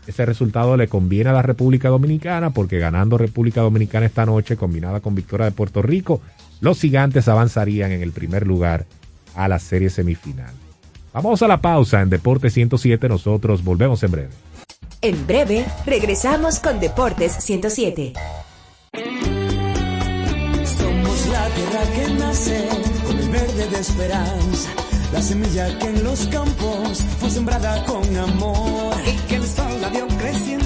Ese 0.06 0.24
resultado 0.24 0.76
le 0.76 0.88
conviene 0.88 1.30
a 1.30 1.32
la 1.32 1.42
República 1.42 1.88
Dominicana 1.88 2.50
porque 2.50 2.78
ganando 2.78 3.18
República 3.18 3.60
Dominicana 3.60 4.06
esta 4.06 4.24
noche, 4.24 4.56
combinada 4.56 5.00
con 5.00 5.16
victoria 5.16 5.46
de 5.46 5.52
Puerto 5.52 5.82
Rico, 5.82 6.20
los 6.60 6.80
gigantes 6.80 7.26
avanzarían 7.28 7.90
en 7.90 8.02
el 8.02 8.12
primer 8.12 8.46
lugar 8.46 8.86
a 9.34 9.48
la 9.48 9.58
serie 9.58 9.90
semifinal. 9.90 10.65
Vamos 11.16 11.40
a 11.40 11.48
la 11.48 11.62
pausa 11.62 12.02
en 12.02 12.10
Deporte 12.10 12.50
107, 12.50 13.08
nosotros 13.08 13.64
volvemos 13.64 14.02
en 14.02 14.10
breve. 14.10 14.28
En 15.00 15.26
breve, 15.26 15.64
regresamos 15.86 16.60
con 16.60 16.78
Deportes 16.78 17.32
107. 17.32 18.12
Somos 18.92 19.06
la 21.28 21.48
tierra 21.48 21.80
que 21.94 22.12
nace 22.18 22.68
con 23.06 23.18
el 23.18 23.30
verde 23.30 23.66
de 23.66 23.80
esperanza, 23.80 24.70
la 25.10 25.22
semilla 25.22 25.78
que 25.78 25.86
en 25.86 26.04
los 26.04 26.26
campos 26.26 27.02
fue 27.18 27.30
sembrada 27.30 27.82
con 27.86 28.14
amor. 28.14 28.94
Y 29.06 29.16
que 29.26 29.36
el 29.36 29.46
sol 29.46 29.80
la 29.80 29.88
vio 29.88 30.06
creciendo 30.18 30.65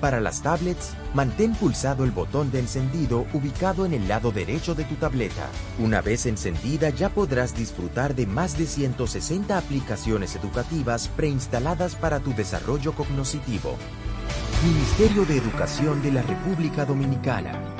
Para 0.00 0.18
las 0.18 0.40
tablets, 0.42 0.94
mantén 1.12 1.54
pulsado 1.54 2.04
el 2.04 2.10
botón 2.10 2.50
de 2.50 2.60
encendido 2.60 3.26
ubicado 3.34 3.84
en 3.84 3.92
el 3.92 4.08
lado 4.08 4.32
derecho 4.32 4.74
de 4.74 4.84
tu 4.84 4.94
tableta. 4.94 5.46
Una 5.78 6.00
vez 6.00 6.24
encendida 6.24 6.88
ya 6.88 7.10
podrás 7.10 7.54
disfrutar 7.54 8.14
de 8.14 8.26
más 8.26 8.56
de 8.56 8.66
160 8.66 9.58
aplicaciones 9.58 10.34
educativas 10.36 11.08
preinstaladas 11.08 11.96
para 11.96 12.20
tu 12.20 12.34
desarrollo 12.34 12.92
cognoscitivo. 12.94 13.76
Ministerio 14.64 15.26
de 15.26 15.36
Educación 15.36 16.02
de 16.02 16.12
la 16.12 16.22
República 16.22 16.86
Dominicana. 16.86 17.79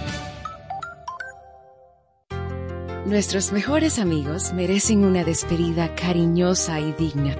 Nuestros 3.05 3.51
mejores 3.51 3.97
amigos 3.97 4.53
merecen 4.53 5.03
una 5.05 5.23
despedida 5.23 5.95
cariñosa 5.95 6.79
y 6.79 6.93
digna. 6.93 7.35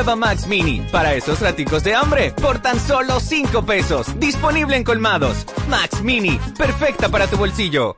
Nueva 0.01 0.15
Max 0.15 0.47
Mini, 0.47 0.81
para 0.91 1.13
esos 1.13 1.39
raticos 1.41 1.83
de 1.83 1.93
hambre, 1.93 2.33
por 2.41 2.57
tan 2.57 2.79
solo 2.79 3.19
5 3.19 3.63
pesos. 3.67 4.07
Disponible 4.19 4.75
en 4.75 4.83
colmados. 4.83 5.45
Max 5.69 6.01
Mini, 6.01 6.39
perfecta 6.57 7.09
para 7.09 7.27
tu 7.27 7.37
bolsillo. 7.37 7.97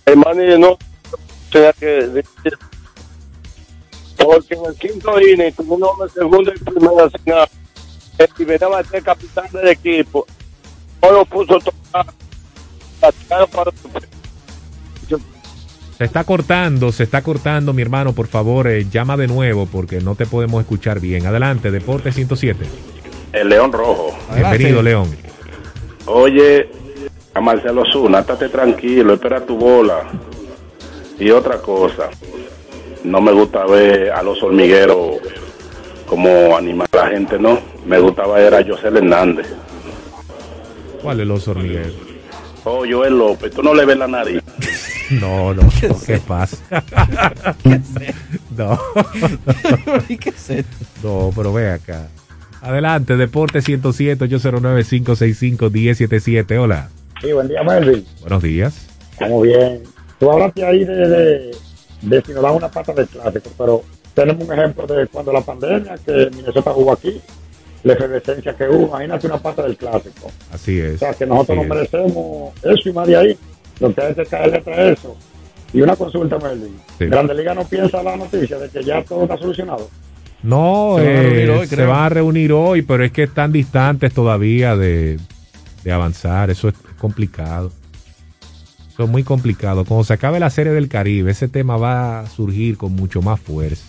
hermano, 0.05 0.59
no 0.59 0.79
tenía 1.53 1.73
que 1.75 1.87
decir. 1.87 2.59
Porque 4.17 4.55
en 4.55 4.67
el 4.67 4.75
quinto 4.75 5.21
inning, 5.21 5.53
como 5.53 5.77
un 5.77 5.85
hombre 5.85 6.09
segundo 6.09 6.53
y 6.53 6.59
primera 6.59 7.09
señal, 7.09 7.49
el 8.19 8.29
que 8.35 8.45
venía 8.45 8.79
a 8.79 8.83
ser 8.83 9.01
capitán 9.05 9.47
del 9.53 9.69
equipo, 9.69 10.27
lo 11.13 11.25
puso 11.25 11.59
Se 15.99 16.05
está 16.05 16.25
cortando, 16.25 16.93
se 16.93 17.05
está 17.05 17.23
cortando, 17.23 17.73
mi 17.73 17.83
hermano, 17.83 18.13
por 18.13 18.27
favor, 18.27 18.69
eh, 18.69 18.87
llama 18.91 19.17
de 19.17 19.27
nuevo 19.27 19.67
porque 19.67 20.01
no 20.01 20.15
te 20.15 20.27
podemos 20.27 20.61
escuchar 20.61 21.01
bien. 21.01 21.27
Adelante, 21.27 21.71
Deportes 21.71 22.15
107. 22.15 22.65
El 23.33 23.49
León 23.49 23.73
Rojo. 23.73 24.17
Bienvenido, 24.35 24.83
León. 24.83 25.11
Oye, 26.07 26.69
a 27.35 27.41
Marcelo 27.41 27.83
Zuna, 27.91 28.21
estate 28.21 28.49
tranquilo, 28.49 29.15
espera 29.15 29.45
tu 29.45 29.57
bola. 29.57 30.05
Y 31.19 31.31
otra 31.31 31.59
cosa, 31.59 32.11
no 33.05 33.21
me 33.21 33.33
gusta 33.33 33.65
ver 33.67 34.11
a 34.11 34.23
los 34.23 34.43
hormigueros 34.43 35.19
como 36.07 36.57
animar 36.57 36.89
a 36.93 36.97
la 36.97 37.07
gente, 37.09 37.39
¿no? 37.39 37.59
Me 37.87 37.99
gustaba 37.99 38.37
ver 38.37 38.55
a 38.55 38.65
José 38.65 38.89
Hernández. 38.89 39.47
¿Cuál 41.05 41.21
es 41.21 41.27
los 41.27 41.47
hormigueros? 41.47 41.93
Oh, 42.65 42.83
Joel 42.91 43.19
López, 43.19 43.53
tú 43.53 43.63
no 43.63 43.75
le 43.75 43.85
ves 43.85 43.99
la 43.99 44.09
nariz. 44.09 44.43
No, 45.11 45.53
no, 45.53 45.65
no, 45.65 45.71
¿qué 46.07 46.17
pasa? 46.17 46.57
no. 48.57 48.81
¿Qué 50.09 50.31
es 50.31 50.49
esto? 50.49 50.77
No, 51.03 51.31
pero 51.37 51.53
ve 51.53 51.73
acá. 51.73 52.09
Adelante, 52.63 53.19
Deporte 53.19 53.61
107, 53.61 54.25
809-565-1077. 54.25 56.59
Hola. 56.59 56.89
Sí, 57.21 57.33
buen 57.33 57.49
día, 57.49 57.63
Melvin. 57.63 58.03
Buenos 58.21 58.43
días. 58.43 58.87
Estamos 59.13 59.43
bien. 59.43 59.83
Tú 60.19 60.33
hablaste 60.33 60.65
ahí 60.65 60.87
de, 60.87 60.95
de, 60.95 61.55
de 62.01 62.23
si 62.23 62.33
nos 62.33 62.43
dan 62.43 62.55
una 62.55 62.71
pata 62.71 62.95
del 62.95 63.07
clásico, 63.07 63.51
pero 63.59 63.83
tenemos 64.15 64.49
un 64.49 64.59
ejemplo 64.59 64.87
de 64.87 65.07
cuando 65.09 65.35
la 65.35 65.43
pandemia, 65.43 65.99
que 65.99 66.31
Minnesota 66.35 66.73
jugó 66.73 66.95
aquí, 66.95 67.21
la 67.85 67.93
efervescencia 67.93 68.57
que 68.57 68.65
hubo, 68.65 68.87
imagínate 68.87 69.27
una 69.27 69.39
pata 69.39 69.63
del 69.63 69.77
clásico. 69.77 70.31
Así 70.51 70.81
es. 70.81 70.97
O 70.97 70.99
sea, 70.99 71.15
que 71.15 71.27
nosotros 71.27 71.59
nos 71.59 71.67
merecemos 71.67 72.55
eso 72.63 72.89
y 72.89 72.93
más 72.93 73.07
de 73.07 73.17
ahí. 73.17 73.39
Lo 73.79 73.95
que 73.95 74.03
hay 74.03 74.15
que 74.15 74.25
caerle 74.25 74.61
tras 74.63 74.79
eso. 74.79 75.17
Y 75.73 75.83
una 75.83 75.95
consulta, 75.95 76.39
Melvin. 76.39 76.77
Sí. 76.99 77.07
Grande 77.07 77.35
Liga 77.35 77.55
no 77.55 77.65
piensa 77.65 78.03
la 78.03 78.17
noticia 78.17 78.59
de 78.59 78.69
que 78.71 78.83
ya 78.83 79.03
todo 79.05 79.25
está 79.25 79.37
solucionado. 79.37 79.91
No, 80.43 80.97
Se 80.99 81.05
van 81.05 81.17
a 81.17 81.21
eh, 81.21 81.23
reunir 81.23 81.51
hoy, 81.51 81.67
se 81.67 81.85
van 81.85 82.05
a 82.05 82.09
reunir 82.09 82.53
hoy, 82.53 82.83
pero 82.83 83.05
es 83.05 83.13
que 83.13 83.25
están 83.25 83.53
distantes 83.53 84.15
todavía 84.15 84.77
de, 84.77 85.19
de 85.83 85.93
avanzar. 85.93 86.51
Eso 86.51 86.69
es 86.69 86.75
complicado. 86.99 87.71
Eso 88.89 89.05
es 89.05 89.11
muy 89.11 89.25
complicado. 89.25 89.85
Cuando 89.85 90.05
se 90.05 90.13
acabe 90.15 90.39
la 90.41 90.51
serie 90.51 90.73
del 90.73 90.89
Caribe, 90.89 91.33
ese 91.33 91.49
tema 91.49 91.77
va 91.77 92.21
a 92.21 92.27
surgir 92.27 92.79
con 92.79 92.93
mucho 92.93 93.21
más 93.21 93.41
fuerza. 93.41 93.85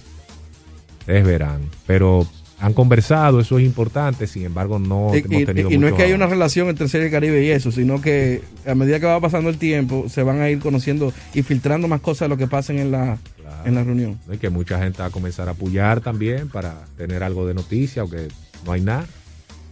Ustedes 0.99 1.25
verán. 1.25 1.69
Pero 1.85 2.25
han 2.59 2.73
conversado, 2.73 3.39
eso 3.39 3.59
es 3.59 3.65
importante. 3.65 4.27
Sin 4.27 4.45
embargo, 4.45 4.79
no 4.79 5.11
Y, 5.13 5.19
hemos 5.19 5.41
y- 5.41 5.45
tenido 5.45 5.69
y 5.71 5.77
no 5.77 5.87
es 5.87 5.93
que 5.93 6.03
haya 6.03 6.15
una 6.15 6.27
relación 6.27 6.69
entre 6.69 6.87
Serie 6.87 7.05
del 7.05 7.11
Caribe 7.13 7.43
y 7.43 7.49
eso, 7.49 7.71
sino 7.71 8.01
que 8.01 8.41
a 8.65 8.75
medida 8.75 8.99
que 8.99 9.05
va 9.05 9.19
pasando 9.19 9.49
el 9.49 9.57
tiempo, 9.57 10.05
se 10.09 10.23
van 10.23 10.39
a 10.41 10.49
ir 10.49 10.59
conociendo 10.59 11.11
y 11.33 11.43
filtrando 11.43 11.87
más 11.87 12.01
cosas 12.01 12.21
de 12.27 12.29
lo 12.29 12.37
que 12.37 12.47
pasen 12.47 12.79
en 12.79 12.91
la, 12.91 13.17
en 13.65 13.75
la 13.75 13.83
reunión. 13.83 14.19
Y 14.31 14.37
que 14.37 14.49
mucha 14.49 14.79
gente 14.79 14.99
va 15.01 15.05
a 15.07 15.11
comenzar 15.11 15.47
a 15.47 15.51
apoyar 15.51 16.01
también 16.01 16.49
para 16.49 16.85
tener 16.97 17.23
algo 17.23 17.45
de 17.45 17.53
noticia, 17.53 18.01
aunque 18.03 18.29
no 18.65 18.71
hay 18.71 18.81
nada. 18.81 19.05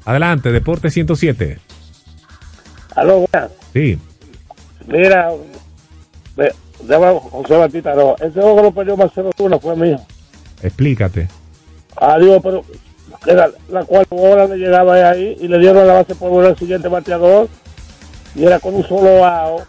Adelante, 0.05 0.51
Deporte 0.51 0.89
107. 0.91 1.59
Aló, 2.95 3.25
buenas. 3.31 3.51
Sí. 3.73 3.97
Mira, 4.88 5.29
José 7.31 7.55
Batista, 7.57 7.95
no, 7.95 8.15
ese 8.17 8.31
juego 8.41 8.55
que 8.57 8.61
lo 8.63 8.71
perdió 8.73 8.97
Marcelo 8.97 9.31
Zuna 9.38 9.57
fue 9.59 9.75
mío. 9.75 9.99
Explícate. 10.61 11.27
Ah, 11.95 12.17
digo, 12.19 12.41
pero 12.41 12.63
era 13.25 13.49
la 13.69 13.83
cual 13.85 14.05
bola 14.09 14.47
le 14.47 14.57
llegaba 14.57 14.95
ahí 15.09 15.37
y 15.39 15.47
le 15.47 15.59
dieron 15.59 15.87
la 15.87 15.93
base 15.93 16.15
por 16.15 16.29
bola 16.29 16.49
al 16.49 16.57
siguiente 16.57 16.87
bateador 16.87 17.47
y 18.35 18.43
era 18.43 18.59
con 18.59 18.75
un 18.75 18.87
solo 18.87 19.25
ao. 19.25 19.61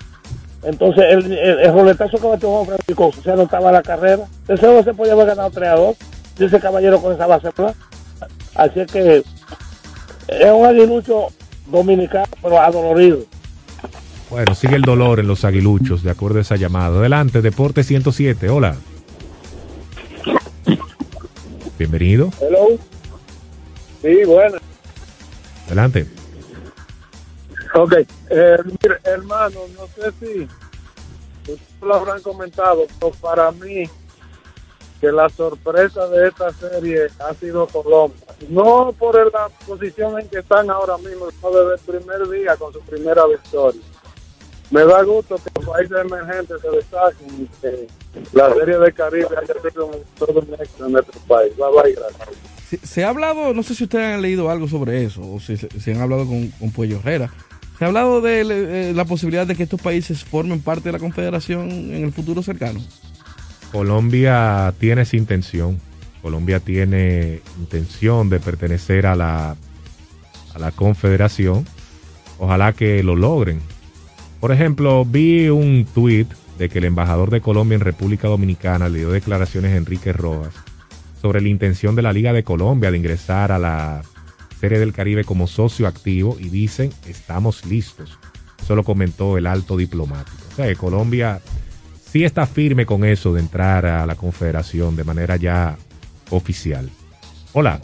Entonces 0.63 1.05
el, 1.11 1.33
el, 1.33 1.61
el 1.61 1.73
roletazo 1.73 2.17
que 2.19 2.27
batió 2.27 2.49
Juan 2.51 2.67
Francisco 2.67 3.11
se 3.23 3.31
anotaba 3.31 3.71
la 3.71 3.83
carrera. 3.83 4.25
Ese 4.49 4.59
juego 4.59 4.83
se 4.83 4.95
podía 4.95 5.13
haber 5.13 5.27
ganado 5.27 5.51
3 5.51 5.69
a 5.69 5.75
2. 5.75 5.97
Dice 6.39 6.61
Caballero 6.61 7.01
con 7.01 7.13
esa 7.13 7.27
base 7.27 7.53
plana. 7.53 7.75
Así 8.55 8.81
es 8.81 8.91
que 8.91 9.23
es 10.29 10.53
un 10.53 10.65
aguilucho 10.67 11.29
dominicano, 11.67 12.27
pero 12.43 12.61
adolorido. 12.61 13.19
Bueno, 14.31 14.55
sigue 14.55 14.77
el 14.77 14.83
dolor 14.83 15.21
en 15.21 15.29
los 15.29 15.45
aguiluchos, 15.45 16.03
de 16.03 16.11
acuerdo 16.11 16.39
a 16.39 16.43
esa 16.43 16.57
llamada. 16.57 16.99
Adelante, 16.99 17.43
Deporte 17.43 17.85
107. 17.85 18.49
Hola. 18.49 18.75
Bienvenido. 21.79 22.31
Hello. 22.41 22.79
Sí, 24.01 24.25
bueno. 24.25 24.59
Adelante. 25.67 26.07
Ok, 27.75 27.93
eh, 28.31 28.57
mire, 28.65 28.99
hermano, 29.03 29.61
no 29.77 29.87
sé 29.89 30.13
si 30.21 30.49
ustedes 31.41 31.61
lo 31.83 31.95
habrán 31.95 32.23
comentado, 32.23 32.87
pero 33.01 33.13
para 33.21 33.51
mí 33.51 33.85
que 35.01 35.11
la 35.11 35.29
sorpresa 35.29 36.07
de 36.09 36.29
esta 36.29 36.53
serie 36.53 37.09
ha 37.19 37.35
sido 37.35 37.67
Colombia. 37.67 38.25
No 38.49 38.95
por 38.97 39.17
la 39.33 39.49
posición 39.67 40.21
en 40.21 40.29
que 40.29 40.39
están 40.39 40.71
ahora 40.71 40.97
mismo, 40.99 41.29
sino 41.31 41.51
desde 41.51 41.75
el 41.75 42.01
primer 42.01 42.29
día 42.29 42.57
con 42.57 42.73
su 42.73 42.81
primera 42.83 43.27
victoria. 43.27 43.81
Me 44.71 44.85
da 44.85 45.03
gusto 45.05 45.37
que 45.37 45.51
los 45.61 45.69
países 45.69 45.97
emergentes 46.05 46.61
se 46.61 46.69
destaquen 46.71 47.27
y 47.43 47.47
que 47.61 47.87
la 48.33 48.53
serie 48.55 48.79
de 48.79 48.93
Caribe 48.93 49.27
haya 49.41 49.71
sido 49.71 49.87
un- 49.87 49.97
todo 50.19 50.41
un 50.41 50.55
éxito 50.55 50.87
en 50.87 50.93
nuestro 50.93 51.21
país. 51.29 51.53
Bye 51.57 51.67
bye, 51.83 51.95
gracias. 51.95 52.29
Se, 52.69 52.79
se 52.79 53.05
ha 53.05 53.11
hablado, 53.11 53.53
no 53.55 53.63
sé 53.63 53.75
si 53.75 53.85
ustedes 53.85 54.15
han 54.15 54.23
leído 54.23 54.51
algo 54.51 54.67
sobre 54.67 55.05
eso, 55.05 55.21
o 55.23 55.39
si, 55.39 55.57
si 55.57 55.91
han 55.91 56.01
hablado 56.01 56.27
con, 56.27 56.49
con 56.49 56.71
Puello 56.73 56.99
Herrera. 56.99 57.31
Se 57.79 57.85
ha 57.85 57.89
hablado 57.89 58.21
de 58.21 58.41
eh, 58.41 58.93
la 58.95 59.05
posibilidad 59.05 59.47
de 59.47 59.55
que 59.57 59.65
estos 59.65 59.81
países 59.81 60.25
formen 60.25 60.61
parte 60.61 60.89
de 60.89 60.93
la 60.93 60.99
confederación 60.99 61.71
en 61.71 62.05
el 62.05 62.13
futuro 62.13 62.43
cercano. 62.43 62.81
Colombia 63.73 64.73
tiene 64.79 65.03
esa 65.03 65.17
intención. 65.17 65.81
Colombia 66.23 66.61
tiene 66.61 67.41
intención 67.59 68.31
de 68.31 68.41
pertenecer 68.41 69.07
a 69.07 69.15
la, 69.17 69.57
a 70.55 70.59
la 70.59 70.71
confederación. 70.71 71.67
Ojalá 72.39 72.73
que 72.73 73.03
lo 73.03 73.17
logren. 73.17 73.61
Por 74.45 74.53
ejemplo, 74.53 75.07
vi 75.07 75.49
un 75.49 75.87
tuit 75.87 76.31
de 76.59 76.69
que 76.69 76.77
el 76.77 76.85
embajador 76.85 77.31
de 77.31 77.41
Colombia 77.41 77.77
en 77.77 77.81
República 77.81 78.29
Dominicana 78.29 78.91
le 78.91 78.99
dio 78.99 79.11
declaraciones 79.11 79.73
a 79.73 79.77
Enrique 79.79 80.13
Rojas 80.13 80.53
sobre 81.23 81.41
la 81.41 81.49
intención 81.49 81.97
de 81.97 82.03
la 82.03 82.13
Liga 82.13 82.35
de 82.35 82.45
Colombia 82.45 82.91
de 82.91 82.99
ingresar 82.99 83.53
a 83.53 83.59
la 83.59 84.03
Serie 84.61 84.79
del 84.79 84.93
Caribe 84.93 85.25
como 85.25 85.47
socio 85.47 85.87
activo 85.87 86.37
y 86.39 86.51
dicen 86.51 86.93
estamos 87.09 87.65
listos. 87.65 88.19
Eso 88.63 88.77
lo 88.77 88.85
comentó 88.85 89.39
el 89.39 89.47
alto 89.47 89.79
diplomático. 89.79 90.37
O 90.53 90.57
sea 90.57 90.67
que 90.67 90.77
Colombia 90.77 91.41
sí 92.13 92.23
está 92.23 92.45
firme 92.45 92.85
con 92.85 93.03
eso 93.07 93.33
de 93.33 93.41
entrar 93.41 93.87
a 93.87 94.05
la 94.05 94.15
confederación 94.15 94.95
de 94.95 95.05
manera 95.05 95.37
ya 95.37 95.79
oficial. 96.29 96.91
Hola. 97.55 97.81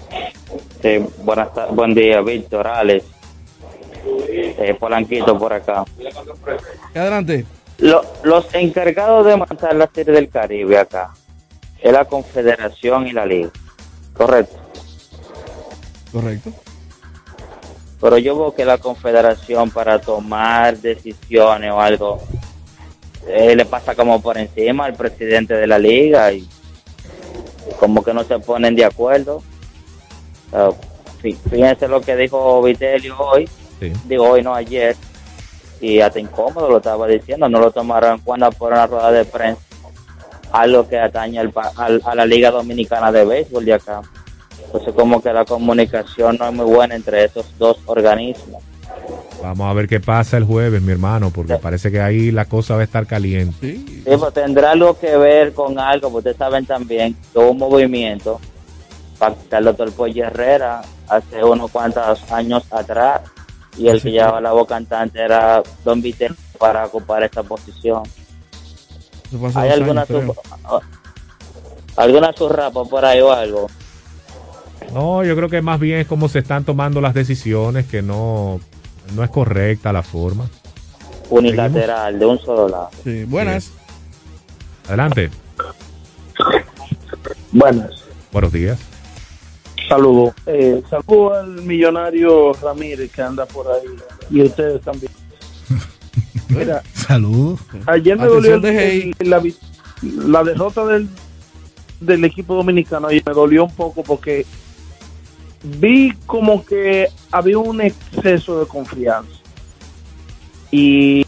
Sí, 0.82 0.98
buenas 1.24 1.54
ta- 1.54 1.68
buen 1.68 1.94
día, 1.94 2.20
Víctor, 2.20 2.66
Alex. 2.66 3.06
Eh, 4.32 4.76
Polanquito 4.78 5.38
por 5.38 5.52
acá. 5.52 5.84
Adelante. 6.94 7.44
Lo- 7.78 8.04
los 8.22 8.52
encargados 8.54 9.26
de 9.26 9.36
montar 9.36 9.74
la 9.74 9.88
Serie 9.92 10.12
del 10.14 10.28
Caribe 10.28 10.78
acá 10.78 11.10
es 11.80 11.92
la 11.92 12.04
Confederación 12.04 13.06
y 13.06 13.12
la 13.12 13.24
Liga. 13.26 13.50
Correcto. 14.14 14.56
Correcto. 16.12 16.52
Pero 18.00 18.18
yo 18.18 18.38
veo 18.38 18.54
que 18.54 18.64
la 18.64 18.78
Confederación 18.78 19.70
para 19.70 20.00
tomar 20.00 20.76
decisiones 20.78 21.70
o 21.70 21.80
algo 21.80 22.20
eh, 23.28 23.54
le 23.54 23.64
pasa 23.66 23.94
como 23.94 24.20
por 24.22 24.38
encima 24.38 24.86
al 24.86 24.94
presidente 24.94 25.54
de 25.54 25.66
la 25.66 25.78
liga 25.78 26.32
y 26.32 26.48
como 27.78 28.02
que 28.02 28.12
no 28.14 28.24
se 28.24 28.38
ponen 28.38 28.74
de 28.74 28.84
acuerdo. 28.86 29.42
Ah, 30.52 30.70
fí- 31.22 31.36
fíjense 31.50 31.86
lo 31.88 32.00
que 32.00 32.16
dijo 32.16 32.62
Vitelio 32.62 33.16
hoy, 33.18 33.48
digo 34.06 34.28
hoy 34.28 34.42
no 34.42 34.54
ayer, 34.54 34.96
y 35.80 36.00
hasta 36.00 36.20
incómodo 36.20 36.68
lo 36.68 36.76
estaba 36.78 37.06
diciendo, 37.06 37.48
no 37.48 37.58
lo 37.60 37.70
tomaron 37.70 38.12
en 38.14 38.18
cuenta 38.20 38.50
por 38.50 38.72
una 38.72 38.86
rueda 38.86 39.10
de 39.12 39.24
prensa, 39.24 39.62
algo 40.52 40.86
que 40.88 40.98
atañe 40.98 41.38
al 41.38 41.52
al- 41.76 42.02
a 42.04 42.14
la 42.14 42.26
Liga 42.26 42.50
Dominicana 42.50 43.10
de 43.12 43.24
Béisbol 43.24 43.64
de 43.64 43.74
acá. 43.74 44.02
Entonces 44.66 44.92
como 44.94 45.20
que 45.22 45.32
la 45.32 45.44
comunicación 45.44 46.36
no 46.38 46.46
es 46.48 46.52
muy 46.54 46.66
buena 46.66 46.94
entre 46.94 47.24
esos 47.24 47.46
dos 47.58 47.78
organismos. 47.86 48.62
Vamos 49.42 49.70
a 49.70 49.72
ver 49.72 49.88
qué 49.88 50.00
pasa 50.00 50.36
el 50.36 50.44
jueves, 50.44 50.82
mi 50.82 50.92
hermano, 50.92 51.30
porque 51.30 51.56
parece 51.56 51.90
que 51.90 52.00
ahí 52.00 52.30
la 52.30 52.44
cosa 52.44 52.74
va 52.74 52.82
a 52.82 52.84
estar 52.84 53.06
caliente. 53.06 53.76
Sí, 53.76 54.02
pues 54.04 54.34
tendrá 54.34 54.72
algo 54.72 54.98
que 54.98 55.16
ver 55.16 55.54
con 55.54 55.78
algo, 55.78 56.10
porque 56.10 56.28
ustedes 56.30 56.36
saben 56.36 56.66
también 56.66 57.16
que 57.32 57.38
hubo 57.38 57.50
un 57.52 57.58
movimiento 57.58 58.38
para 59.18 59.34
quitar 59.34 59.58
al 59.58 59.64
doctor 59.64 59.92
Pollo 59.92 60.24
Herrera 60.26 60.82
hace 61.08 61.42
unos 61.42 61.70
cuantos 61.70 62.30
años 62.30 62.64
atrás, 62.70 63.22
y 63.76 63.88
el 63.88 64.00
que 64.00 64.10
llevaba 64.12 64.40
la 64.40 64.52
voz 64.52 64.68
cantante 64.68 65.20
era 65.20 65.62
Don 65.84 66.00
Vitel 66.00 66.34
para 66.58 66.86
ocupar 66.86 67.22
esta 67.22 67.42
posición. 67.42 68.02
¿Hay 69.54 69.70
alguna, 69.70 70.02
años, 70.08 70.36
alguna 71.96 72.32
surrapa 72.32 72.84
por 72.84 73.04
ahí 73.04 73.20
o 73.20 73.32
algo? 73.32 73.68
No, 74.92 75.22
yo 75.22 75.36
creo 75.36 75.48
que 75.48 75.62
más 75.62 75.78
bien 75.78 76.00
es 76.00 76.06
como 76.06 76.28
se 76.28 76.40
están 76.40 76.64
tomando 76.64 77.00
las 77.00 77.14
decisiones, 77.14 77.86
que 77.86 78.02
no, 78.02 78.60
no 79.14 79.22
es 79.22 79.30
correcta 79.30 79.92
la 79.92 80.02
forma. 80.02 80.48
Unilateral, 81.28 82.18
de 82.18 82.26
un 82.26 82.38
solo 82.40 82.68
lado. 82.68 82.90
Sí, 83.04 83.24
buenas. 83.24 83.72
Adelante. 84.88 85.30
Buenas. 87.52 88.04
Buenos 88.32 88.52
días. 88.52 88.78
Saludos. 89.90 90.34
Eh, 90.46 90.82
saludo 90.88 91.34
al 91.34 91.62
millonario 91.62 92.52
Ramírez 92.54 93.10
que 93.10 93.22
anda 93.22 93.44
por 93.44 93.66
ahí. 93.66 93.88
Y 94.30 94.40
ustedes 94.42 94.80
también. 94.82 95.10
Mira, 96.48 96.82
Saludos. 96.94 97.58
ayer 97.86 98.16
me 98.16 98.24
Atención 98.24 98.62
dolió 98.62 98.78
el- 98.78 99.14
la, 99.28 99.42
la 100.02 100.44
derrota 100.44 100.86
del, 100.86 101.08
del 102.00 102.24
equipo 102.24 102.54
dominicano 102.54 103.10
y 103.10 103.20
me 103.26 103.32
dolió 103.32 103.64
un 103.64 103.74
poco 103.74 104.04
porque 104.04 104.46
vi 105.62 106.12
como 106.24 106.64
que 106.64 107.08
había 107.32 107.58
un 107.58 107.80
exceso 107.80 108.60
de 108.60 108.66
confianza 108.66 109.28
y 110.70 111.24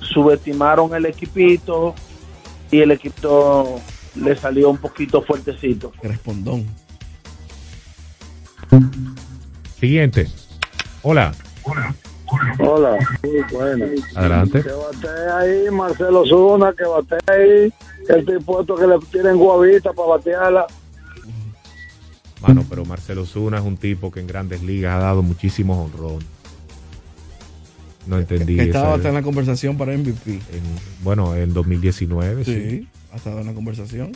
subestimaron 0.00 0.94
el 0.94 1.06
equipito 1.06 1.94
y 2.70 2.80
el 2.80 2.92
equipo 2.92 3.80
le 4.14 4.36
salió 4.36 4.70
un 4.70 4.78
poquito 4.78 5.22
fuertecito. 5.22 5.92
Respondón. 6.02 6.64
Siguiente. 9.78 10.28
Hola. 11.02 11.34
Hola, 12.58 12.98
muy 13.22 13.42
bueno. 13.52 13.86
Adelante. 14.14 14.62
Que 14.62 14.70
bate 14.70 15.08
ahí 15.32 15.70
Marcelo 15.70 16.24
Zuna, 16.26 16.72
que 16.72 16.84
bate 16.84 17.16
ahí, 17.30 17.72
estoy 18.08 18.38
puesto 18.40 18.74
que 18.76 18.86
le 18.86 18.98
tienen 19.12 19.36
guavita 19.36 19.92
para 19.92 20.08
batearla. 20.08 20.66
Mano, 22.40 22.64
pero 22.68 22.84
Marcelo 22.84 23.24
Zuna 23.24 23.58
es 23.58 23.64
un 23.64 23.76
tipo 23.76 24.10
que 24.10 24.20
en 24.20 24.26
grandes 24.26 24.62
ligas 24.62 24.94
ha 24.94 24.98
dado 24.98 25.22
muchísimos 25.22 25.78
honrones. 25.78 26.26
No 28.06 28.18
entendí. 28.18 28.56
Que 28.56 28.64
estaba 28.64 28.86
esa- 28.88 28.94
hasta 28.96 29.08
en 29.08 29.14
la 29.14 29.22
conversación 29.22 29.78
para 29.78 29.92
MVP. 29.94 30.32
en- 30.32 30.42
bueno, 31.02 31.34
en 31.36 31.54
2019, 31.54 32.44
sí. 32.44 32.52
Sí, 32.70 32.88
ha 33.12 33.16
estado 33.16 33.40
en 33.40 33.46
la 33.46 33.54
conversación. 33.54 34.12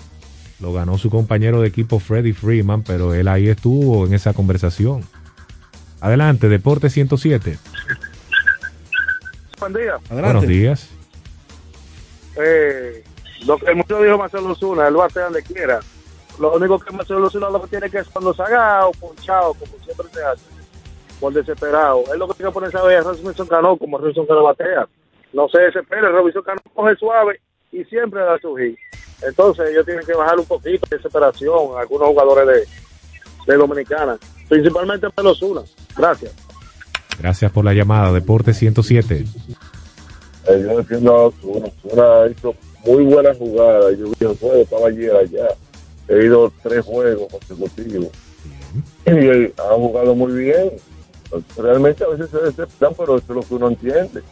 Lo 0.61 0.73
ganó 0.73 0.99
su 0.99 1.09
compañero 1.09 1.61
de 1.61 1.69
equipo 1.69 2.01
Freddy 2.01 2.33
Freeman, 2.33 2.83
pero 2.83 3.15
él 3.15 3.29
ahí 3.29 3.49
estuvo 3.49 4.07
en 4.07 4.15
esa 4.15 4.35
conversación. 4.35 5.05
Adelante, 6.01 6.49
Deporte 6.49 6.91
107. 6.91 7.59
Buen 9.61 9.73
día. 9.73 9.99
Buenos 10.11 10.47
días. 10.47 10.91
Eh, 12.37 13.05
lo 13.47 13.59
que 13.59 13.75
mucho 13.75 14.03
dijo 14.03 14.19
Marcelo 14.19 14.55
Zuna, 14.55 14.89
él 14.89 14.95
bate 14.95 15.21
donde 15.21 15.43
quiera. 15.43 15.81
Lo 16.41 16.55
único 16.55 16.79
que 16.79 16.93
Marcelo 16.93 17.31
Zuna 17.31 17.51
lo 17.51 17.63
que 17.63 17.69
tiene 17.69 17.91
que 17.91 17.99
es 17.99 18.09
cuando 18.09 18.35
se 18.35 18.43
haga 18.43 18.87
o 18.87 18.93
ponchado, 18.93 19.55
como 19.55 19.73
siempre 19.85 20.07
se 20.13 20.25
hace, 20.25 20.45
por 21.21 21.33
desesperado. 21.33 22.05
Él 22.13 22.19
lo 22.19 22.29
que 22.29 22.35
tiene 22.35 22.51
que 22.51 22.55
ponerse 22.55 22.79
a 22.79 22.83
ver 22.83 22.99
es 22.99 23.05
Robinson 23.05 23.47
Cano, 23.47 23.77
como 23.77 23.99
Robinson 23.99 24.27
Cano 24.27 24.43
batea. 24.43 24.89
No 25.33 25.49
se 25.49 25.61
desespere, 25.61 26.09
Robinson 26.09 26.43
Cano 26.43 26.61
coge 26.75 26.97
suave 26.97 27.41
y 27.73 27.85
siempre 27.85 28.21
da 28.21 28.39
su 28.39 28.55
hit. 28.57 28.79
Entonces 29.23 29.71
ellos 29.71 29.85
tienen 29.85 30.07
que 30.07 30.15
bajar 30.15 30.39
un 30.39 30.47
poquito 30.47 30.87
de 30.91 30.97
desesperación, 30.97 31.79
algunos 31.79 32.09
jugadores 32.09 32.47
de, 32.47 33.53
de 33.53 33.59
Dominicana, 33.59 34.17
principalmente 34.49 35.07
Marcelo 35.07 35.35
Zuna. 35.35 35.63
Gracias. 35.97 36.35
Gracias 37.19 37.51
por 37.51 37.65
la 37.65 37.75
llamada, 37.75 38.13
Deporte 38.13 38.55
107. 38.55 39.25
Eh, 40.49 40.63
yo 40.63 40.79
defiendo 40.79 41.15
a 41.15 41.27
Osuna. 41.27 41.67
Osuna 41.85 42.05
hizo 42.31 42.55
muy 42.87 43.05
buena 43.05 43.35
jugada. 43.35 43.91
Yo 43.93 44.07
vi 44.07 44.27
el 44.27 44.39
juego, 44.39 44.63
estaba 44.63 44.89
ayer 44.89 45.15
allá. 45.17 45.49
He 46.09 46.25
ido 46.25 46.53
tres 46.63 46.85
juegos 46.85 47.31
consecutivos. 47.31 48.09
Y 49.05 49.11
eh, 49.11 49.55
ha 49.59 49.75
jugado 49.75 50.15
muy 50.15 50.33
bien. 50.33 50.73
Realmente 51.57 52.05
a 52.05 52.09
veces 52.09 52.31
se 52.31 52.39
decepcionan, 52.39 52.95
pero 52.97 53.17
eso 53.17 53.27
es 53.29 53.37
lo 53.37 53.43
que 53.43 53.55
uno 53.55 53.69
entiende. 53.69 54.23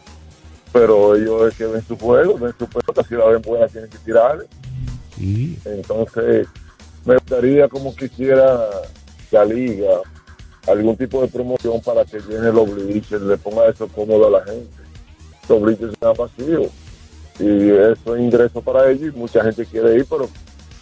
Pero 0.71 1.15
ellos 1.15 1.49
es 1.49 1.57
que 1.57 1.65
ven 1.65 1.85
su 1.87 1.97
juego, 1.97 2.37
ven 2.37 2.53
su 2.57 2.67
pelota, 2.67 3.03
si 3.07 3.15
la 3.15 3.25
ven 3.25 3.41
buena 3.41 3.67
tienen 3.67 3.89
que 3.89 3.97
tirarle. 3.99 4.45
Y 5.19 5.57
Entonces, 5.65 6.47
me 7.05 7.15
gustaría 7.15 7.67
como 7.67 7.95
quisiera 7.95 8.69
la 9.31 9.45
liga 9.45 10.01
algún 10.67 10.97
tipo 10.97 11.21
de 11.21 11.27
promoción 11.29 11.81
para 11.81 12.03
que 12.03 12.19
llene 12.19 12.51
los 12.51 12.69
bleachers, 12.69 13.23
le 13.23 13.37
ponga 13.37 13.67
eso 13.69 13.87
cómodo 13.87 14.27
a 14.27 14.39
la 14.39 14.45
gente. 14.45 14.67
Los 15.47 15.61
bleachers 15.61 15.93
están 15.93 16.13
vacíos 16.13 16.67
y 17.39 17.69
eso 17.69 18.15
es 18.15 18.21
ingreso 18.21 18.61
para 18.61 18.89
ellos 18.89 19.13
y 19.15 19.17
mucha 19.17 19.43
gente 19.43 19.65
quiere 19.65 19.95
ir, 19.95 20.05
pero 20.09 20.27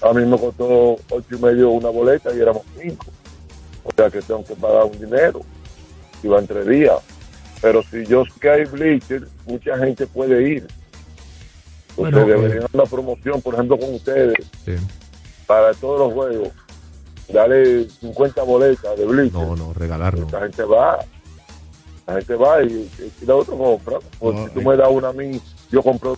a 0.02 0.14
mí 0.14 0.26
me 0.26 0.40
costó 0.40 0.94
ocho 1.10 1.28
y 1.32 1.38
medio 1.38 1.70
una 1.70 1.90
boleta 1.90 2.34
y 2.36 2.40
éramos 2.40 2.64
cinco. 2.80 3.06
O 3.84 3.92
sea 3.96 4.10
que 4.10 4.22
tengo 4.22 4.44
que 4.44 4.56
pagar 4.56 4.86
un 4.86 5.00
dinero 5.00 5.42
y 6.24 6.28
va 6.28 6.40
entre 6.40 6.66
días. 6.66 6.98
Pero 7.62 7.82
si 7.84 8.06
yo 8.06 8.24
sé 8.26 8.32
que 8.40 8.50
hay 8.50 8.66
bleachers, 8.66 9.28
mucha 9.46 9.78
gente 9.78 10.06
puede 10.08 10.50
ir. 10.50 10.68
Bueno, 11.96 12.18
Ustedes 12.20 12.38
eh, 12.38 12.42
deberían 12.42 12.62
dar 12.62 12.70
una 12.74 12.84
promoción, 12.84 13.42
por 13.42 13.54
ejemplo, 13.54 13.80
con 13.80 13.94
ustedes 13.96 14.34
Sí. 14.66 14.76
para 15.48 15.74
todos 15.74 16.00
los 16.00 16.14
juegos. 16.14 16.50
Dale 17.32 17.90
50 17.90 18.44
boletas 18.44 18.98
de 18.98 19.06
bleachers. 19.06 19.34
No, 19.34 19.56
no, 19.56 19.74
regalar 19.74 20.18
no. 20.18 20.28
La 20.32 20.42
gente 20.42 20.64
va. 20.64 21.00
La 22.06 22.14
gente 22.16 22.36
va 22.36 22.62
y, 22.64 22.90
y 23.22 23.26
la 23.26 23.36
otra 23.36 23.56
compra. 23.58 23.98
Pues 24.20 24.38
si 24.40 24.50
tú 24.54 24.62
me 24.62 24.76
das 24.78 24.90
una 24.92 25.10
a 25.10 25.14
mí, 25.14 25.42
yo 25.72 25.82
compro. 25.82 26.16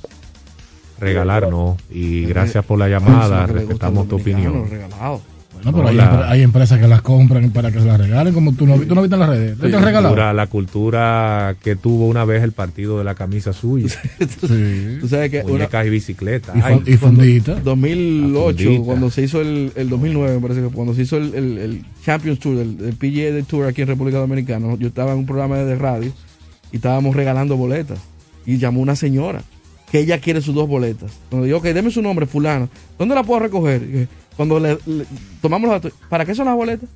Regalar 0.99 1.49
no. 1.49 1.77
Y 1.89 2.25
gracias 2.25 2.65
por 2.65 2.79
la 2.79 2.89
llamada, 2.89 3.45
respetamos 3.45 4.07
tu 4.07 4.15
opinión. 4.17 4.69
Regalado. 4.69 5.21
No, 5.63 5.71
pero 5.73 5.87
hay, 5.89 5.95
la- 5.95 6.11
empre- 6.11 6.25
hay 6.29 6.41
empresas 6.41 6.79
que 6.79 6.87
las 6.87 7.01
compran 7.01 7.49
para 7.51 7.71
que 7.71 7.79
se 7.79 7.85
las 7.85 7.99
regalen, 7.99 8.33
como 8.33 8.53
tú 8.53 8.65
no, 8.65 8.77
tú 8.79 8.95
no 8.95 9.01
viste 9.01 9.15
en 9.15 9.19
las 9.19 9.29
redes. 9.29 9.57
¿Te, 9.57 9.69
la, 9.69 9.79
regalado? 9.79 10.09
cultura, 10.09 10.33
la 10.33 10.47
cultura 10.47 11.55
que 11.63 11.75
tuvo 11.75 12.07
una 12.07 12.25
vez 12.25 12.43
el 12.43 12.51
partido 12.51 12.97
de 12.97 13.03
la 13.03 13.15
camisa 13.15 13.53
suya. 13.53 13.87
Tú 15.01 15.07
sabes 15.07 15.29
que 15.31 15.41
una- 15.41 15.51
Muñecas 15.53 15.85
y 15.85 15.89
bicicletas. 15.89 16.55
Y, 16.55 16.59
Ay, 16.63 16.81
y 16.85 16.93
fundita. 16.97 17.55
2008, 17.55 18.63
fundita. 18.63 18.83
cuando 18.85 19.09
se 19.11 19.21
hizo 19.23 19.41
el, 19.41 19.71
el 19.75 19.89
2009, 19.89 20.35
me 20.35 20.41
parece 20.41 20.61
que 20.61 20.67
cuando 20.69 20.93
se 20.93 21.01
hizo 21.03 21.17
el, 21.17 21.33
el, 21.35 21.57
el 21.57 21.85
Champions 22.05 22.39
Tour, 22.39 22.57
el, 22.57 22.77
el 22.85 22.93
PGA 22.95 23.33
de 23.33 23.43
Tour 23.43 23.65
aquí 23.67 23.81
en 23.81 23.87
República 23.87 24.17
Dominicana, 24.19 24.75
yo 24.79 24.87
estaba 24.87 25.11
en 25.13 25.19
un 25.19 25.25
programa 25.25 25.57
de 25.57 25.75
radio 25.75 26.11
y 26.71 26.77
estábamos 26.77 27.15
regalando 27.15 27.57
boletas. 27.57 27.99
Y 28.45 28.57
llamó 28.57 28.79
una 28.81 28.95
señora 28.95 29.41
que 29.91 29.99
ella 29.99 30.19
quiere 30.19 30.41
sus 30.41 30.53
dos 30.55 30.67
boletas. 30.67 31.11
Cuando 31.29 31.45
digo, 31.45 31.57
ok, 31.59 31.65
deme 31.65 31.91
su 31.91 32.01
nombre, 32.01 32.25
fulano. 32.25 32.69
¿Dónde 32.99 33.15
la 33.15 33.23
puedo 33.23 33.39
recoger? 33.39 34.07
Cuando 34.35 34.59
le, 34.59 34.77
le- 34.85 35.05
tomamos 35.41 35.69
los 35.69 35.81
datos, 35.81 35.97
¿para 36.09 36.25
qué 36.25 36.35
son 36.35 36.45
las 36.45 36.55
boletas? 36.55 36.89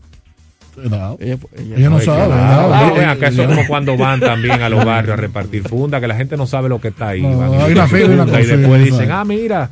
Ella, 0.84 1.16
ella- 1.20 1.38
Ella 1.78 1.90
no 1.90 1.98
Ay, 1.98 2.06
sabe. 2.06 2.20
¿verdad? 2.30 2.94
Ven 2.96 3.10
acá, 3.10 3.28
eso 3.28 3.42
es 3.44 3.48
como 3.50 3.68
cuando 3.68 3.98
van 3.98 4.20
también 4.20 4.62
a 4.62 4.70
los 4.70 4.86
barrios 4.86 5.14
a 5.14 5.18
repartir 5.18 5.68
funda, 5.68 6.00
que 6.00 6.08
la 6.08 6.16
gente 6.16 6.38
no 6.38 6.48
sabe 6.48 6.70
lo 6.70 6.80
que 6.80 6.90
está 6.90 7.10
ahí. 7.10 7.22
No, 7.22 7.38
Van 7.38 7.54
y 7.54 7.56
hay 7.58 7.72
una 7.74 7.88
fila 7.88 8.08
funda 8.26 8.42
y 8.42 8.46
después 8.46 8.84
sí, 8.86 8.92
dicen, 8.92 9.12
ah, 9.12 9.26
mira, 9.26 9.70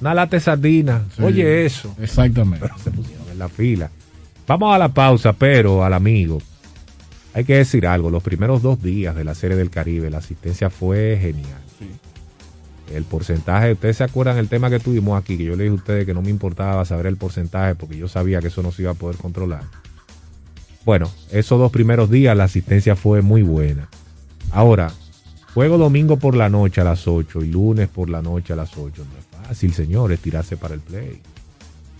una 0.00 0.14
lata 0.14 0.36
de 0.36 0.40
sardina. 0.40 1.02
Sí, 1.16 1.22
Oye, 1.22 1.64
eso. 1.64 1.94
Exactamente. 2.00 2.66
Se 2.82 2.90
pusieron 2.90 3.24
en 3.30 3.38
la 3.38 3.48
fila. 3.48 3.90
Vamos 4.48 4.74
a 4.74 4.78
la 4.78 4.88
pausa, 4.88 5.32
pero 5.32 5.84
al 5.84 5.94
amigo. 5.94 6.38
Hay 7.34 7.44
que 7.44 7.56
decir 7.56 7.86
algo, 7.86 8.10
los 8.10 8.22
primeros 8.22 8.62
dos 8.62 8.82
días 8.82 9.14
de 9.14 9.24
la 9.24 9.34
Serie 9.34 9.56
del 9.56 9.70
Caribe, 9.70 10.10
la 10.10 10.18
asistencia 10.18 10.70
fue 10.70 11.16
genial. 11.20 11.60
El 12.92 13.04
porcentaje, 13.04 13.72
ustedes 13.72 13.96
se 13.96 14.04
acuerdan 14.04 14.38
el 14.38 14.48
tema 14.48 14.68
que 14.70 14.78
tuvimos 14.78 15.18
aquí, 15.18 15.38
que 15.38 15.44
yo 15.44 15.56
le 15.56 15.64
dije 15.64 15.72
a 15.72 15.76
ustedes 15.76 16.06
que 16.06 16.14
no 16.14 16.22
me 16.22 16.30
importaba 16.30 16.84
saber 16.84 17.06
el 17.06 17.16
porcentaje 17.16 17.74
porque 17.74 17.96
yo 17.96 18.08
sabía 18.08 18.40
que 18.40 18.48
eso 18.48 18.62
no 18.62 18.70
se 18.70 18.82
iba 18.82 18.90
a 18.90 18.94
poder 18.94 19.16
controlar. 19.16 19.62
Bueno, 20.84 21.10
esos 21.30 21.58
dos 21.58 21.70
primeros 21.70 22.10
días 22.10 22.36
la 22.36 22.44
asistencia 22.44 22.96
fue 22.96 23.22
muy 23.22 23.42
buena. 23.42 23.88
Ahora, 24.50 24.92
juego 25.54 25.78
domingo 25.78 26.18
por 26.18 26.36
la 26.36 26.48
noche 26.48 26.80
a 26.80 26.84
las 26.84 27.06
8 27.06 27.42
y 27.42 27.50
lunes 27.50 27.88
por 27.88 28.10
la 28.10 28.20
noche 28.20 28.52
a 28.52 28.56
las 28.56 28.76
8. 28.76 29.04
No 29.04 29.18
es 29.18 29.48
fácil, 29.48 29.72
señores, 29.72 30.20
tirarse 30.20 30.56
para 30.56 30.74
el 30.74 30.80
play 30.80 31.20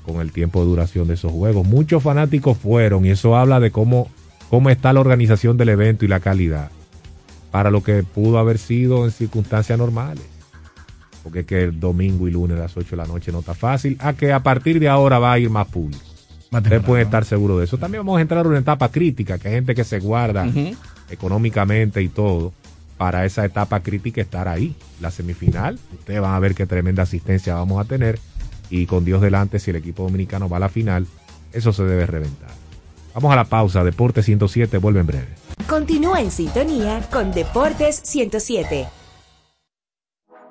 con 0.04 0.20
el 0.20 0.32
tiempo 0.32 0.60
de 0.60 0.66
duración 0.66 1.08
de 1.08 1.14
esos 1.14 1.32
juegos. 1.32 1.66
Muchos 1.66 2.02
fanáticos 2.02 2.58
fueron 2.58 3.06
y 3.06 3.10
eso 3.10 3.36
habla 3.36 3.60
de 3.60 3.70
cómo, 3.70 4.08
cómo 4.50 4.68
está 4.68 4.92
la 4.92 5.00
organización 5.00 5.56
del 5.56 5.70
evento 5.70 6.04
y 6.04 6.08
la 6.08 6.20
calidad 6.20 6.70
para 7.52 7.70
lo 7.70 7.82
que 7.82 8.02
pudo 8.02 8.38
haber 8.38 8.58
sido 8.58 9.04
en 9.04 9.12
circunstancias 9.12 9.78
normales. 9.78 10.24
Porque 11.22 11.40
es 11.40 11.46
que 11.46 11.62
el 11.62 11.78
domingo 11.78 12.26
y 12.26 12.30
lunes 12.30 12.58
a 12.58 12.62
las 12.62 12.76
8 12.76 12.90
de 12.90 12.96
la 12.96 13.06
noche 13.06 13.32
no 13.32 13.40
está 13.40 13.54
fácil. 13.54 13.96
A 14.00 14.12
que 14.12 14.32
a 14.32 14.42
partir 14.42 14.80
de 14.80 14.88
ahora 14.88 15.18
va 15.18 15.32
a 15.32 15.38
ir 15.38 15.50
más 15.50 15.68
público. 15.68 16.02
Ustedes 16.50 16.82
pueden 16.82 17.06
estar 17.06 17.24
seguros 17.24 17.58
de 17.58 17.64
eso. 17.64 17.78
También 17.78 18.04
vamos 18.04 18.18
a 18.18 18.22
entrar 18.22 18.44
en 18.44 18.50
una 18.50 18.58
etapa 18.58 18.90
crítica, 18.90 19.38
que 19.38 19.48
hay 19.48 19.54
gente 19.54 19.74
que 19.74 19.84
se 19.84 20.00
guarda 20.00 20.46
económicamente 21.08 22.02
y 22.02 22.08
todo 22.08 22.52
para 22.98 23.24
esa 23.24 23.44
etapa 23.44 23.80
crítica 23.80 24.20
estar 24.20 24.48
ahí. 24.48 24.76
La 25.00 25.10
semifinal, 25.10 25.78
ustedes 25.92 26.20
van 26.20 26.34
a 26.34 26.38
ver 26.38 26.54
qué 26.54 26.66
tremenda 26.66 27.04
asistencia 27.04 27.54
vamos 27.54 27.80
a 27.80 27.88
tener. 27.88 28.18
Y 28.68 28.86
con 28.86 29.04
Dios 29.04 29.20
delante, 29.20 29.58
si 29.58 29.70
el 29.70 29.76
equipo 29.76 30.02
dominicano 30.02 30.48
va 30.48 30.58
a 30.58 30.60
la 30.60 30.68
final, 30.68 31.06
eso 31.52 31.72
se 31.72 31.84
debe 31.84 32.06
reventar. 32.06 32.50
Vamos 33.14 33.32
a 33.32 33.36
la 33.36 33.44
pausa. 33.44 33.84
Deporte 33.84 34.22
107 34.22 34.78
vuelve 34.78 35.00
en 35.00 35.06
breve. 35.06 35.28
Continúa 35.68 36.20
en 36.20 36.30
sintonía 36.30 37.00
con 37.10 37.32
Deportes 37.32 38.00
107. 38.04 39.01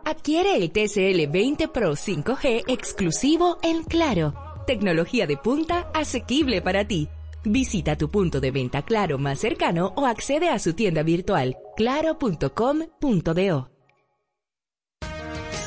Adquiere 0.04 0.56
el 0.56 0.72
TCL 0.72 1.32
20 1.32 1.68
Pro 1.68 1.92
5G 1.92 2.64
exclusivo 2.68 3.60
en 3.62 3.84
Claro. 3.84 4.34
Tecnología 4.66 5.28
de 5.28 5.38
punta 5.38 5.92
asequible 5.94 6.62
para 6.62 6.88
ti. 6.88 7.08
Visita 7.44 7.96
tu 7.96 8.10
punto 8.10 8.40
de 8.40 8.52
venta 8.52 8.82
Claro 8.82 9.18
más 9.18 9.40
cercano 9.40 9.94
o 9.96 10.06
accede 10.06 10.50
a 10.50 10.60
su 10.60 10.74
tienda 10.74 11.04
virtual 11.04 11.56
claro.com.do. 11.76 13.70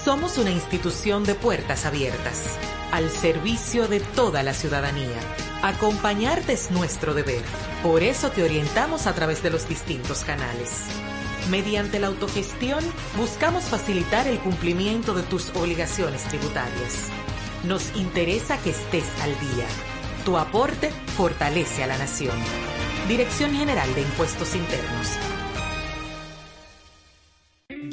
Somos 0.05 0.39
una 0.39 0.51
institución 0.51 1.25
de 1.25 1.35
puertas 1.35 1.87
abiertas, 1.87 2.59
al 2.93 3.09
servicio 3.11 3.89
de 3.89 4.01
toda 4.01 4.43
la 4.43 4.53
ciudadanía. 4.53 5.19
Acompañarte 5.63 6.53
es 6.53 6.71
nuestro 6.71 7.15
deber. 7.15 7.43
Por 7.83 8.03
eso 8.03 8.31
te 8.31 8.43
orientamos 8.43 9.07
a 9.07 9.15
través 9.15 9.43
de 9.43 9.51
los 9.51 9.67
distintos 9.69 10.25
canales. 10.25 10.85
Mediante 11.51 12.01
la 12.01 12.07
autogestión, 12.07 12.83
buscamos 13.19 13.65
facilitar 13.65 14.27
el 14.27 14.39
cumplimiento 14.39 15.13
de 15.15 15.23
tus 15.23 15.51
obligaciones 15.51 16.25
tributarias. 16.25 17.11
Nos 17.65 17.95
interesa 17.97 18.57
que 18.63 18.71
estés 18.71 19.05
al 19.23 19.31
día. 19.41 19.67
Tu 20.25 20.39
aporte 20.39 20.91
fortalece 21.17 21.85
a 21.85 21.87
la 21.87 21.99
nación. 21.99 22.37
Dirección 23.09 23.53
General 23.53 23.95
de 23.95 24.01
Impuestos 24.01 24.55
Internos. 24.55 25.34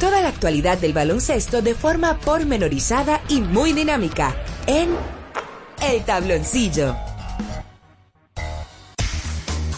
Toda 0.00 0.20
la 0.20 0.28
actualidad 0.28 0.78
del 0.78 0.92
baloncesto 0.92 1.62
de 1.62 1.74
forma 1.74 2.18
pormenorizada 2.18 3.22
y 3.30 3.40
muy 3.40 3.72
dinámica 3.72 4.36
en 4.66 4.90
El 5.82 6.04
Tabloncillo. 6.04 6.94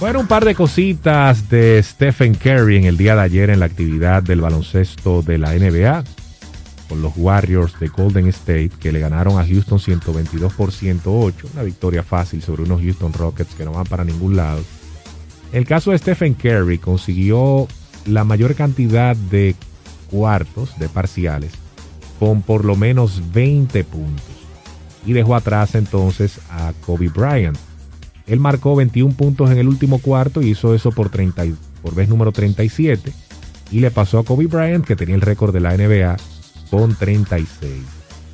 Bueno, 0.00 0.18
un 0.18 0.26
par 0.26 0.44
de 0.44 0.56
cositas 0.56 1.48
de 1.48 1.80
Stephen 1.82 2.34
Curry 2.34 2.78
en 2.78 2.84
el 2.84 2.96
día 2.96 3.14
de 3.14 3.22
ayer 3.22 3.50
en 3.50 3.60
la 3.60 3.66
actividad 3.66 4.24
del 4.24 4.40
baloncesto 4.40 5.22
de 5.22 5.38
la 5.38 5.54
NBA 5.54 6.04
con 6.88 7.00
los 7.00 7.12
Warriors 7.16 7.78
de 7.78 7.86
Golden 7.86 8.26
State 8.28 8.70
que 8.80 8.90
le 8.90 8.98
ganaron 8.98 9.38
a 9.38 9.46
Houston 9.46 9.78
122 9.78 10.52
por 10.52 10.72
108, 10.72 11.48
una 11.52 11.62
victoria 11.62 12.02
fácil 12.02 12.42
sobre 12.42 12.64
unos 12.64 12.80
Houston 12.80 13.12
Rockets 13.12 13.54
que 13.54 13.64
no 13.64 13.72
van 13.72 13.86
para 13.86 14.04
ningún 14.04 14.34
lado. 14.34 14.64
El 15.52 15.64
caso 15.64 15.92
de 15.92 15.98
Stephen 15.98 16.34
Curry 16.34 16.78
consiguió 16.78 17.68
la 18.06 18.24
mayor 18.24 18.54
cantidad 18.54 19.14
de 19.14 19.54
cuartos 20.10 20.78
de 20.78 20.88
parciales 20.88 21.52
con 22.18 22.42
por 22.42 22.64
lo 22.64 22.74
menos 22.76 23.22
20 23.32 23.84
puntos 23.84 24.24
y 25.06 25.12
dejó 25.12 25.34
atrás 25.36 25.74
entonces 25.74 26.40
a 26.50 26.72
Kobe 26.84 27.08
Bryant. 27.08 27.56
Él 28.26 28.40
marcó 28.40 28.74
21 28.76 29.14
puntos 29.14 29.50
en 29.50 29.58
el 29.58 29.68
último 29.68 30.00
cuarto 30.00 30.42
y 30.42 30.50
hizo 30.50 30.74
eso 30.74 30.90
por, 30.92 31.08
30, 31.08 31.46
y- 31.46 31.54
por 31.82 31.94
vez 31.94 32.08
número 32.08 32.32
37 32.32 33.12
y 33.70 33.80
le 33.80 33.90
pasó 33.90 34.18
a 34.18 34.24
Kobe 34.24 34.46
Bryant 34.46 34.84
que 34.84 34.96
tenía 34.96 35.14
el 35.14 35.20
récord 35.20 35.52
de 35.54 35.60
la 35.60 35.74
NBA 35.76 36.16
con 36.70 36.94
36. 36.94 37.72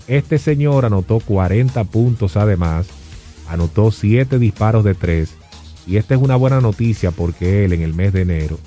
Este 0.09 0.39
señor 0.39 0.85
anotó 0.85 1.21
40 1.21 1.85
puntos 1.85 2.37
además, 2.37 2.87
anotó 3.49 3.91
7 3.91 4.39
disparos 4.39 4.85
de 4.85 4.95
3 4.95 5.31
y 5.87 5.97
esta 5.99 6.15
es 6.15 6.21
una 6.21 6.37
buena 6.37 6.61
noticia 6.61 7.11
porque 7.11 7.65
él 7.65 7.73
en 7.75 7.83
el 7.83 7.95
mes 7.95 8.13
de 8.13 8.23
enero 8.23 8.59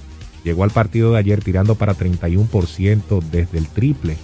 llegó 0.47 0.63
al 0.63 0.71
partido 0.71 1.11
de 1.11 1.19
ayer 1.19 1.43
tirando 1.43 1.75
para 1.75 1.93
31% 1.93 3.21
desde 3.31 3.57
el 3.57 3.67
triple 3.67 4.15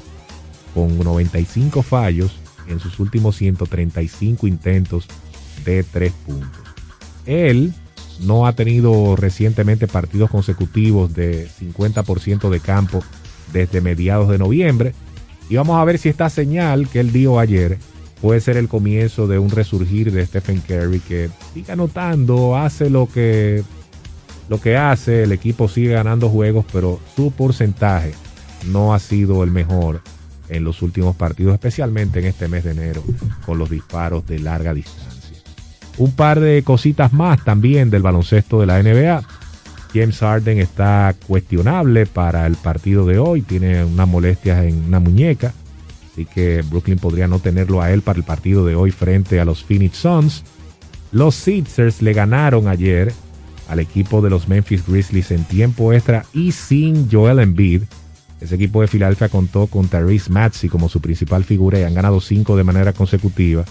con 0.74 0.98
95 0.98 1.84
fallos 1.84 2.32
en 2.70 2.80
sus 2.80 2.98
últimos 3.02 3.36
135 3.36 4.48
intentos 4.48 5.06
de 5.66 5.84
3 5.84 6.14
puntos. 6.26 6.62
Él 7.26 7.74
no 8.22 8.48
ha 8.48 8.54
tenido 8.54 9.18
recientemente 9.18 9.88
partidos 9.88 10.30
consecutivos 10.30 11.14
de 11.14 11.46
50% 11.50 12.50
de 12.50 12.60
campo 12.62 13.04
desde 13.52 13.82
mediados 13.82 14.30
de 14.30 14.38
noviembre. 14.38 14.94
Y 15.50 15.58
vamos 15.58 15.78
a 15.78 15.84
ver 15.84 15.98
si 15.98 16.08
esta 16.08 16.30
señal 16.30 16.88
que 16.88 17.02
él 17.02 17.12
dio 17.12 17.38
ayer 17.38 17.78
puede 18.22 18.40
ser 18.40 18.56
el 18.56 18.70
comienzo 18.70 19.28
de 19.28 19.40
un 19.40 19.50
resurgir 19.50 20.14
de 20.14 20.26
Stephen 20.26 20.62
Curry 20.62 21.02
que 21.02 21.30
sigue 21.54 21.74
anotando, 21.74 22.56
hace 22.56 22.90
lo 22.90 23.10
que, 23.10 23.62
lo 24.50 24.60
que 24.60 24.78
hace, 24.78 25.24
el 25.24 25.32
equipo 25.32 25.68
sigue 25.68 25.94
ganando 25.94 26.30
juegos, 26.30 26.66
pero 26.72 27.00
su 27.16 27.32
porcentaje 27.32 28.14
no 28.72 28.94
ha 28.94 29.00
sido 29.00 29.44
el 29.44 29.52
mejor 29.52 30.02
en 30.50 30.64
los 30.64 30.82
últimos 30.82 31.16
partidos, 31.16 31.54
especialmente 31.54 32.20
en 32.20 32.26
este 32.26 32.48
mes 32.48 32.64
de 32.64 32.72
enero, 32.72 33.04
con 33.46 33.58
los 33.58 33.70
disparos 33.70 34.26
de 34.28 34.40
larga 34.40 34.74
distancia. 34.74 35.38
Un 35.98 36.12
par 36.12 36.40
de 36.40 36.64
cositas 36.64 37.14
más 37.14 37.44
también 37.44 37.90
del 37.90 38.02
baloncesto 38.02 38.60
de 38.60 38.66
la 38.66 38.82
NBA. 38.82 39.24
James 39.94 40.20
Harden 40.20 40.60
está 40.60 41.16
cuestionable 41.28 42.08
para 42.08 42.48
el 42.48 42.56
partido 42.56 43.06
de 43.06 43.20
hoy, 43.20 43.42
tiene 43.42 43.84
unas 43.86 44.08
molestias 44.08 44.66
en 44.66 44.86
una 44.86 45.00
muñeca, 45.00 45.54
así 46.12 46.26
que 46.26 46.64
Brooklyn 46.64 46.98
podría 46.98 47.28
no 47.28 47.38
tenerlo 47.40 47.82
a 47.82 47.92
él 47.92 48.02
para 48.02 48.18
el 48.18 48.26
partido 48.26 48.66
de 48.66 48.76
hoy 48.76 48.90
frente 48.90 49.40
a 49.40 49.46
los 49.46 49.64
Phoenix 49.64 49.98
Suns. 49.98 50.44
Los 51.12 51.36
Sixers 51.36 52.02
le 52.02 52.14
ganaron 52.14 52.68
ayer 52.68 53.14
al 53.68 53.80
equipo 53.80 54.22
de 54.22 54.30
los 54.30 54.48
Memphis 54.48 54.86
Grizzlies 54.86 55.32
en 55.32 55.44
tiempo 55.46 55.94
extra 55.94 56.26
y 56.34 56.52
sin 56.52 57.10
Joel 57.12 57.40
Embiid. 57.40 57.84
Ese 58.42 58.56
equipo 58.56 58.82
de 58.82 58.88
Filadelfia 58.88 59.30
contó 59.30 59.68
con 59.68 59.88
Therese 59.88 60.30
Maxey 60.30 60.70
como 60.70 60.90
su 60.90 61.00
principal 61.00 61.44
figura 61.44 61.80
y 61.80 61.84
han 61.84 61.94
ganado 61.94 62.20
cinco 62.20 62.58
de 62.58 62.64
manera 62.64 62.92
consecutiva. 62.92 63.64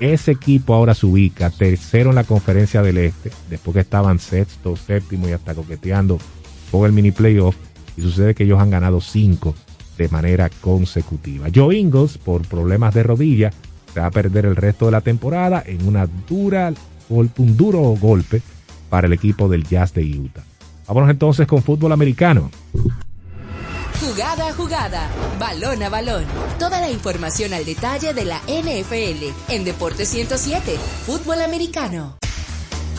Ese 0.00 0.32
equipo 0.32 0.74
ahora 0.74 0.94
se 0.94 1.06
ubica 1.06 1.50
tercero 1.50 2.10
en 2.10 2.16
la 2.16 2.24
conferencia 2.24 2.82
del 2.82 2.98
Este, 2.98 3.30
después 3.50 3.74
que 3.74 3.80
estaban 3.80 4.18
sexto, 4.18 4.76
séptimo 4.76 5.28
y 5.28 5.32
hasta 5.32 5.54
coqueteando 5.54 6.18
con 6.70 6.86
el 6.86 6.92
mini 6.92 7.12
playoff. 7.12 7.54
Y 7.96 8.02
sucede 8.02 8.34
que 8.34 8.44
ellos 8.44 8.58
han 8.58 8.70
ganado 8.70 9.00
cinco 9.00 9.54
de 9.98 10.08
manera 10.08 10.50
consecutiva. 10.60 11.46
Joe 11.54 11.76
Ingles, 11.76 12.18
por 12.18 12.42
problemas 12.48 12.94
de 12.94 13.04
rodilla, 13.04 13.52
se 13.92 14.00
va 14.00 14.06
a 14.06 14.10
perder 14.10 14.46
el 14.46 14.56
resto 14.56 14.86
de 14.86 14.92
la 14.92 15.00
temporada 15.00 15.62
en 15.64 15.86
una 15.86 16.08
dura, 16.28 16.72
un 17.08 17.56
duro 17.56 17.80
golpe 18.00 18.42
para 18.94 19.08
el 19.08 19.12
equipo 19.12 19.48
del 19.48 19.66
Jazz 19.66 19.92
de 19.92 20.04
Utah. 20.04 20.44
Vámonos 20.86 21.10
entonces 21.10 21.48
con 21.48 21.60
fútbol 21.64 21.90
americano. 21.90 22.48
Jugada 24.00 24.50
a 24.50 24.52
jugada, 24.52 25.10
balón 25.36 25.82
a 25.82 25.88
balón. 25.88 26.22
Toda 26.60 26.80
la 26.80 26.88
información 26.88 27.52
al 27.54 27.64
detalle 27.64 28.14
de 28.14 28.24
la 28.24 28.40
NFL 28.46 29.52
en 29.52 29.64
Deporte 29.64 30.06
107, 30.06 30.76
fútbol 31.06 31.42
americano. 31.42 32.18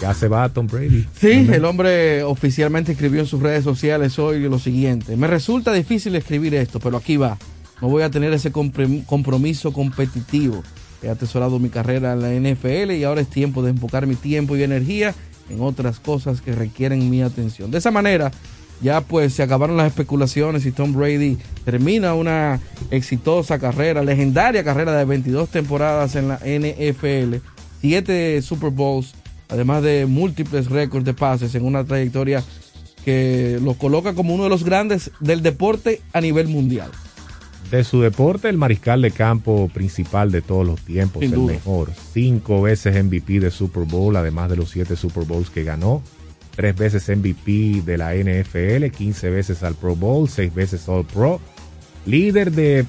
Ya 0.02 0.14
se 0.14 0.28
va 0.28 0.50
Tom 0.50 0.68
Brady. 0.68 1.08
Sí, 1.18 1.48
el 1.50 1.64
hombre 1.64 2.24
oficialmente 2.24 2.92
escribió 2.92 3.22
en 3.22 3.28
sus 3.28 3.42
redes 3.42 3.64
sociales 3.64 4.20
hoy 4.20 4.42
lo 4.50 4.60
siguiente. 4.60 5.16
Me 5.16 5.28
resulta 5.28 5.72
difícil 5.72 6.14
escribir 6.18 6.56
esto, 6.56 6.82
pero 6.82 6.98
aquí 6.98 7.16
va. 7.16 7.38
No 7.82 7.88
voy 7.88 8.04
a 8.04 8.10
tener 8.10 8.34
ese 8.34 8.52
compromiso 8.52 9.72
competitivo. 9.72 10.62
He 11.02 11.08
atesorado 11.08 11.58
mi 11.58 11.70
carrera 11.70 12.12
en 12.12 12.22
la 12.22 12.52
NFL 12.52 12.92
y 12.92 13.06
ahora 13.06 13.22
es 13.22 13.30
tiempo 13.30 13.64
de 13.64 13.70
enfocar 13.70 14.08
mi 14.08 14.16
tiempo 14.16 14.58
y 14.58 14.64
energía 14.64 15.16
en 15.50 15.62
otras 15.62 16.00
cosas 16.00 16.42
que 16.42 16.54
requieren 16.54 17.10
mi 17.10 17.22
atención. 17.22 17.72
De 17.72 17.78
esa 17.78 17.92
manera, 17.92 18.32
ya 18.82 19.02
pues 19.02 19.34
se 19.34 19.44
acabaron 19.44 19.78
las 19.78 19.88
especulaciones 19.88 20.66
y 20.66 20.72
Tom 20.72 20.94
Brady 20.94 21.38
termina 21.64 22.14
una 22.14 22.60
exitosa 22.92 23.60
carrera, 23.60 24.04
legendaria 24.04 24.64
carrera 24.64 24.96
de 24.96 25.06
22 25.06 25.50
temporadas 25.50 26.16
en 26.16 26.28
la 26.28 26.36
NFL, 26.38 27.38
7 27.82 28.42
Super 28.42 28.72
Bowls, 28.72 29.14
además 29.50 29.84
de 29.84 30.06
múltiples 30.06 30.70
récords 30.70 31.06
de 31.06 31.14
pases 31.14 31.56
en 31.56 31.66
una 31.66 31.84
trayectoria 31.86 32.44
que 33.04 33.60
lo 33.62 33.76
coloca 33.76 34.14
como 34.14 34.34
uno 34.34 34.46
de 34.46 34.50
los 34.50 34.64
grandes 34.64 35.12
del 35.20 35.44
deporte 35.44 36.02
a 36.12 36.22
nivel 36.22 36.48
mundial. 36.48 36.90
De 37.72 37.84
su 37.84 38.02
deporte, 38.02 38.48
el 38.48 38.58
mariscal 38.58 39.02
de 39.02 39.12
campo 39.12 39.70
principal 39.74 40.32
de 40.32 40.42
todos 40.42 40.66
los 40.66 40.80
tiempos, 40.82 41.22
Sin 41.22 41.32
el 41.32 41.36
duda. 41.36 41.54
mejor. 41.54 41.92
Cinco 42.14 42.62
veces 42.62 43.04
MVP 43.04 43.40
de 43.40 43.52
Super 43.52 43.84
Bowl, 43.84 44.16
además 44.16 44.50
de 44.50 44.58
los 44.58 44.70
siete 44.70 44.96
Super 44.96 45.26
Bowls 45.26 45.50
que 45.50 45.64
ganó. 45.64 46.02
Tres 46.56 46.76
veces 46.78 47.10
MVP 47.10 47.82
de 47.86 47.98
la 47.98 48.14
NFL, 48.16 48.90
15 48.96 49.30
veces 49.30 49.64
al 49.64 49.76
Pro 49.76 49.96
Bowl, 49.96 50.30
seis 50.30 50.54
veces 50.54 50.88
All 50.88 51.06
Pro. 51.06 51.42
Líder 52.06 52.52
de 52.52 52.86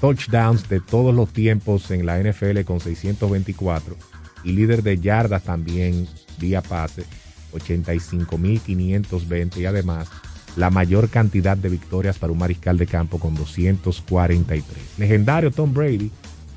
touchdowns 0.00 0.68
de 0.68 0.80
todos 0.80 1.14
los 1.14 1.28
tiempos 1.32 1.90
en 1.90 2.06
la 2.06 2.18
NFL 2.18 2.62
con 2.64 2.80
624. 2.80 3.96
Y 4.42 4.52
líder 4.52 4.82
de 4.82 4.98
yardas 4.98 5.44
también 5.44 6.08
vía 6.38 6.62
pase, 6.62 7.04
85.520. 7.52 9.58
Y 9.58 9.66
además, 9.66 10.08
la 10.56 10.70
mayor 10.70 11.08
cantidad 11.08 11.56
de 11.56 11.68
victorias 11.68 12.18
para 12.18 12.32
un 12.32 12.38
mariscal 12.38 12.78
de 12.78 12.86
campo 12.86 13.18
con 13.18 13.34
243. 13.34 14.98
Legendario 14.98 15.50
Tom 15.50 15.72
Brady. 15.72 16.10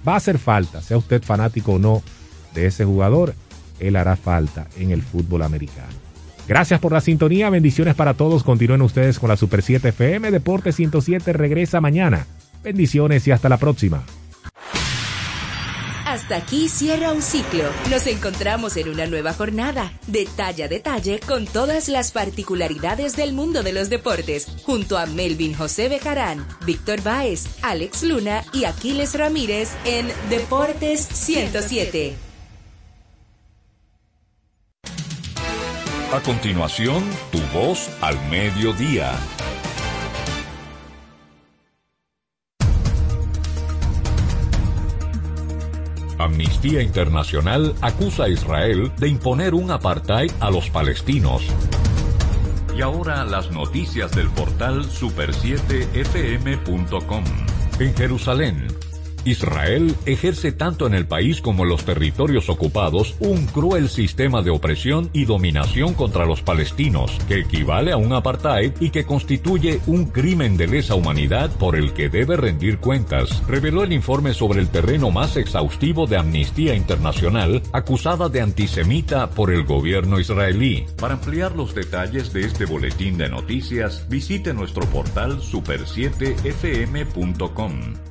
Va 0.07 0.13
a 0.13 0.17
hacer 0.17 0.39
falta, 0.39 0.81
sea 0.81 0.97
usted 0.97 1.21
fanático 1.21 1.73
o 1.73 1.79
no 1.79 2.01
de 2.55 2.65
ese 2.65 2.85
jugador, 2.85 3.35
él 3.79 3.95
hará 3.95 4.15
falta 4.15 4.67
en 4.77 4.91
el 4.91 5.01
fútbol 5.01 5.43
americano. 5.43 5.93
Gracias 6.47 6.79
por 6.79 6.91
la 6.91 7.01
sintonía, 7.01 7.49
bendiciones 7.49 7.95
para 7.95 8.15
todos. 8.15 8.43
Continúen 8.43 8.81
ustedes 8.81 9.19
con 9.19 9.29
la 9.29 9.37
Super 9.37 9.61
7 9.61 9.89
FM. 9.89 10.31
Deporte 10.31 10.71
107 10.71 11.33
regresa 11.33 11.81
mañana. 11.81 12.25
Bendiciones 12.63 13.27
y 13.27 13.31
hasta 13.31 13.47
la 13.47 13.57
próxima. 13.57 14.03
Hasta 16.12 16.36
aquí 16.36 16.68
cierra 16.68 17.14
un 17.14 17.22
ciclo. 17.22 17.64
Nos 17.89 18.05
encontramos 18.05 18.76
en 18.76 18.89
una 18.89 19.07
nueva 19.07 19.32
jornada, 19.32 19.93
detalle 20.07 20.66
a 20.66 20.68
detalle, 20.68 21.22
con 21.22 21.45
todas 21.45 21.88
las 21.88 22.12
particularidades 22.12 23.16
del 23.16 23.32
mundo 23.32 23.64
de 23.64 23.72
los 23.72 23.89
deportes, 23.89 24.45
junto 24.66 24.97
a 24.97 25.05
Melvin 25.05 25.53
José 25.53 25.88
Bejarán, 25.88 26.45
Víctor 26.66 27.01
Báez, 27.01 27.45
Alex 27.62 28.03
Luna 28.03 28.43
y 28.51 28.66
Aquiles 28.66 29.18
Ramírez 29.18 29.70
en 29.86 30.12
Deportes 30.30 30.99
107. 30.99 32.18
A 36.12 36.20
continuación, 36.26 37.05
tu 37.32 37.39
voz 37.57 37.89
al 38.01 38.20
mediodía. 38.30 39.14
Amnistía 46.24 46.82
Internacional 46.82 47.76
acusa 47.82 48.24
a 48.24 48.30
Israel 48.30 48.91
de 48.97 49.07
imponer 49.07 49.53
un 49.53 49.72
apartheid 49.72 50.32
a 50.39 50.51
los 50.51 50.69
palestinos. 50.69 51.43
Y 52.76 52.82
ahora 52.82 53.24
las 53.26 53.51
noticias 53.51 54.11
del 54.11 54.30
portal 54.30 54.86
super7fm.com. 54.86 57.24
En 57.80 57.95
Jerusalén, 57.95 58.67
Israel 59.26 59.95
ejerce 60.05 60.51
tanto 60.51 60.88
en 60.88 60.93
el 60.93 61.07
país 61.07 61.41
como 61.41 61.63
en 61.63 61.69
los 61.69 61.86
territorios 61.86 62.49
ocupados 62.49 63.15
un 63.19 63.45
cruel 63.45 63.89
sistema 63.89 64.41
de 64.41 64.49
opresión 64.49 65.09
y 65.13 65.26
dominación 65.26 65.93
contra 65.93 66.26
los 66.26 66.41
palestinos, 66.41 67.11
que 67.28 67.39
equivale 67.39 67.91
a 67.91 67.97
un 67.97 68.13
apartheid 68.13 68.72
y 68.80 68.89
que 68.89 69.05
constituye 69.05 69.80
un 69.88 70.05
crimen 70.05 70.55
de 70.57 70.67
lesa 70.67 70.95
humanidad 70.95 71.51
por 71.51 71.76
el 71.76 71.93
que 71.93 72.09
debe 72.09 72.38
rendir 72.38 72.80
cuentas, 72.80 73.43
reveló 73.47 73.84
el 73.84 73.93
informe 73.93 74.34
sobre 74.34 74.59
el 74.59 74.69
terreno 74.69 75.11
más 75.11 75.38
exhaustivo 75.38 76.07
de 76.07 76.17
Amnistía 76.17 76.74
Internacional, 76.76 77.61
acusada 77.74 78.30
de 78.30 78.41
antisemita 78.41 79.30
por 79.30 79.51
el 79.51 79.63
gobierno 79.63 80.19
israelí. 80.19 80.86
Para 80.97 81.13
ampliar 81.15 81.55
los 81.55 81.76
detalles 81.76 82.34
de 82.34 82.41
este 82.41 82.65
boletín 82.65 83.17
de 83.17 83.30
noticias, 83.30 84.07
visite 84.09 84.53
nuestro 84.53 84.86
portal 84.88 85.39
super7fm.com. 85.41 88.11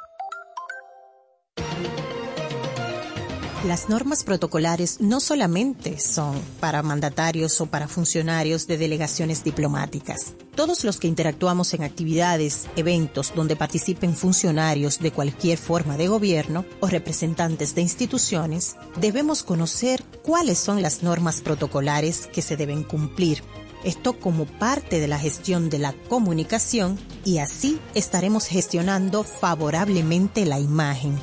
Las 3.65 3.89
normas 3.89 4.23
protocolares 4.23 5.01
no 5.01 5.19
solamente 5.19 5.99
son 5.99 6.41
para 6.59 6.81
mandatarios 6.81 7.61
o 7.61 7.67
para 7.67 7.87
funcionarios 7.87 8.65
de 8.65 8.79
delegaciones 8.79 9.43
diplomáticas. 9.43 10.33
Todos 10.55 10.83
los 10.83 10.97
que 10.97 11.07
interactuamos 11.07 11.75
en 11.75 11.83
actividades, 11.83 12.65
eventos 12.75 13.33
donde 13.35 13.55
participen 13.55 14.15
funcionarios 14.15 14.97
de 14.97 15.11
cualquier 15.11 15.59
forma 15.59 15.95
de 15.95 16.07
gobierno 16.07 16.65
o 16.79 16.87
representantes 16.87 17.75
de 17.75 17.83
instituciones, 17.83 18.77
debemos 18.99 19.43
conocer 19.43 20.03
cuáles 20.23 20.57
son 20.57 20.81
las 20.81 21.03
normas 21.03 21.41
protocolares 21.41 22.25
que 22.25 22.41
se 22.41 22.57
deben 22.57 22.83
cumplir. 22.83 23.43
Esto 23.83 24.19
como 24.19 24.45
parte 24.45 24.99
de 24.99 25.07
la 25.07 25.19
gestión 25.19 25.69
de 25.69 25.77
la 25.77 25.93
comunicación 26.09 26.97
y 27.23 27.37
así 27.37 27.79
estaremos 27.93 28.47
gestionando 28.47 29.23
favorablemente 29.23 30.47
la 30.47 30.59
imagen. 30.59 31.15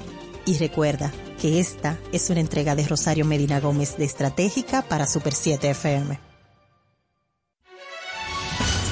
Y 0.46 0.56
recuerda, 0.56 1.12
que 1.38 1.60
esta 1.60 1.96
es 2.12 2.28
una 2.30 2.40
entrega 2.40 2.74
de 2.74 2.86
Rosario 2.86 3.24
Medina 3.24 3.60
Gómez 3.60 3.96
de 3.96 4.04
Estratégica 4.04 4.82
para 4.82 5.06
Super 5.06 5.32
7 5.32 5.70
FM. 5.70 6.27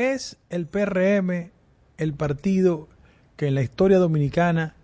¿Es 0.00 0.38
el 0.48 0.64
PRM 0.64 1.50
el 1.98 2.14
partido 2.14 2.88
que 3.36 3.48
en 3.48 3.54
la 3.54 3.60
historia 3.60 3.98
dominicana 3.98 4.74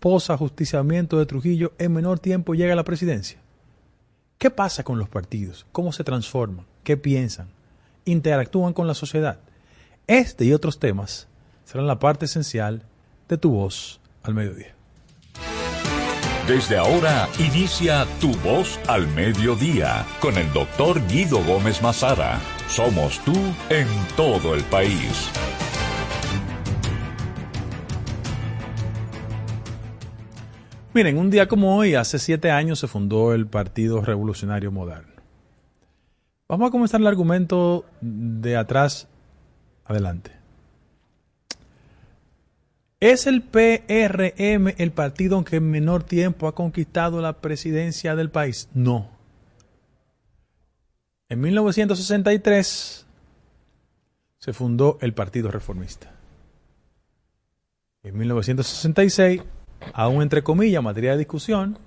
posa 0.00 0.38
justiciamiento 0.38 1.18
de 1.18 1.26
Trujillo 1.26 1.74
en 1.76 1.92
menor 1.92 2.20
tiempo 2.20 2.54
llega 2.54 2.72
a 2.72 2.76
la 2.76 2.82
presidencia? 2.82 3.38
¿Qué 4.38 4.50
pasa 4.50 4.82
con 4.82 4.98
los 4.98 5.10
partidos? 5.10 5.66
¿Cómo 5.72 5.92
se 5.92 6.04
transforman? 6.04 6.64
¿Qué 6.84 6.96
piensan? 6.96 7.48
¿Interactúan 8.06 8.72
con 8.72 8.86
la 8.86 8.94
sociedad? 8.94 9.40
Este 10.06 10.46
y 10.46 10.54
otros 10.54 10.78
temas 10.78 11.28
serán 11.66 11.86
la 11.86 11.98
parte 11.98 12.24
esencial 12.24 12.82
de 13.28 13.36
tu 13.36 13.50
voz 13.50 14.00
al 14.22 14.32
mediodía. 14.32 14.74
Desde 16.48 16.78
ahora 16.78 17.28
inicia 17.38 18.06
Tu 18.22 18.34
Voz 18.36 18.80
al 18.86 19.06
Mediodía 19.08 20.06
con 20.18 20.38
el 20.38 20.50
doctor 20.54 21.06
Guido 21.08 21.44
Gómez 21.44 21.82
Mazara. 21.82 22.40
Somos 22.68 23.18
tú 23.24 23.32
en 23.70 23.86
todo 24.16 24.54
el 24.54 24.62
país. 24.64 25.30
Miren, 30.92 31.18
un 31.18 31.30
día 31.30 31.46
como 31.46 31.76
hoy, 31.76 31.94
hace 31.94 32.18
siete 32.18 32.50
años, 32.50 32.78
se 32.78 32.88
fundó 32.88 33.34
el 33.34 33.46
Partido 33.46 34.00
Revolucionario 34.00 34.72
Moderno. 34.72 35.14
Vamos 36.48 36.68
a 36.68 36.70
comenzar 36.70 37.00
el 37.00 37.06
argumento 37.06 37.84
de 38.00 38.56
atrás 38.56 39.08
adelante. 39.84 40.32
¿Es 42.98 43.26
el 43.26 43.42
PRM 43.42 44.74
el 44.78 44.90
partido 44.90 45.44
que 45.44 45.56
en 45.56 45.70
menor 45.70 46.02
tiempo 46.02 46.48
ha 46.48 46.54
conquistado 46.54 47.20
la 47.20 47.40
presidencia 47.40 48.16
del 48.16 48.30
país? 48.30 48.68
No. 48.72 49.15
En 51.28 51.40
1963 51.40 53.06
se 54.38 54.52
fundó 54.52 54.96
el 55.00 55.12
Partido 55.12 55.50
Reformista. 55.50 56.12
En 58.04 58.16
1966, 58.16 59.42
aún 59.92 60.22
entre 60.22 60.44
comillas, 60.44 60.84
materia 60.84 61.12
de 61.12 61.18
discusión, 61.18 61.78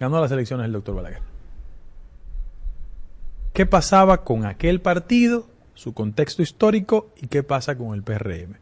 ganó 0.00 0.18
las 0.18 0.32
elecciones 0.32 0.64
el 0.64 0.72
doctor 0.72 0.94
Balaguer. 0.94 1.20
¿Qué 3.52 3.66
pasaba 3.66 4.24
con 4.24 4.46
aquel 4.46 4.80
partido, 4.80 5.46
su 5.74 5.92
contexto 5.92 6.40
histórico 6.40 7.10
y 7.20 7.26
qué 7.26 7.42
pasa 7.42 7.76
con 7.76 7.92
el 7.94 8.02
PRM? 8.02 8.56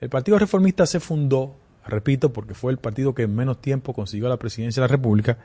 El 0.00 0.08
Partido 0.08 0.36
Reformista 0.36 0.84
se 0.84 0.98
fundó, 0.98 1.54
repito, 1.86 2.32
porque 2.32 2.54
fue 2.54 2.72
el 2.72 2.78
partido 2.78 3.14
que 3.14 3.22
en 3.22 3.36
menos 3.36 3.60
tiempo 3.60 3.94
consiguió 3.94 4.28
la 4.28 4.36
presidencia 4.36 4.82
de 4.82 4.88
la 4.88 4.92
República, 4.96 5.38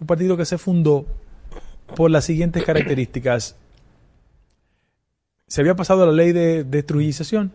un 0.00 0.06
partido 0.06 0.34
que 0.38 0.46
se 0.46 0.56
fundó 0.56 1.04
por 1.94 2.10
las 2.10 2.24
siguientes 2.24 2.64
características. 2.64 3.56
Se 5.46 5.60
había 5.60 5.76
pasado 5.76 6.06
la 6.06 6.12
ley 6.12 6.32
de 6.32 6.64
destruyización. 6.64 7.52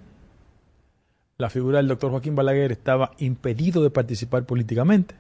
La 1.38 1.50
figura 1.50 1.78
del 1.78 1.88
doctor 1.88 2.12
Joaquín 2.12 2.36
Balaguer 2.36 2.72
estaba 2.72 3.12
impedido 3.18 3.84
de 3.84 3.90
participar 3.90 4.46
políticamente. 4.46 5.16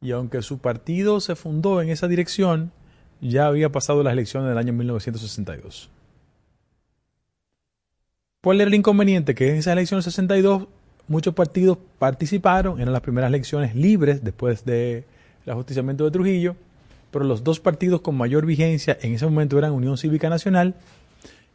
Y 0.00 0.12
aunque 0.12 0.42
su 0.42 0.58
partido 0.58 1.20
se 1.20 1.34
fundó 1.34 1.80
en 1.80 1.88
esa 1.88 2.08
dirección, 2.08 2.72
ya 3.20 3.46
había 3.46 3.70
pasado 3.70 4.02
las 4.02 4.12
elecciones 4.12 4.48
del 4.48 4.58
año 4.58 4.72
1962. 4.72 5.90
¿Cuál 8.42 8.60
era 8.60 8.68
el 8.68 8.74
inconveniente? 8.74 9.34
Que 9.34 9.50
en 9.50 9.56
esas 9.56 9.72
elecciones 9.72 10.04
62 10.04 10.68
muchos 11.08 11.34
partidos 11.34 11.78
participaron, 11.98 12.80
eran 12.80 12.92
las 12.92 13.02
primeras 13.02 13.28
elecciones 13.28 13.74
libres 13.74 14.22
después 14.22 14.64
del 14.64 15.04
ajusticiamiento 15.46 16.04
de 16.04 16.10
Trujillo, 16.10 16.56
pero 17.14 17.26
los 17.26 17.44
dos 17.44 17.60
partidos 17.60 18.00
con 18.00 18.16
mayor 18.16 18.44
vigencia 18.44 18.98
en 19.00 19.14
ese 19.14 19.24
momento 19.24 19.56
eran 19.56 19.70
Unión 19.70 19.96
Cívica 19.96 20.28
Nacional 20.28 20.74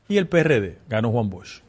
y 0.08 0.16
el 0.16 0.26
PRD, 0.26 0.78
ganó 0.88 1.12
Juan 1.12 1.30
Bosch. 1.30 1.64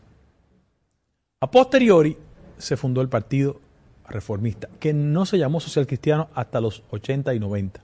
A 1.41 1.51
posteriori 1.51 2.17
se 2.57 2.77
fundó 2.77 3.01
el 3.01 3.09
Partido 3.09 3.61
Reformista, 4.09 4.69
que 4.79 4.93
no 4.93 5.27
se 5.27 5.39
llamó 5.39 5.59
social 5.59 5.89
cristiano 5.89 6.29
hasta 6.35 6.61
los 6.61 6.85
80 6.91 7.35
y 7.35 7.41
90. 7.41 7.81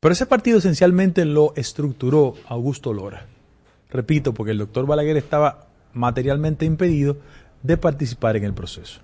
Pero 0.00 0.12
ese 0.12 0.26
partido 0.26 0.58
esencialmente 0.58 1.24
lo 1.24 1.54
estructuró 1.56 2.34
Augusto 2.46 2.92
Lora. 2.92 3.24
Repito, 3.88 4.34
porque 4.34 4.52
el 4.52 4.58
doctor 4.58 4.84
Balaguer 4.84 5.16
estaba 5.16 5.66
materialmente 5.94 6.66
impedido 6.66 7.16
de 7.62 7.78
participar 7.78 8.36
en 8.36 8.44
el 8.44 8.52
proceso. 8.52 9.00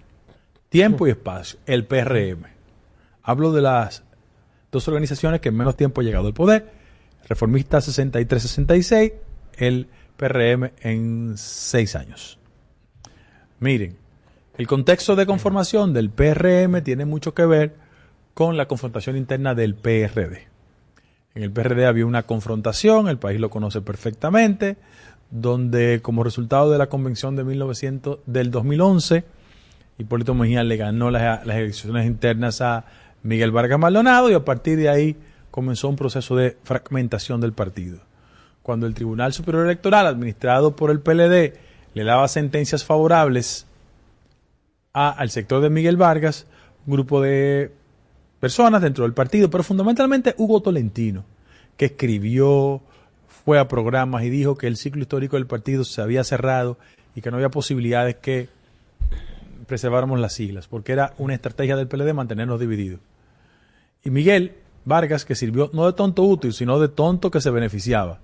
Tiempo 0.69 1.07
y 1.07 1.11
espacio, 1.13 1.59
el 1.65 1.87
PRM. 1.87 2.45
Hablo 3.23 3.51
de 3.53 3.63
las 3.63 4.05
dos 4.75 4.89
organizaciones 4.89 5.41
que 5.41 5.49
en 5.49 5.57
menos 5.57 5.77
tiempo 5.77 6.01
han 6.01 6.07
llegado 6.07 6.27
al 6.27 6.35
poder. 6.35 6.71
Reformista 7.27 7.79
63-66, 7.79 9.13
el 9.57 9.87
PRM 10.17 10.73
en 10.83 11.35
seis 11.39 11.97
años. 11.97 12.39
Miren, 13.61 13.97
el 14.59 14.67
contexto 14.67 15.17
de 15.17 15.27
conformación 15.27 15.93
del 15.93 16.11
PRM 16.11 16.83
tiene 16.83 17.07
mucho 17.07 17.33
que 17.33 17.47
ver 17.47 17.77
con 18.35 18.57
la 18.57 18.67
confrontación 18.67 19.17
interna 19.17 19.55
del 19.55 19.75
PRD. 19.75 20.49
En 21.35 21.43
el 21.43 21.53
PRD 21.53 21.87
había 21.87 22.05
una 22.05 22.25
confrontación, 22.25 23.09
el 23.09 23.19
país 23.19 23.41
lo 23.41 23.51
conoce 23.51 23.81
perfectamente, 23.81 24.77
donde 25.31 26.01
como 26.03 26.25
resultado 26.25 26.71
de 26.71 26.79
la 26.79 26.89
convención 26.89 27.37
de 27.37 27.45
1900, 27.45 28.19
del 28.27 28.51
2011, 28.51 29.25
Hipólito 29.99 30.35
Mejía 30.35 30.65
le 30.65 30.77
ganó 30.77 31.11
las, 31.11 31.47
las 31.47 31.57
elecciones 31.57 32.07
internas 32.07 32.61
a 32.61 32.85
Miguel 33.25 33.51
Vargas 33.51 33.79
Maldonado 33.79 34.31
y 34.31 34.35
a 34.35 34.45
partir 34.45 34.77
de 34.77 34.91
ahí 34.91 35.17
comenzó 35.51 35.89
un 35.89 35.97
proceso 35.97 36.37
de 36.37 36.57
fragmentación 36.63 37.41
del 37.41 37.55
partido. 37.55 37.99
Cuando 38.63 38.87
el 38.87 38.95
Tribunal 38.95 39.33
Superior 39.33 39.65
Electoral, 39.65 40.07
administrado 40.07 40.77
por 40.77 40.91
el 40.91 41.01
PLD, 41.01 41.55
le 41.95 42.05
daba 42.05 42.29
sentencias 42.29 42.85
favorables 42.85 43.67
a, 44.93 45.11
al 45.11 45.31
sector 45.31 45.63
de 45.63 45.71
Miguel 45.71 45.97
Vargas, 45.97 46.47
un 46.87 46.95
grupo 46.95 47.23
de 47.23 47.73
personas 48.41 48.83
dentro 48.83 49.05
del 49.05 49.15
partido, 49.15 49.49
pero 49.49 49.65
fundamentalmente 49.65 50.35
Hugo 50.37 50.61
Tolentino, 50.61 51.25
que 51.79 51.87
escribió, 51.87 52.83
fue 53.27 53.59
a 53.59 53.69
programas 53.69 54.23
y 54.25 54.31
dijo 54.31 54.55
que 54.55 54.67
el 54.67 54.77
ciclo 54.77 55.01
histórico 55.01 55.37
del 55.37 55.47
partido 55.47 55.85
se 55.85 56.03
había 56.03 56.25
cerrado 56.25 56.77
y 57.15 57.23
que 57.23 57.31
no 57.31 57.39
había 57.39 57.49
posibilidades 57.49 58.17
que 58.17 58.49
preserváramos 59.67 60.21
las 60.21 60.35
siglas, 60.35 60.69
porque 60.69 60.93
era 60.93 61.15
una 61.17 61.33
estrategia 61.33 61.77
del 61.77 61.89
PLD 61.89 62.13
mantenernos 62.13 62.61
divididos. 62.61 63.01
Y 64.05 64.11
Miguel 64.11 64.53
Vargas, 64.85 65.25
que 65.25 65.35
sirvió 65.35 65.71
no 65.73 65.87
de 65.87 65.95
tonto 65.95 66.23
útil, 66.23 66.53
sino 66.53 66.79
de 66.79 66.89
tonto 66.89 67.31
que 67.31 67.41
se 67.41 67.51
beneficiaba. 67.51 68.21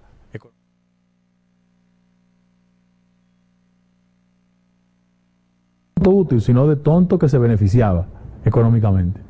Tonto 5.94 6.10
útil, 6.10 6.40
sino 6.40 6.66
de 6.66 6.76
tonto 6.76 7.18
que 7.18 7.28
se 7.28 7.38
beneficiaba 7.38 8.06
económicamente. 8.44 9.20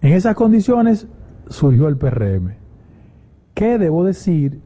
En 0.00 0.12
esas 0.12 0.34
condiciones 0.34 1.06
surgió 1.48 1.88
el 1.88 1.96
PRM. 1.96 2.54
¿Qué 3.54 3.78
debo 3.78 4.04
decir? 4.04 4.60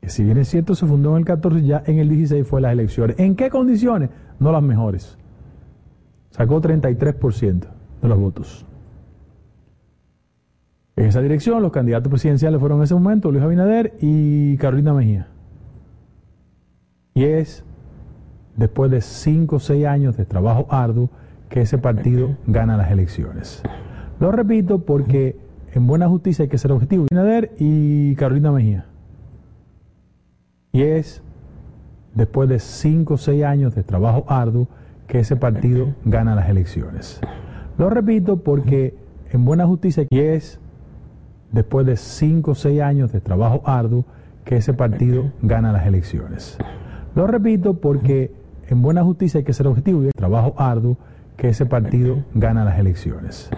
Que 0.00 0.10
si 0.10 0.24
bien 0.24 0.38
es 0.38 0.48
cierto, 0.48 0.74
se 0.74 0.86
fundó 0.86 1.12
en 1.12 1.18
el 1.18 1.24
14, 1.24 1.62
ya 1.62 1.82
en 1.86 1.98
el 1.98 2.08
16 2.08 2.46
fue 2.46 2.60
las 2.60 2.72
elecciones. 2.72 3.18
¿En 3.18 3.34
qué 3.34 3.50
condiciones? 3.50 4.10
No 4.38 4.52
las 4.52 4.62
mejores. 4.62 5.16
Sacó 6.30 6.60
33% 6.60 7.66
de 8.02 8.08
los 8.08 8.18
votos. 8.18 8.64
En 10.98 11.04
esa 11.04 11.22
dirección, 11.22 11.62
los 11.62 11.70
candidatos 11.70 12.10
presidenciales 12.10 12.58
fueron 12.58 12.78
en 12.78 12.84
ese 12.84 12.94
momento 12.94 13.30
Luis 13.30 13.44
Abinader 13.44 13.94
y 14.00 14.56
Carolina 14.56 14.92
Mejía. 14.92 15.28
Y 17.14 17.22
es 17.22 17.62
después 18.56 18.90
de 18.90 19.00
5 19.00 19.56
o 19.56 19.60
6 19.60 19.86
años 19.86 20.16
de 20.16 20.24
trabajo 20.24 20.66
arduo 20.70 21.08
que 21.50 21.60
ese 21.60 21.78
partido 21.78 22.36
gana 22.48 22.76
las 22.76 22.90
elecciones. 22.90 23.62
Lo 24.18 24.32
repito 24.32 24.80
porque 24.80 25.36
en 25.72 25.86
buena 25.86 26.08
justicia 26.08 26.42
hay 26.42 26.48
que 26.48 26.58
ser 26.58 26.72
objetivo. 26.72 27.06
Abinader 27.08 27.52
y 27.60 28.16
Carolina 28.16 28.50
Mejía. 28.50 28.86
Y 30.72 30.82
es 30.82 31.22
después 32.16 32.48
de 32.48 32.58
5 32.58 33.14
o 33.14 33.18
6 33.18 33.44
años 33.44 33.76
de 33.76 33.84
trabajo 33.84 34.24
arduo 34.26 34.66
que 35.06 35.20
ese 35.20 35.36
partido 35.36 35.94
gana 36.04 36.34
las 36.34 36.48
elecciones. 36.48 37.20
Lo 37.78 37.88
repito 37.88 38.42
porque 38.42 38.96
en 39.30 39.44
buena 39.44 39.64
justicia 39.64 40.04
y 40.10 40.18
es 40.18 40.58
después 41.52 41.86
de 41.86 41.96
5 41.96 42.50
o 42.50 42.54
6 42.54 42.80
años 42.80 43.12
de 43.12 43.20
trabajo 43.20 43.62
arduo 43.64 44.04
que 44.44 44.56
ese 44.56 44.72
partido 44.74 45.30
gana 45.42 45.72
las 45.72 45.86
elecciones. 45.86 46.58
Lo 47.14 47.26
repito 47.26 47.74
porque 47.74 48.30
en 48.68 48.82
buena 48.82 49.02
justicia 49.02 49.38
hay 49.38 49.44
que 49.44 49.52
ser 49.52 49.66
objetivo 49.66 50.04
y 50.04 50.08
es 50.08 50.14
trabajo 50.14 50.54
arduo 50.56 50.96
que 51.36 51.48
ese 51.48 51.66
partido 51.66 52.24
gana 52.34 52.64
las 52.64 52.78
elecciones. 52.78 53.50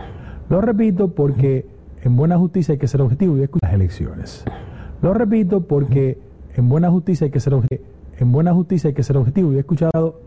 Lo 0.49 0.61
repito 0.61 1.15
porque 1.15 1.67
en 2.03 2.17
buena 2.17 2.39
justicia 2.39 2.73
hay 2.73 2.79
que 2.79 2.89
ser 2.89 3.01
objetivo 3.03 3.37
y 3.37 3.43
escuchar 3.43 3.71
las 3.71 3.75
elecciones. 3.75 4.45
Lo 5.03 5.15
repito 5.15 5.63
porque 5.63 6.19
en 6.57 6.69
buena 6.69 6.91
justicia 6.91 7.27
hay 7.27 7.31
que 7.31 7.41
ser 7.41 7.55
objetivo. 7.55 7.85
En 8.19 8.33
buena 8.33 8.53
justicia 8.53 8.89
hay 8.89 8.95
que 8.95 9.03
ser 9.03 9.17
objetivo 9.17 9.53
y 9.53 9.57
he 9.57 9.61
escuchado 9.61 10.19